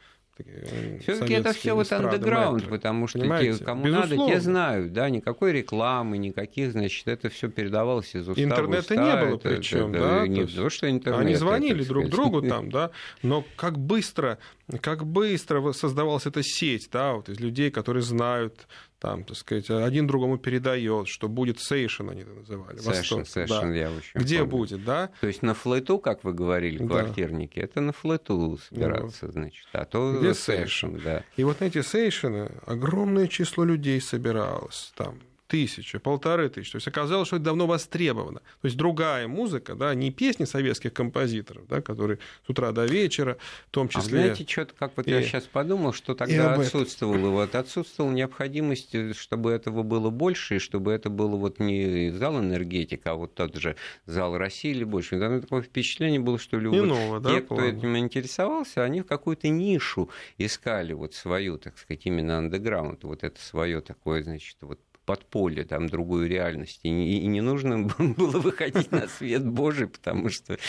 Э, 0.46 1.00
Все-таки 1.02 1.34
это 1.34 1.54
все 1.54 1.74
вот 1.74 1.92
андеграунд, 1.92 2.68
потому 2.70 3.08
что 3.08 3.20
те, 3.20 3.56
кому 3.58 3.84
Безусловно. 3.84 4.16
надо, 4.16 4.32
те 4.34 4.40
знают, 4.40 4.94
да, 4.94 5.10
никакой 5.10 5.52
рекламы, 5.52 6.18
никаких, 6.18 6.72
значит, 6.72 7.08
это 7.08 7.30
все 7.30 7.50
передавалось 7.50 8.16
из 8.16 8.28
уста 8.28 8.42
Интернета 8.42 8.94
уста, 8.94 8.96
не 8.96 9.26
было 9.26 9.38
причем, 9.38 9.92
да, 9.92 10.28
не 10.28 10.46
то, 10.46 10.70
что 10.70 10.90
интернет. 10.90 11.22
Они 11.22 11.36
звонили 11.36 11.82
это, 11.82 11.90
друг 11.90 12.10
другу 12.10 12.42
там, 12.42 12.70
да, 12.72 12.92
но 13.22 13.44
как 13.56 13.78
быстро, 13.78 14.38
как 14.82 15.06
быстро 15.06 15.72
создавалась 15.74 16.26
эта 16.26 16.42
сеть, 16.44 16.90
да, 16.92 17.14
вот 17.14 17.30
из 17.30 17.40
людей, 17.40 17.72
которые 17.72 18.04
знают 18.04 18.68
там, 19.00 19.24
так 19.24 19.38
сказать, 19.38 19.70
один 19.70 20.08
другому 20.08 20.38
передает, 20.38 21.08
что 21.08 21.30
будет 21.30 21.60
сейшн, 21.60 22.10
они 22.10 22.22
это 22.22 22.34
называли. 22.34 22.78
Сейшн, 22.78 23.24
сейшн, 23.24 23.54
да. 23.54 23.74
я 23.74 23.92
очень 23.92 24.20
Где 24.20 24.40
помню. 24.40 24.52
будет, 24.52 24.84
да? 24.84 25.10
То 25.22 25.28
есть 25.28 25.42
на 25.42 25.54
флету, 25.54 26.00
как 26.00 26.24
вы 26.24 26.34
говорили, 26.34 26.86
квартирники, 26.86 27.60
да. 27.60 27.66
это 27.66 27.82
на 27.82 27.94
флету 27.94 28.60
собираться, 28.70 29.28
вот. 29.28 29.34
значит, 29.34 29.68
а 29.72 29.86
то 29.86 30.18
Где 30.20 30.34
сейшн, 30.34 30.98
да. 31.04 31.24
И 31.38 31.44
вот 31.44 31.62
на 31.62 31.66
эти 31.66 31.82
сейшны 31.82 32.52
огромное 32.66 33.28
число 33.28 33.64
людей 33.64 34.02
собиралось 34.02 34.92
там, 34.96 35.20
тысячи, 35.50 35.98
полторы 35.98 36.48
тысячи. 36.50 36.74
То 36.74 36.76
есть 36.78 36.88
оказалось, 36.88 37.28
что 37.28 37.38
это 37.38 37.46
давно 37.46 37.66
востребовано. 37.66 38.40
То 38.40 38.66
есть 38.66 38.78
другая 38.78 39.28
музыка, 39.28 39.74
да, 39.76 39.94
не 39.96 40.12
песни 40.12 40.46
советских 40.46 40.94
композиторов, 40.94 41.68
да, 41.68 41.82
которые 41.82 42.20
с 42.46 42.50
утра 42.50 42.72
до 42.72 42.86
вечера, 42.86 43.38
в 43.68 43.72
том 43.72 43.88
а 43.88 43.90
числе... 43.90 44.20
А 44.20 44.22
знаете, 44.22 44.46
что-то, 44.48 44.76
как 44.78 44.94
вот 44.96 45.08
и... 45.08 45.12
я 45.12 45.24
сейчас 45.24 45.46
подумал, 45.46 45.92
что 45.92 46.14
тогда 46.14 46.54
отсутствовало, 46.54 47.30
вот, 47.30 47.56
отсутствовала 47.56 48.12
необходимость, 48.12 49.16
чтобы 49.18 49.52
этого 49.52 49.82
было 49.82 50.12
больше, 50.12 50.58
и 50.58 50.60
чтобы 50.60 50.92
это 50.92 51.10
было 51.10 51.36
вот 51.36 51.60
не 51.60 52.12
зал 52.12 52.40
энергетика, 52.40 53.12
а 53.12 53.16
вот 53.16 53.34
тот 53.34 53.56
же 53.56 53.76
зал 54.06 54.38
России 54.38 54.70
или 54.72 54.84
больше. 54.84 55.18
Да, 55.18 55.42
такое 55.42 55.64
впечатление 55.64 56.20
было, 56.20 56.38
что 56.38 56.60
Иного, 56.60 57.20
да, 57.20 57.32
те, 57.32 57.42
кто 57.42 57.56
плавно. 57.56 57.70
этим 57.70 57.98
интересовался, 57.98 58.84
они 58.84 59.02
в 59.02 59.06
какую-то 59.06 59.50
нишу 59.50 60.12
искали 60.38 60.94
вот 60.94 61.16
свою, 61.16 61.58
так 61.58 61.78
сказать, 61.80 62.06
именно 62.06 62.38
андеграунд, 62.38 63.04
вот 63.04 63.24
это 63.24 63.42
свое 63.42 63.82
такое, 63.82 64.22
значит, 64.22 64.58
вот 64.62 64.80
подполье, 65.10 65.64
там 65.64 65.90
другую 65.90 66.30
реальность. 66.30 66.82
И, 66.84 66.90
и 66.90 67.26
не 67.26 67.42
нужно 67.42 67.80
было 67.98 68.38
выходить 68.38 68.92
на 68.92 69.08
свет 69.08 69.44
Божий, 69.44 69.88
потому 69.88 70.30
что 70.30 70.60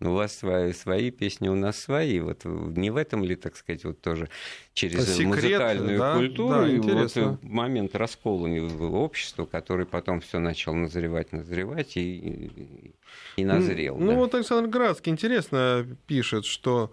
у 0.00 0.10
вас 0.10 0.36
свои, 0.36 0.74
свои 0.74 1.10
песни, 1.10 1.48
у 1.48 1.54
нас 1.54 1.78
свои. 1.80 2.20
Вот 2.20 2.44
не 2.44 2.90
в 2.90 2.98
этом 2.98 3.24
ли, 3.24 3.34
так 3.34 3.56
сказать, 3.56 3.86
вот 3.86 3.98
тоже 4.02 4.28
через 4.74 5.08
Секрет, 5.08 5.26
музыкальную 5.26 5.98
да? 5.98 6.16
культуру 6.16 6.60
да, 6.60 6.68
и 6.68 6.78
вот 6.78 7.42
момент 7.42 7.96
раскола 7.96 8.46
общества, 8.48 9.46
который 9.46 9.86
потом 9.86 10.20
все 10.20 10.38
начал 10.38 10.74
назревать, 10.74 11.32
назревать 11.32 11.96
и, 11.96 12.92
и 13.36 13.44
назрел. 13.46 13.96
Ну, 13.96 14.08
да. 14.08 14.14
вот 14.16 14.34
Александр 14.34 14.68
Градский 14.68 15.12
интересно 15.12 15.86
пишет, 16.06 16.44
что 16.44 16.90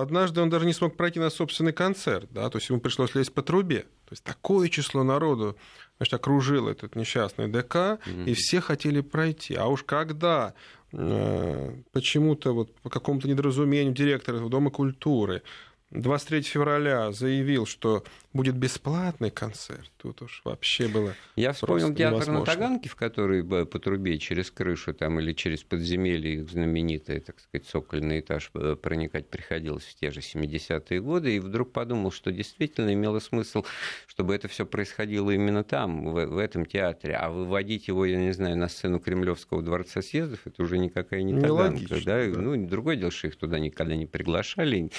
Однажды 0.00 0.42
он 0.42 0.50
даже 0.50 0.66
не 0.66 0.74
смог 0.74 0.94
пройти 0.94 1.18
на 1.18 1.30
собственный 1.30 1.72
концерт, 1.72 2.28
да, 2.30 2.50
то 2.50 2.58
есть 2.58 2.68
ему 2.68 2.80
пришлось 2.80 3.14
лезть 3.14 3.32
по 3.32 3.42
трубе. 3.42 3.86
То 4.06 4.12
есть 4.12 4.22
такое 4.24 4.68
число 4.68 5.02
народу 5.02 5.56
значит, 5.98 6.14
окружил 6.14 6.68
этот 6.68 6.96
несчастный 6.96 7.48
ДК, 7.48 7.74
mm-hmm. 7.74 8.24
и 8.26 8.34
все 8.34 8.60
хотели 8.60 9.00
пройти. 9.00 9.54
А 9.54 9.66
уж 9.66 9.82
когда 9.82 10.54
э, 10.92 11.74
почему-то 11.92 12.52
вот 12.52 12.74
по 12.76 12.90
какому-то 12.90 13.28
недоразумению 13.28 13.94
директора 13.94 14.38
Дома 14.48 14.70
культуры 14.70 15.42
23 15.90 16.42
февраля 16.42 17.12
заявил, 17.12 17.66
что 17.66 18.04
будет 18.36 18.56
бесплатный 18.56 19.30
концерт, 19.30 19.90
тут 19.96 20.22
уж 20.22 20.42
вообще 20.44 20.88
было 20.88 21.14
Я 21.36 21.52
вспомнил 21.52 21.94
театр 21.94 22.28
на 22.28 22.44
Таганке, 22.44 22.88
в 22.88 22.96
который 22.96 23.44
по 23.44 23.78
трубе 23.78 24.18
через 24.18 24.50
крышу 24.50 24.94
там, 24.94 25.20
или 25.20 25.32
через 25.32 25.62
подземелье 25.62 26.34
их 26.34 26.48
знаменитый, 26.48 27.20
так 27.20 27.40
сказать, 27.40 27.66
цокольный 27.66 28.20
этаж 28.20 28.50
э, 28.54 28.76
проникать 28.80 29.28
приходилось 29.28 29.84
в 29.84 29.94
те 29.94 30.10
же 30.10 30.20
70-е 30.20 31.00
годы, 31.00 31.36
и 31.36 31.40
вдруг 31.40 31.72
подумал, 31.72 32.10
что 32.10 32.32
действительно 32.32 32.92
имело 32.92 33.18
смысл, 33.18 33.64
чтобы 34.06 34.34
это 34.34 34.48
все 34.48 34.66
происходило 34.66 35.30
именно 35.30 35.64
там, 35.64 36.06
в, 36.06 36.26
в 36.26 36.38
этом 36.38 36.66
театре, 36.66 37.14
а 37.14 37.30
выводить 37.30 37.88
его, 37.88 38.04
я 38.04 38.18
не 38.18 38.32
знаю, 38.32 38.56
на 38.56 38.68
сцену 38.68 39.00
Кремлевского 39.00 39.62
дворца 39.62 40.02
съездов, 40.02 40.40
это 40.46 40.62
уже 40.62 40.78
никакая 40.78 41.22
не 41.22 41.38
Таганка. 41.40 42.00
Да? 42.04 42.26
Да. 42.26 42.40
Ну, 42.40 42.66
другое 42.66 42.96
дело, 42.96 43.10
что 43.10 43.28
их 43.28 43.36
туда 43.36 43.58
никогда 43.58 43.94
не 43.96 44.06
приглашали, 44.06 44.90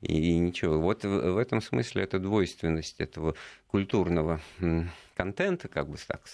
и 0.00 0.32
и 0.32 0.38
ничего. 0.38 0.78
Вот 0.78 1.04
в 1.04 1.36
этом 1.36 1.60
смысле 1.60 2.02
эта 2.04 2.18
двойственность 2.18 2.81
этого 3.00 3.34
культурного 3.66 4.40
контента, 5.16 5.68
как 5.68 5.88
бы 5.88 5.96
так 6.06 6.26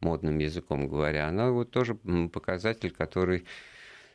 модным 0.00 0.38
языком 0.38 0.88
говоря, 0.88 1.28
она 1.28 1.50
вот 1.50 1.70
тоже 1.70 1.94
показатель, 2.32 2.90
который 2.90 3.46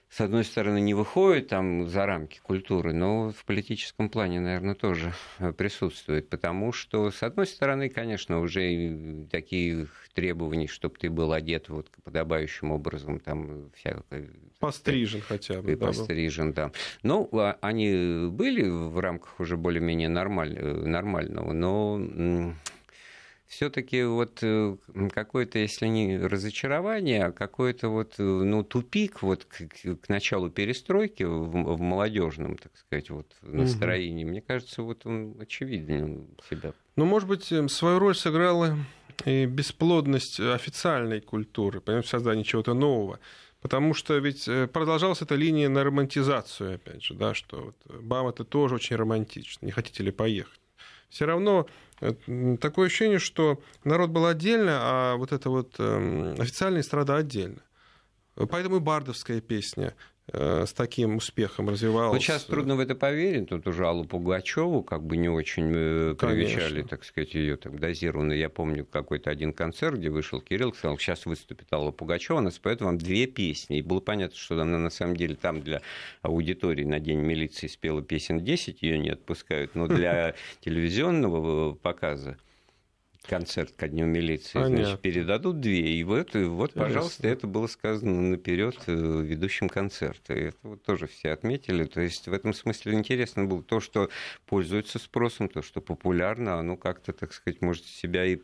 с 0.10 0.22
одной 0.22 0.46
стороны, 0.46 0.80
не 0.80 0.94
выходит 0.94 1.50
там 1.50 1.88
за 1.88 2.06
рамки 2.06 2.40
культуры, 2.42 2.94
но 2.94 3.32
в 3.32 3.44
политическом 3.46 4.10
плане, 4.10 4.40
наверное, 4.40 4.74
тоже 4.74 5.14
присутствует. 5.58 6.30
Потому 6.30 6.72
что, 6.72 7.12
с 7.12 7.24
одной 7.24 7.46
стороны, 7.46 7.90
конечно, 7.90 8.40
уже 8.40 9.28
таких 9.30 9.90
требований, 10.14 10.68
чтобы 10.68 10.96
ты 10.98 11.10
был 11.10 11.34
одет 11.34 11.70
вот 11.70 11.92
подобающим 12.04 12.72
образом, 12.72 13.20
там 13.20 13.70
всякое... 13.76 14.30
Пострижен 14.60 15.22
хотя 15.22 15.62
бы. 15.62 15.74
И 15.74 15.76
да, 15.76 15.88
пострижен, 15.88 16.54
да. 16.54 16.72
Ну, 17.04 17.30
а, 17.34 17.58
они 17.62 18.28
были 18.32 18.68
в 18.68 18.98
рамках 19.00 19.40
уже 19.40 19.58
более-менее 19.58 20.10
нормаль... 20.10 20.58
Э, 20.58 20.74
нормального, 20.86 21.52
но 21.52 22.56
все-таки 23.48 24.04
вот 24.04 24.40
э, 24.42 24.76
какое-то, 25.14 25.60
если 25.60 25.88
не 25.88 26.18
разочарование, 26.18 27.26
а 27.26 27.32
какой-то 27.32 27.90
вот 27.90 28.16
э, 28.18 28.24
ну, 28.24 28.64
тупик 28.64 29.22
вот 29.22 29.46
к, 29.46 29.68
к 29.96 30.10
началу 30.10 30.50
перестройки 30.50 31.24
в, 31.24 31.76
в 31.76 31.80
молодежном, 31.80 32.58
так 32.58 32.76
сказать, 32.78 33.10
вот 33.10 33.34
настроении, 33.42 34.24
угу. 34.24 34.32
мне 34.32 34.42
кажется, 34.42 34.84
вот 34.84 35.06
он 35.06 35.38
очевиден 35.40 36.28
себя. 36.50 36.74
Ну, 36.96 37.06
может 37.06 37.30
быть, 37.30 37.52
эм, 37.52 37.70
свою 37.70 38.00
роль 38.00 38.16
сыграла 38.16 38.78
и 39.26 39.46
бесплодность 39.46 40.40
официальной 40.40 41.22
культуры, 41.22 41.80
понимаете, 41.80 42.10
создание 42.10 42.44
чего-то 42.44 42.74
нового. 42.74 43.20
Потому 43.62 43.94
что 43.94 44.18
ведь 44.18 44.48
э, 44.48 44.68
продолжалась 44.68 45.22
эта 45.22 45.36
линия 45.36 45.70
на 45.70 45.84
романтизацию, 45.84 46.76
опять 46.76 47.04
же, 47.04 47.14
да, 47.14 47.34
что 47.34 47.74
вот 47.88 48.02
БАМ 48.04 48.28
это 48.28 48.44
тоже 48.44 48.76
очень 48.76 48.96
романтично, 48.98 49.66
не 49.66 49.72
хотите 49.72 50.04
ли 50.04 50.12
поехать? 50.12 50.60
Все 51.10 51.26
равно 51.26 51.68
такое 52.60 52.88
ощущение, 52.88 53.20
что 53.20 53.62
народ 53.84 54.12
был 54.12 54.26
отдельно, 54.26 54.78
а 54.80 55.16
вот 55.16 55.32
эта 55.32 55.50
вот 55.50 55.76
э, 55.80 56.36
официальная 56.38 56.82
эстрада 56.82 57.16
отдельно. 57.16 57.62
Поэтому 58.36 58.78
и 58.78 58.80
бардовская 58.80 59.42
песня 59.42 59.96
Э, 59.96 60.17
с 60.34 60.74
таким 60.74 61.16
успехом 61.16 61.70
развивалась. 61.70 62.14
Вот 62.14 62.22
сейчас 62.22 62.44
трудно 62.44 62.76
в 62.76 62.80
это 62.80 62.96
поверить. 62.96 63.50
Тут 63.50 63.66
уже 63.68 63.88
Аллу 63.88 64.04
Пугачеву 64.04 64.84
как 64.84 65.04
бы 65.04 65.16
не 65.16 65.30
очень 65.30 65.72
э, 65.74 66.16
привечали, 66.16 66.82
так 66.82 67.06
сказать, 67.06 67.34
ее 67.34 67.56
там 67.56 67.80
дозированно. 67.80 68.34
Я 68.34 68.50
помню 68.50 68.86
какой-то 68.86 69.30
один 69.30 69.54
концерт, 69.54 69.98
где 69.98 70.10
вышел 70.10 70.42
Кирилл, 70.42 70.74
сказал, 70.74 70.98
сейчас 70.98 71.26
выступит 71.26 71.72
Алла 71.72 71.92
Пугачева, 71.92 72.40
она 72.40 72.52
споет 72.52 72.82
вам 72.82 72.98
две 72.98 73.26
песни. 73.26 73.78
И 73.78 73.82
было 73.82 74.02
понятно, 74.02 74.36
что 74.36 74.60
она 74.62 74.78
на 74.78 74.90
самом 74.90 75.16
деле 75.16 75.36
там 75.36 75.62
для 75.62 75.82
аудитории 76.22 76.84
на 76.84 77.00
День 77.00 77.20
милиции 77.20 77.68
спела 77.68 78.02
песен 78.02 78.40
10, 78.42 78.82
ее 78.82 78.98
не 79.00 79.10
отпускают, 79.10 79.76
но 79.76 79.88
для 79.88 80.36
телевизионного 80.60 81.74
показа 81.74 82.38
концерт 83.28 83.74
ко 83.76 83.88
дню 83.88 84.06
милиции, 84.06 84.54
Понятно. 84.54 84.78
значит, 84.78 85.02
передадут 85.02 85.60
две. 85.60 85.96
И 85.96 86.04
вот, 86.04 86.36
и 86.36 86.44
вот 86.44 86.74
пожалуйста, 86.74 87.28
это 87.28 87.46
было 87.48 87.68
сказано 87.68 88.22
наперед 88.22 88.78
э, 88.88 89.22
ведущим 89.22 89.70
концерта. 89.70 90.34
И 90.34 90.46
это 90.46 90.58
вот 90.64 90.84
тоже 90.84 91.08
все 91.08 91.32
отметили. 91.32 91.86
То 91.86 92.02
есть 92.02 92.28
в 92.28 92.34
этом 92.34 92.54
смысле 92.54 92.94
интересно 92.94 93.46
было 93.46 93.62
то, 93.62 93.80
что 93.80 94.10
пользуется 94.46 95.00
спросом, 95.00 95.50
то, 95.50 95.62
что 95.62 95.82
популярно, 95.82 96.60
оно 96.60 96.78
как-то, 96.78 97.14
так 97.14 97.34
сказать, 97.34 97.62
может 97.62 97.86
себя 97.86 98.26
и, 98.26 98.40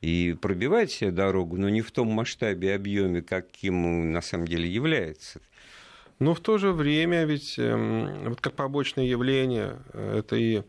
и 0.00 0.36
пробивает 0.40 0.90
себе 0.90 1.10
дорогу, 1.10 1.56
но 1.56 1.68
не 1.68 1.80
в 1.80 1.90
том 1.90 2.08
масштабе 2.08 2.68
и 2.68 2.72
объеме, 2.72 3.22
каким 3.22 4.12
на 4.12 4.20
самом 4.20 4.46
деле 4.46 4.68
является. 4.68 5.40
Но 6.18 6.34
в 6.34 6.40
то 6.40 6.56
же 6.58 6.72
время 6.72 7.24
ведь 7.24 7.58
эм, 7.58 8.30
вот 8.30 8.40
как 8.40 8.54
побочное 8.54 9.04
явление, 9.04 9.76
э, 9.92 10.18
это 10.20 10.36
и 10.36 10.62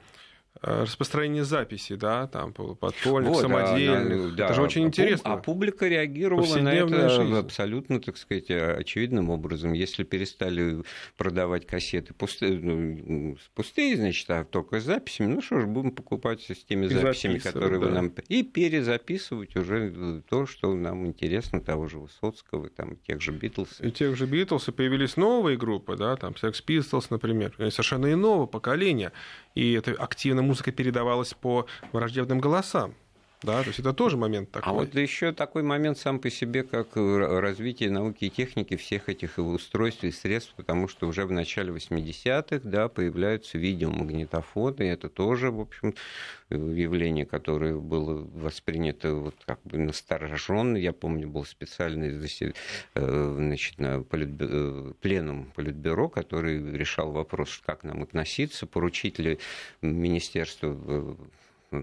распространение 0.62 1.44
записи, 1.44 1.96
да, 1.96 2.28
там 2.28 2.54
подпольник, 2.54 3.30
вот, 3.30 3.42
самодельных. 3.42 4.36
Да, 4.36 4.46
это 4.46 4.54
же 4.54 4.62
очень 4.62 4.84
интересно. 4.84 5.34
А 5.34 5.38
публика 5.38 5.88
реагировала 5.88 6.58
на 6.58 6.74
это 6.74 7.10
жизнь. 7.10 7.36
абсолютно, 7.36 8.00
так 8.00 8.18
сказать, 8.18 8.50
очевидным 8.50 9.30
образом. 9.30 9.74
Если 9.74 10.04
перестали 10.04 10.84
продавать 11.18 11.66
кассеты 11.66 12.14
пустые, 12.14 12.60
ну, 12.60 13.38
пустые 13.56 13.96
значит, 13.96 14.30
а 14.30 14.44
только 14.46 14.80
с 14.80 14.84
записями, 14.84 15.34
ну 15.34 15.42
что 15.42 15.60
ж, 15.60 15.66
будем 15.66 15.92
покупать 15.92 16.42
с 16.42 16.64
теми 16.64 16.86
и 16.86 16.90
записями, 16.90 17.40
которые 17.40 17.80
да. 17.80 17.86
вы 17.86 17.92
нам... 17.92 18.14
И 18.28 18.44
перезаписывать 18.44 19.56
уже 19.56 20.24
то, 20.30 20.46
что 20.46 20.74
нам 20.74 21.06
интересно, 21.06 21.62
того 21.62 21.88
же 21.88 22.00
Высоцкого, 22.00 22.70
там, 22.70 22.96
тех 22.98 23.22
же 23.22 23.32
Битлз. 23.32 23.82
И 23.82 23.92
тех 23.92 24.16
же 24.16 24.26
Битлз, 24.26 24.70
и 24.70 24.72
появились 24.72 25.18
новые 25.18 25.58
группы, 25.58 25.96
да, 25.96 26.16
там, 26.16 26.34
Sex 26.34 26.64
Pistols, 26.66 27.08
например, 27.10 27.54
совершенно 27.58 28.12
иного 28.12 28.46
поколения 28.46 29.12
и 29.58 29.74
эта 29.74 29.92
активная 29.94 30.44
музыка 30.44 30.72
передавалась 30.72 31.34
по 31.34 31.66
враждебным 31.92 32.40
голосам. 32.40 32.94
Да, 33.44 33.62
то 33.62 33.68
есть 33.68 33.80
это 33.80 33.94
тоже 33.94 34.18
момент 34.18 34.52
такой. 34.52 34.72
А 34.72 34.74
вот 34.74 34.96
еще 34.96 35.32
такой 35.32 35.62
момент 35.62 36.00
сам 36.00 36.20
по 36.20 36.30
себе, 36.30 36.64
как 36.64 36.96
развитие 36.96 37.92
науки 37.92 38.26
и 38.26 38.30
техники 38.32 38.76
всех 38.76 39.10
этих 39.10 39.38
устройств 39.38 40.04
и 40.04 40.12
средств, 40.12 40.54
потому 40.56 40.88
что 40.88 41.08
уже 41.08 41.26
в 41.26 41.32
начале 41.32 41.72
80-х 41.72 42.62
да, 42.64 42.88
появляются 42.88 43.60
видеомагнитофоны, 43.60 44.84
и 44.84 44.88
это 44.88 45.10
тоже, 45.10 45.52
в 45.52 45.60
общем, 45.60 45.94
явление, 46.50 47.26
которое 47.26 47.76
было 47.76 48.28
воспринято 48.34 49.14
вот 49.14 49.36
как 49.46 49.60
бы 49.64 49.78
настороженно. 49.78 50.78
Я 50.78 50.94
помню, 50.94 51.28
был 51.28 51.46
специальный 51.46 52.10
э, 52.10 53.36
значит, 53.38 53.80
на 53.80 54.02
политбюро, 54.02 54.50
э, 54.52 54.94
пленум 55.02 55.52
Политбюро, 55.56 56.10
который 56.10 56.72
решал 56.72 57.12
вопрос, 57.12 57.62
как 57.66 57.84
нам 57.84 58.02
относиться, 58.02 58.66
поручить 58.66 59.20
ли 59.20 59.40
Министерству 59.82 60.80
э, 60.88 61.16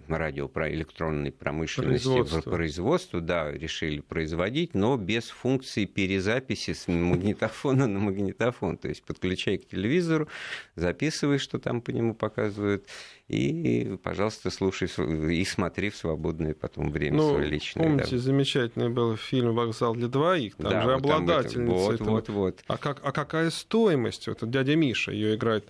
радио 0.09 0.49
про 0.49 0.73
электронной 0.73 1.31
промышленности 1.33 2.09
производство. 2.09 2.51
производство, 2.51 3.21
да, 3.21 3.53
решили 3.53 4.01
производить, 4.01 4.75
но 4.75 4.97
без 4.97 5.29
функции 5.29 5.85
перезаписи 5.85 6.73
с 6.73 6.89
магнитофона 6.89 7.87
на 7.87 7.99
магнитофон. 7.99 8.77
То 8.77 8.89
есть 8.89 9.03
подключай 9.03 9.59
к 9.59 9.69
телевизору, 9.69 10.29
записывай, 10.77 11.39
что 11.39 11.59
там 11.59 11.81
по 11.81 11.91
нему 11.91 12.15
показывают, 12.15 12.87
и, 13.29 13.97
пожалуйста, 14.03 14.51
слушай 14.51 14.89
и 15.33 15.45
смотри 15.45 15.91
в 15.91 15.97
свободное 15.97 16.55
потом 16.55 16.91
время 16.91 17.17
ну, 17.17 17.31
свое 17.31 17.47
личное. 17.49 17.85
Помните, 17.85 18.17
да. 18.17 18.19
замечательный 18.19 18.91
был 18.91 19.17
фильм 19.17 19.55
«Вокзал 19.55 19.95
для 19.95 20.09
двоих», 20.09 20.57
там 20.57 20.71
да, 20.71 20.83
же 20.83 20.89
вот 20.89 20.97
обладательница. 20.97 21.55
Там 21.55 21.67
вот, 21.67 21.95
этого... 21.95 22.11
вот, 22.11 22.29
вот. 22.29 22.65
А, 22.67 22.77
как, 22.77 23.01
а 23.03 23.13
какая 23.13 23.51
стоимость? 23.51 24.29
Вот 24.29 24.49
дядя 24.51 24.77
Миша 24.77 25.13
ее 25.13 25.37
играет 25.37 25.67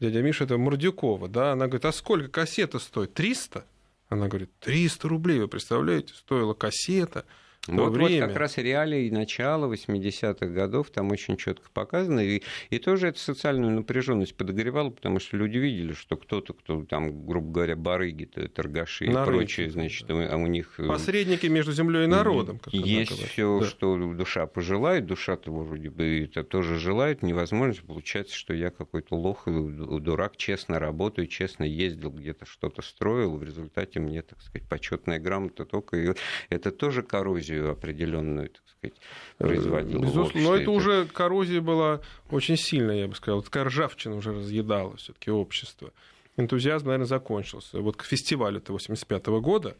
дядя 0.00 0.22
Миша, 0.22 0.44
это 0.44 0.58
Мурдюкова, 0.58 1.28
да, 1.28 1.52
она 1.52 1.66
говорит, 1.66 1.84
а 1.84 1.92
сколько 1.92 2.28
кассета 2.28 2.78
стоит? 2.78 3.14
300? 3.14 3.64
Она 4.08 4.28
говорит, 4.28 4.50
300 4.60 5.08
рублей, 5.08 5.38
вы 5.40 5.48
представляете, 5.48 6.14
стоила 6.14 6.54
кассета. 6.54 7.24
Вот, 7.68 7.92
время. 7.92 8.22
вот 8.22 8.28
как 8.28 8.36
раз 8.38 8.56
реалии 8.56 9.10
начала 9.10 9.72
80-х 9.72 10.46
годов 10.46 10.90
там 10.90 11.10
очень 11.10 11.36
четко 11.36 11.68
показано. 11.70 12.20
И, 12.20 12.42
и 12.70 12.78
тоже 12.78 13.08
это 13.08 13.18
социальную 13.18 13.72
напряженность 13.72 14.34
подогревало, 14.34 14.90
потому 14.90 15.20
что 15.20 15.36
люди 15.36 15.58
видели, 15.58 15.92
что 15.92 16.16
кто-то, 16.16 16.54
кто 16.54 16.84
там, 16.84 17.26
грубо 17.26 17.52
говоря, 17.52 17.76
барыги, 17.76 18.24
торгаши 18.24 19.06
и 19.06 19.10
прочее, 19.12 19.70
значит, 19.70 20.06
да. 20.08 20.28
а 20.32 20.36
у 20.36 20.46
них... 20.46 20.74
Э, 20.78 20.86
Посредники 20.86 21.46
между 21.46 21.72
землей 21.72 22.04
и 22.04 22.06
народом. 22.06 22.58
Как 22.58 22.72
есть 22.72 23.12
все, 23.28 23.60
да. 23.60 23.66
что 23.66 24.14
душа 24.14 24.46
пожелает, 24.46 25.06
душа-то 25.06 25.52
вроде 25.52 25.90
бы 25.90 26.24
это 26.24 26.44
тоже 26.44 26.78
желает, 26.78 27.22
невозможно. 27.22 27.82
Получается, 27.86 28.34
что 28.34 28.54
я 28.54 28.70
какой-то 28.70 29.14
лох 29.14 29.46
и 29.46 29.50
дурак, 29.50 30.36
честно 30.36 30.78
работаю, 30.78 31.26
честно 31.26 31.64
ездил, 31.64 32.10
где-то 32.10 32.46
что-то 32.46 32.80
строил, 32.80 33.36
в 33.36 33.42
результате 33.42 34.00
мне, 34.00 34.22
так 34.22 34.40
сказать, 34.40 34.66
почетная 34.68 35.18
грамота 35.18 35.66
только... 35.66 35.96
И 35.98 36.14
это 36.48 36.70
тоже 36.70 37.02
коррозию 37.02 37.57
коррозию 37.58 37.70
определенную, 37.70 38.50
так 38.50 38.62
сказать, 38.66 38.96
производила. 39.38 40.02
Безусловно, 40.02 40.40
но 40.40 40.56
это 40.56 40.70
уже 40.70 41.06
коррозия 41.06 41.60
была 41.60 42.00
очень 42.30 42.56
сильная, 42.56 42.96
я 42.96 43.08
бы 43.08 43.14
сказал. 43.14 43.42
Такая 43.42 43.64
ржавчина 43.64 44.16
уже 44.16 44.32
разъедала 44.32 44.96
все-таки 44.96 45.30
общество. 45.30 45.92
Энтузиазм, 46.36 46.86
наверное, 46.86 47.06
закончился. 47.06 47.80
Вот 47.80 47.96
к 47.96 48.04
фестивалю 48.04 48.62
85 48.66 49.26
года, 49.40 49.76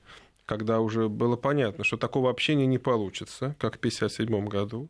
когда 0.49 0.81
уже 0.81 1.11
было 1.11 1.37
понятно, 1.37 1.85
что 1.85 1.99
такого 1.99 2.31
общения 2.31 2.65
не 2.65 2.79
получится, 2.79 3.55
как 3.59 3.75
в 3.75 3.79
1957 3.79 4.49
году. 4.49 4.89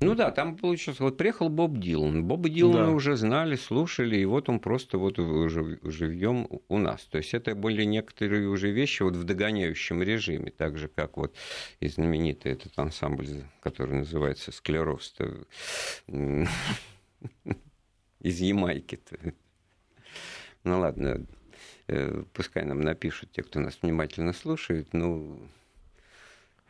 Ну 0.00 0.14
да, 0.14 0.30
там 0.30 0.54
получилось, 0.54 1.00
вот 1.00 1.16
приехал 1.16 1.48
Боб 1.48 1.78
Дилан. 1.78 2.24
Боба 2.24 2.50
Дилана 2.50 2.86
да. 2.86 2.90
уже 2.90 3.16
знали, 3.16 3.56
слушали, 3.56 4.18
и 4.18 4.26
вот 4.26 4.50
он 4.50 4.60
просто 4.60 4.98
вот 4.98 5.16
живьем 5.16 6.46
у 6.68 6.76
нас. 6.76 7.04
То 7.06 7.16
есть 7.18 7.32
это 7.32 7.54
были 7.54 7.84
некоторые 7.84 8.48
уже 8.48 8.70
вещи 8.70 9.02
вот 9.02 9.16
в 9.16 9.24
догоняющем 9.24 10.02
режиме, 10.02 10.50
так 10.50 10.76
же, 10.76 10.88
как 10.88 11.16
вот 11.16 11.34
и 11.80 11.88
знаменитый 11.88 12.52
этот 12.52 12.78
ансамбль, 12.78 13.44
который 13.62 13.96
называется 13.96 14.52
«Склероз», 14.52 15.14
из 18.20 18.40
Ямайки. 18.40 19.00
Ну 20.64 20.80
ладно, 20.80 21.24
пускай 22.32 22.64
нам 22.64 22.80
напишут 22.80 23.30
те, 23.32 23.42
кто 23.42 23.60
нас 23.60 23.78
внимательно 23.82 24.32
слушает, 24.32 24.88
ну, 24.92 25.38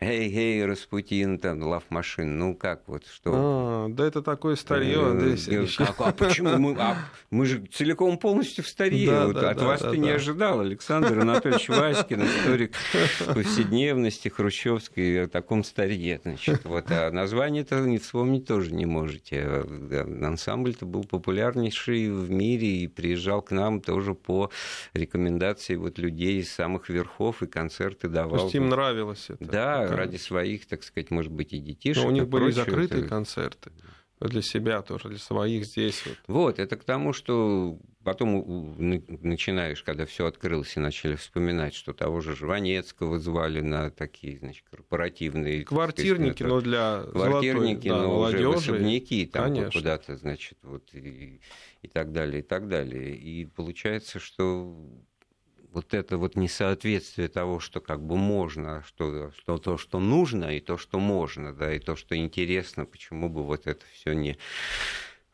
Эй, 0.00 0.32
эй, 0.32 0.64
Распутин, 0.64 1.40
там, 1.40 1.60
лав 1.60 1.82
машин, 1.88 2.38
ну 2.38 2.54
как 2.54 2.82
вот, 2.86 3.04
что? 3.04 3.32
А, 3.34 3.88
да 3.88 4.06
это 4.06 4.22
такое 4.22 4.54
старье, 4.54 5.04
Андрей 5.04 5.36
Сергеевич. 5.36 5.76
Как, 5.76 5.96
а 5.98 6.12
почему? 6.12 6.56
Мы, 6.56 6.76
а, 6.78 6.96
мы 7.30 7.46
же 7.46 7.66
целиком 7.66 8.16
полностью 8.16 8.62
в 8.62 8.68
старье. 8.68 9.10
Да, 9.10 9.26
вот 9.26 9.34
да, 9.34 9.50
от 9.50 9.58
да, 9.58 9.64
вас 9.66 9.82
да, 9.82 9.96
не 9.96 10.10
ожидал, 10.10 10.60
Александр 10.60 11.18
Анатольевич 11.18 11.68
Васькин, 11.68 12.22
историк 12.22 12.74
повседневности 13.26 14.28
хрущевской, 14.28 15.24
о 15.24 15.28
таком 15.28 15.64
старье. 15.64 16.20
Значит, 16.22 16.64
вот, 16.64 16.84
а 16.90 17.10
название-то 17.10 17.80
не 17.80 17.98
вспомнить 17.98 18.46
тоже 18.46 18.72
не 18.72 18.86
можете. 18.86 19.64
Да, 19.66 20.02
Ансамбль-то 20.02 20.86
был 20.86 21.02
популярнейший 21.02 22.08
в 22.12 22.30
мире 22.30 22.68
и 22.68 22.86
приезжал 22.86 23.42
к 23.42 23.50
нам 23.50 23.80
тоже 23.80 24.14
по 24.14 24.52
рекомендации 24.94 25.74
вот 25.74 25.98
людей 25.98 26.40
из 26.40 26.52
самых 26.52 26.88
верхов 26.88 27.42
и 27.42 27.48
концерты 27.48 28.02
То 28.02 28.14
давал. 28.14 28.44
есть 28.44 28.54
им 28.54 28.68
нравилось 28.68 29.26
это. 29.28 29.44
Да, 29.44 29.87
Ради 29.96 30.16
своих, 30.16 30.66
так 30.66 30.82
сказать, 30.82 31.10
может 31.10 31.32
быть, 31.32 31.52
и 31.52 31.58
детишек. 31.58 32.02
Но 32.02 32.08
у 32.08 32.12
и 32.12 32.14
них 32.14 32.28
были 32.28 32.44
прочего. 32.44 32.64
закрытые 32.64 33.00
Это- 33.00 33.08
концерты. 33.08 33.70
Для 34.20 34.42
себя 34.42 34.82
тоже, 34.82 35.10
для 35.10 35.18
своих 35.18 35.64
здесь. 35.64 36.02
Вот. 36.04 36.16
Вот, 36.26 36.58
это 36.58 36.76
к 36.76 36.82
тому, 36.82 37.12
что 37.12 37.78
потом 38.02 38.34
у- 38.34 38.74
на- 38.76 39.00
начинаешь, 39.20 39.84
когда 39.84 40.06
все 40.06 40.26
открылось, 40.26 40.76
и 40.76 40.80
начали 40.80 41.14
вспоминать, 41.14 41.72
что 41.72 41.92
того 41.92 42.20
же 42.20 42.34
Жванецкого 42.34 43.20
звали 43.20 43.60
на 43.60 43.90
такие, 43.92 44.38
значит, 44.38 44.64
корпоративные... 44.72 45.62
сказать, 45.62 45.68
Квартирники, 45.68 46.42
это- 46.42 46.48
но 46.48 46.60
для 46.60 47.02
Квартирники, 47.12 47.86
золотой, 47.86 48.02
да, 48.02 48.08
но 48.08 48.18
уже 48.20 48.38
в 48.38 48.42
молодежи. 48.42 48.72
особняки, 48.72 49.26
там 49.26 49.54
вот 49.54 49.72
куда-то, 49.72 50.16
значит, 50.16 50.58
вот 50.62 50.92
и, 50.94 51.40
и 51.82 51.86
так 51.86 52.10
далее, 52.12 52.40
и 52.40 52.42
так 52.42 52.66
далее. 52.66 53.14
И 53.14 53.44
получается, 53.46 54.18
что 54.18 54.76
вот 55.72 55.94
это 55.94 56.16
вот 56.18 56.36
несоответствие 56.36 57.28
того, 57.28 57.60
что 57.60 57.80
как 57.80 58.02
бы 58.02 58.16
можно, 58.16 58.82
что, 58.86 59.32
что 59.32 59.58
то, 59.58 59.76
что 59.78 60.00
нужно, 60.00 60.56
и 60.56 60.60
то, 60.60 60.76
что 60.76 60.98
можно, 60.98 61.52
да, 61.52 61.72
и 61.74 61.78
то, 61.78 61.96
что 61.96 62.16
интересно, 62.16 62.84
почему 62.84 63.28
бы 63.28 63.44
вот 63.44 63.66
это 63.66 63.84
все 63.92 64.12
не 64.12 64.38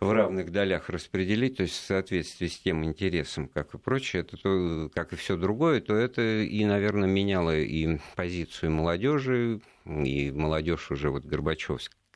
в 0.01 0.13
равных 0.13 0.51
долях 0.51 0.91
распределить, 0.91 1.57
то 1.57 1.63
есть 1.63 1.77
в 1.77 1.87
соответствии 1.87 2.49
с 2.49 2.59
тем 2.59 2.85
интересом, 2.85 3.49
как 3.49 3.75
и 3.75 3.79
прочее, 3.79 4.23
это 4.23 4.37
то, 4.37 4.91
как 4.95 5.13
и 5.13 5.17
все 5.17 5.37
другое, 5.37 5.81
то 5.81 5.95
это 5.95 6.43
и, 6.43 6.65
наверное, 6.65 7.09
меняло 7.09 7.57
и 7.57 7.99
позицию 8.17 8.73
молодежи, 8.73 9.61
и 9.87 10.31
молодежь 10.31 10.91
уже 10.91 11.11
вот 11.11 11.25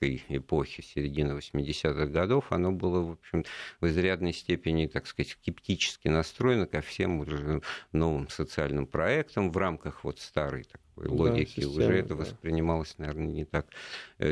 Горбачевской 0.00 0.22
эпохи 0.28 0.82
середины 0.82 1.32
80-х 1.38 2.06
годов, 2.06 2.46
оно 2.50 2.72
было, 2.72 3.00
в 3.02 3.10
общем, 3.12 3.44
в 3.80 3.86
изрядной 3.86 4.32
степени, 4.32 4.86
так 4.86 5.06
сказать, 5.06 5.32
скептически 5.32 6.08
настроено 6.08 6.66
ко 6.66 6.80
всем 6.80 7.20
уже 7.20 7.62
новым 7.92 8.28
социальным 8.28 8.86
проектам 8.86 9.50
в 9.50 9.56
рамках 9.56 10.04
вот 10.04 10.20
старой 10.20 10.64
такой 10.64 11.08
Да, 11.08 11.14
логики. 11.14 11.60
системы, 11.60 11.72
уже 11.72 11.92
это 11.98 12.08
да. 12.10 12.14
воспринималось, 12.16 12.96
наверное, 12.98 13.26
не 13.26 13.44
так 13.44 13.66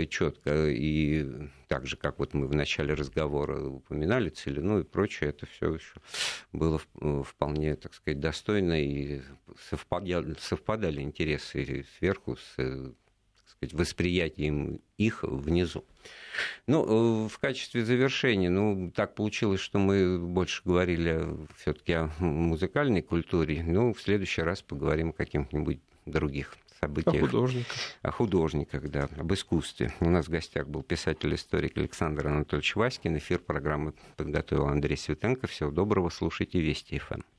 четко. 0.09 0.69
И 0.69 1.27
так 1.69 1.87
же, 1.87 1.97
как 1.97 2.19
вот 2.19 2.35
мы 2.35 2.47
в 2.47 2.55
начале 2.55 2.95
разговора 2.95 3.61
упоминали 3.63 4.29
Целину 4.31 4.81
и 4.81 4.85
прочее, 4.85 5.31
это 5.31 5.47
все 5.47 5.75
еще 5.75 5.95
было 6.53 6.81
в- 6.95 7.23
вполне, 7.25 7.77
так 7.77 7.95
сказать, 7.95 8.21
достойно 8.21 8.81
и 8.83 9.21
совпадали, 9.69 10.35
совпадали 10.41 11.01
интересы 11.03 11.85
сверху 11.99 12.37
с 12.37 12.55
э, 12.59 12.93
сказать, 13.57 13.75
восприятием 13.75 14.81
их 14.99 15.23
внизу. 15.23 15.85
Ну, 16.67 17.27
э, 17.27 17.29
в 17.29 17.39
качестве 17.39 17.85
завершения, 17.85 18.51
ну, 18.51 18.93
так 18.95 19.15
получилось, 19.15 19.61
что 19.61 19.79
мы 19.79 20.19
больше 20.19 20.63
говорили 20.65 21.25
все-таки 21.57 21.93
о 21.93 22.11
музыкальной 22.21 23.03
культуре. 23.03 23.63
Ну, 23.67 23.93
в 23.93 24.01
следующий 24.01 24.43
раз 24.43 24.63
поговорим 24.63 25.11
о 25.11 25.13
каких-нибудь 25.13 25.81
других 26.05 26.57
событиях. 26.81 27.21
художник. 27.21 27.67
О 28.03 28.11
художниках, 28.11 28.91
да, 28.91 29.09
об 29.17 29.33
искусстве. 29.33 29.93
У 30.01 30.11
нас 30.11 30.27
в 30.27 30.31
гостях 30.31 30.69
был 30.69 30.83
писатель-историк 30.83 31.77
Александр 31.79 32.29
Анатольевич 32.29 32.77
Васькин. 32.77 33.17
Эфир 33.17 33.39
программы 33.39 33.95
подготовил 34.17 34.67
Андрей 34.67 34.97
Светенко. 34.97 35.47
Всего 35.47 35.71
доброго, 35.71 36.11
слушайте 36.11 36.61
Вести 36.61 36.99
ФМ. 36.99 37.23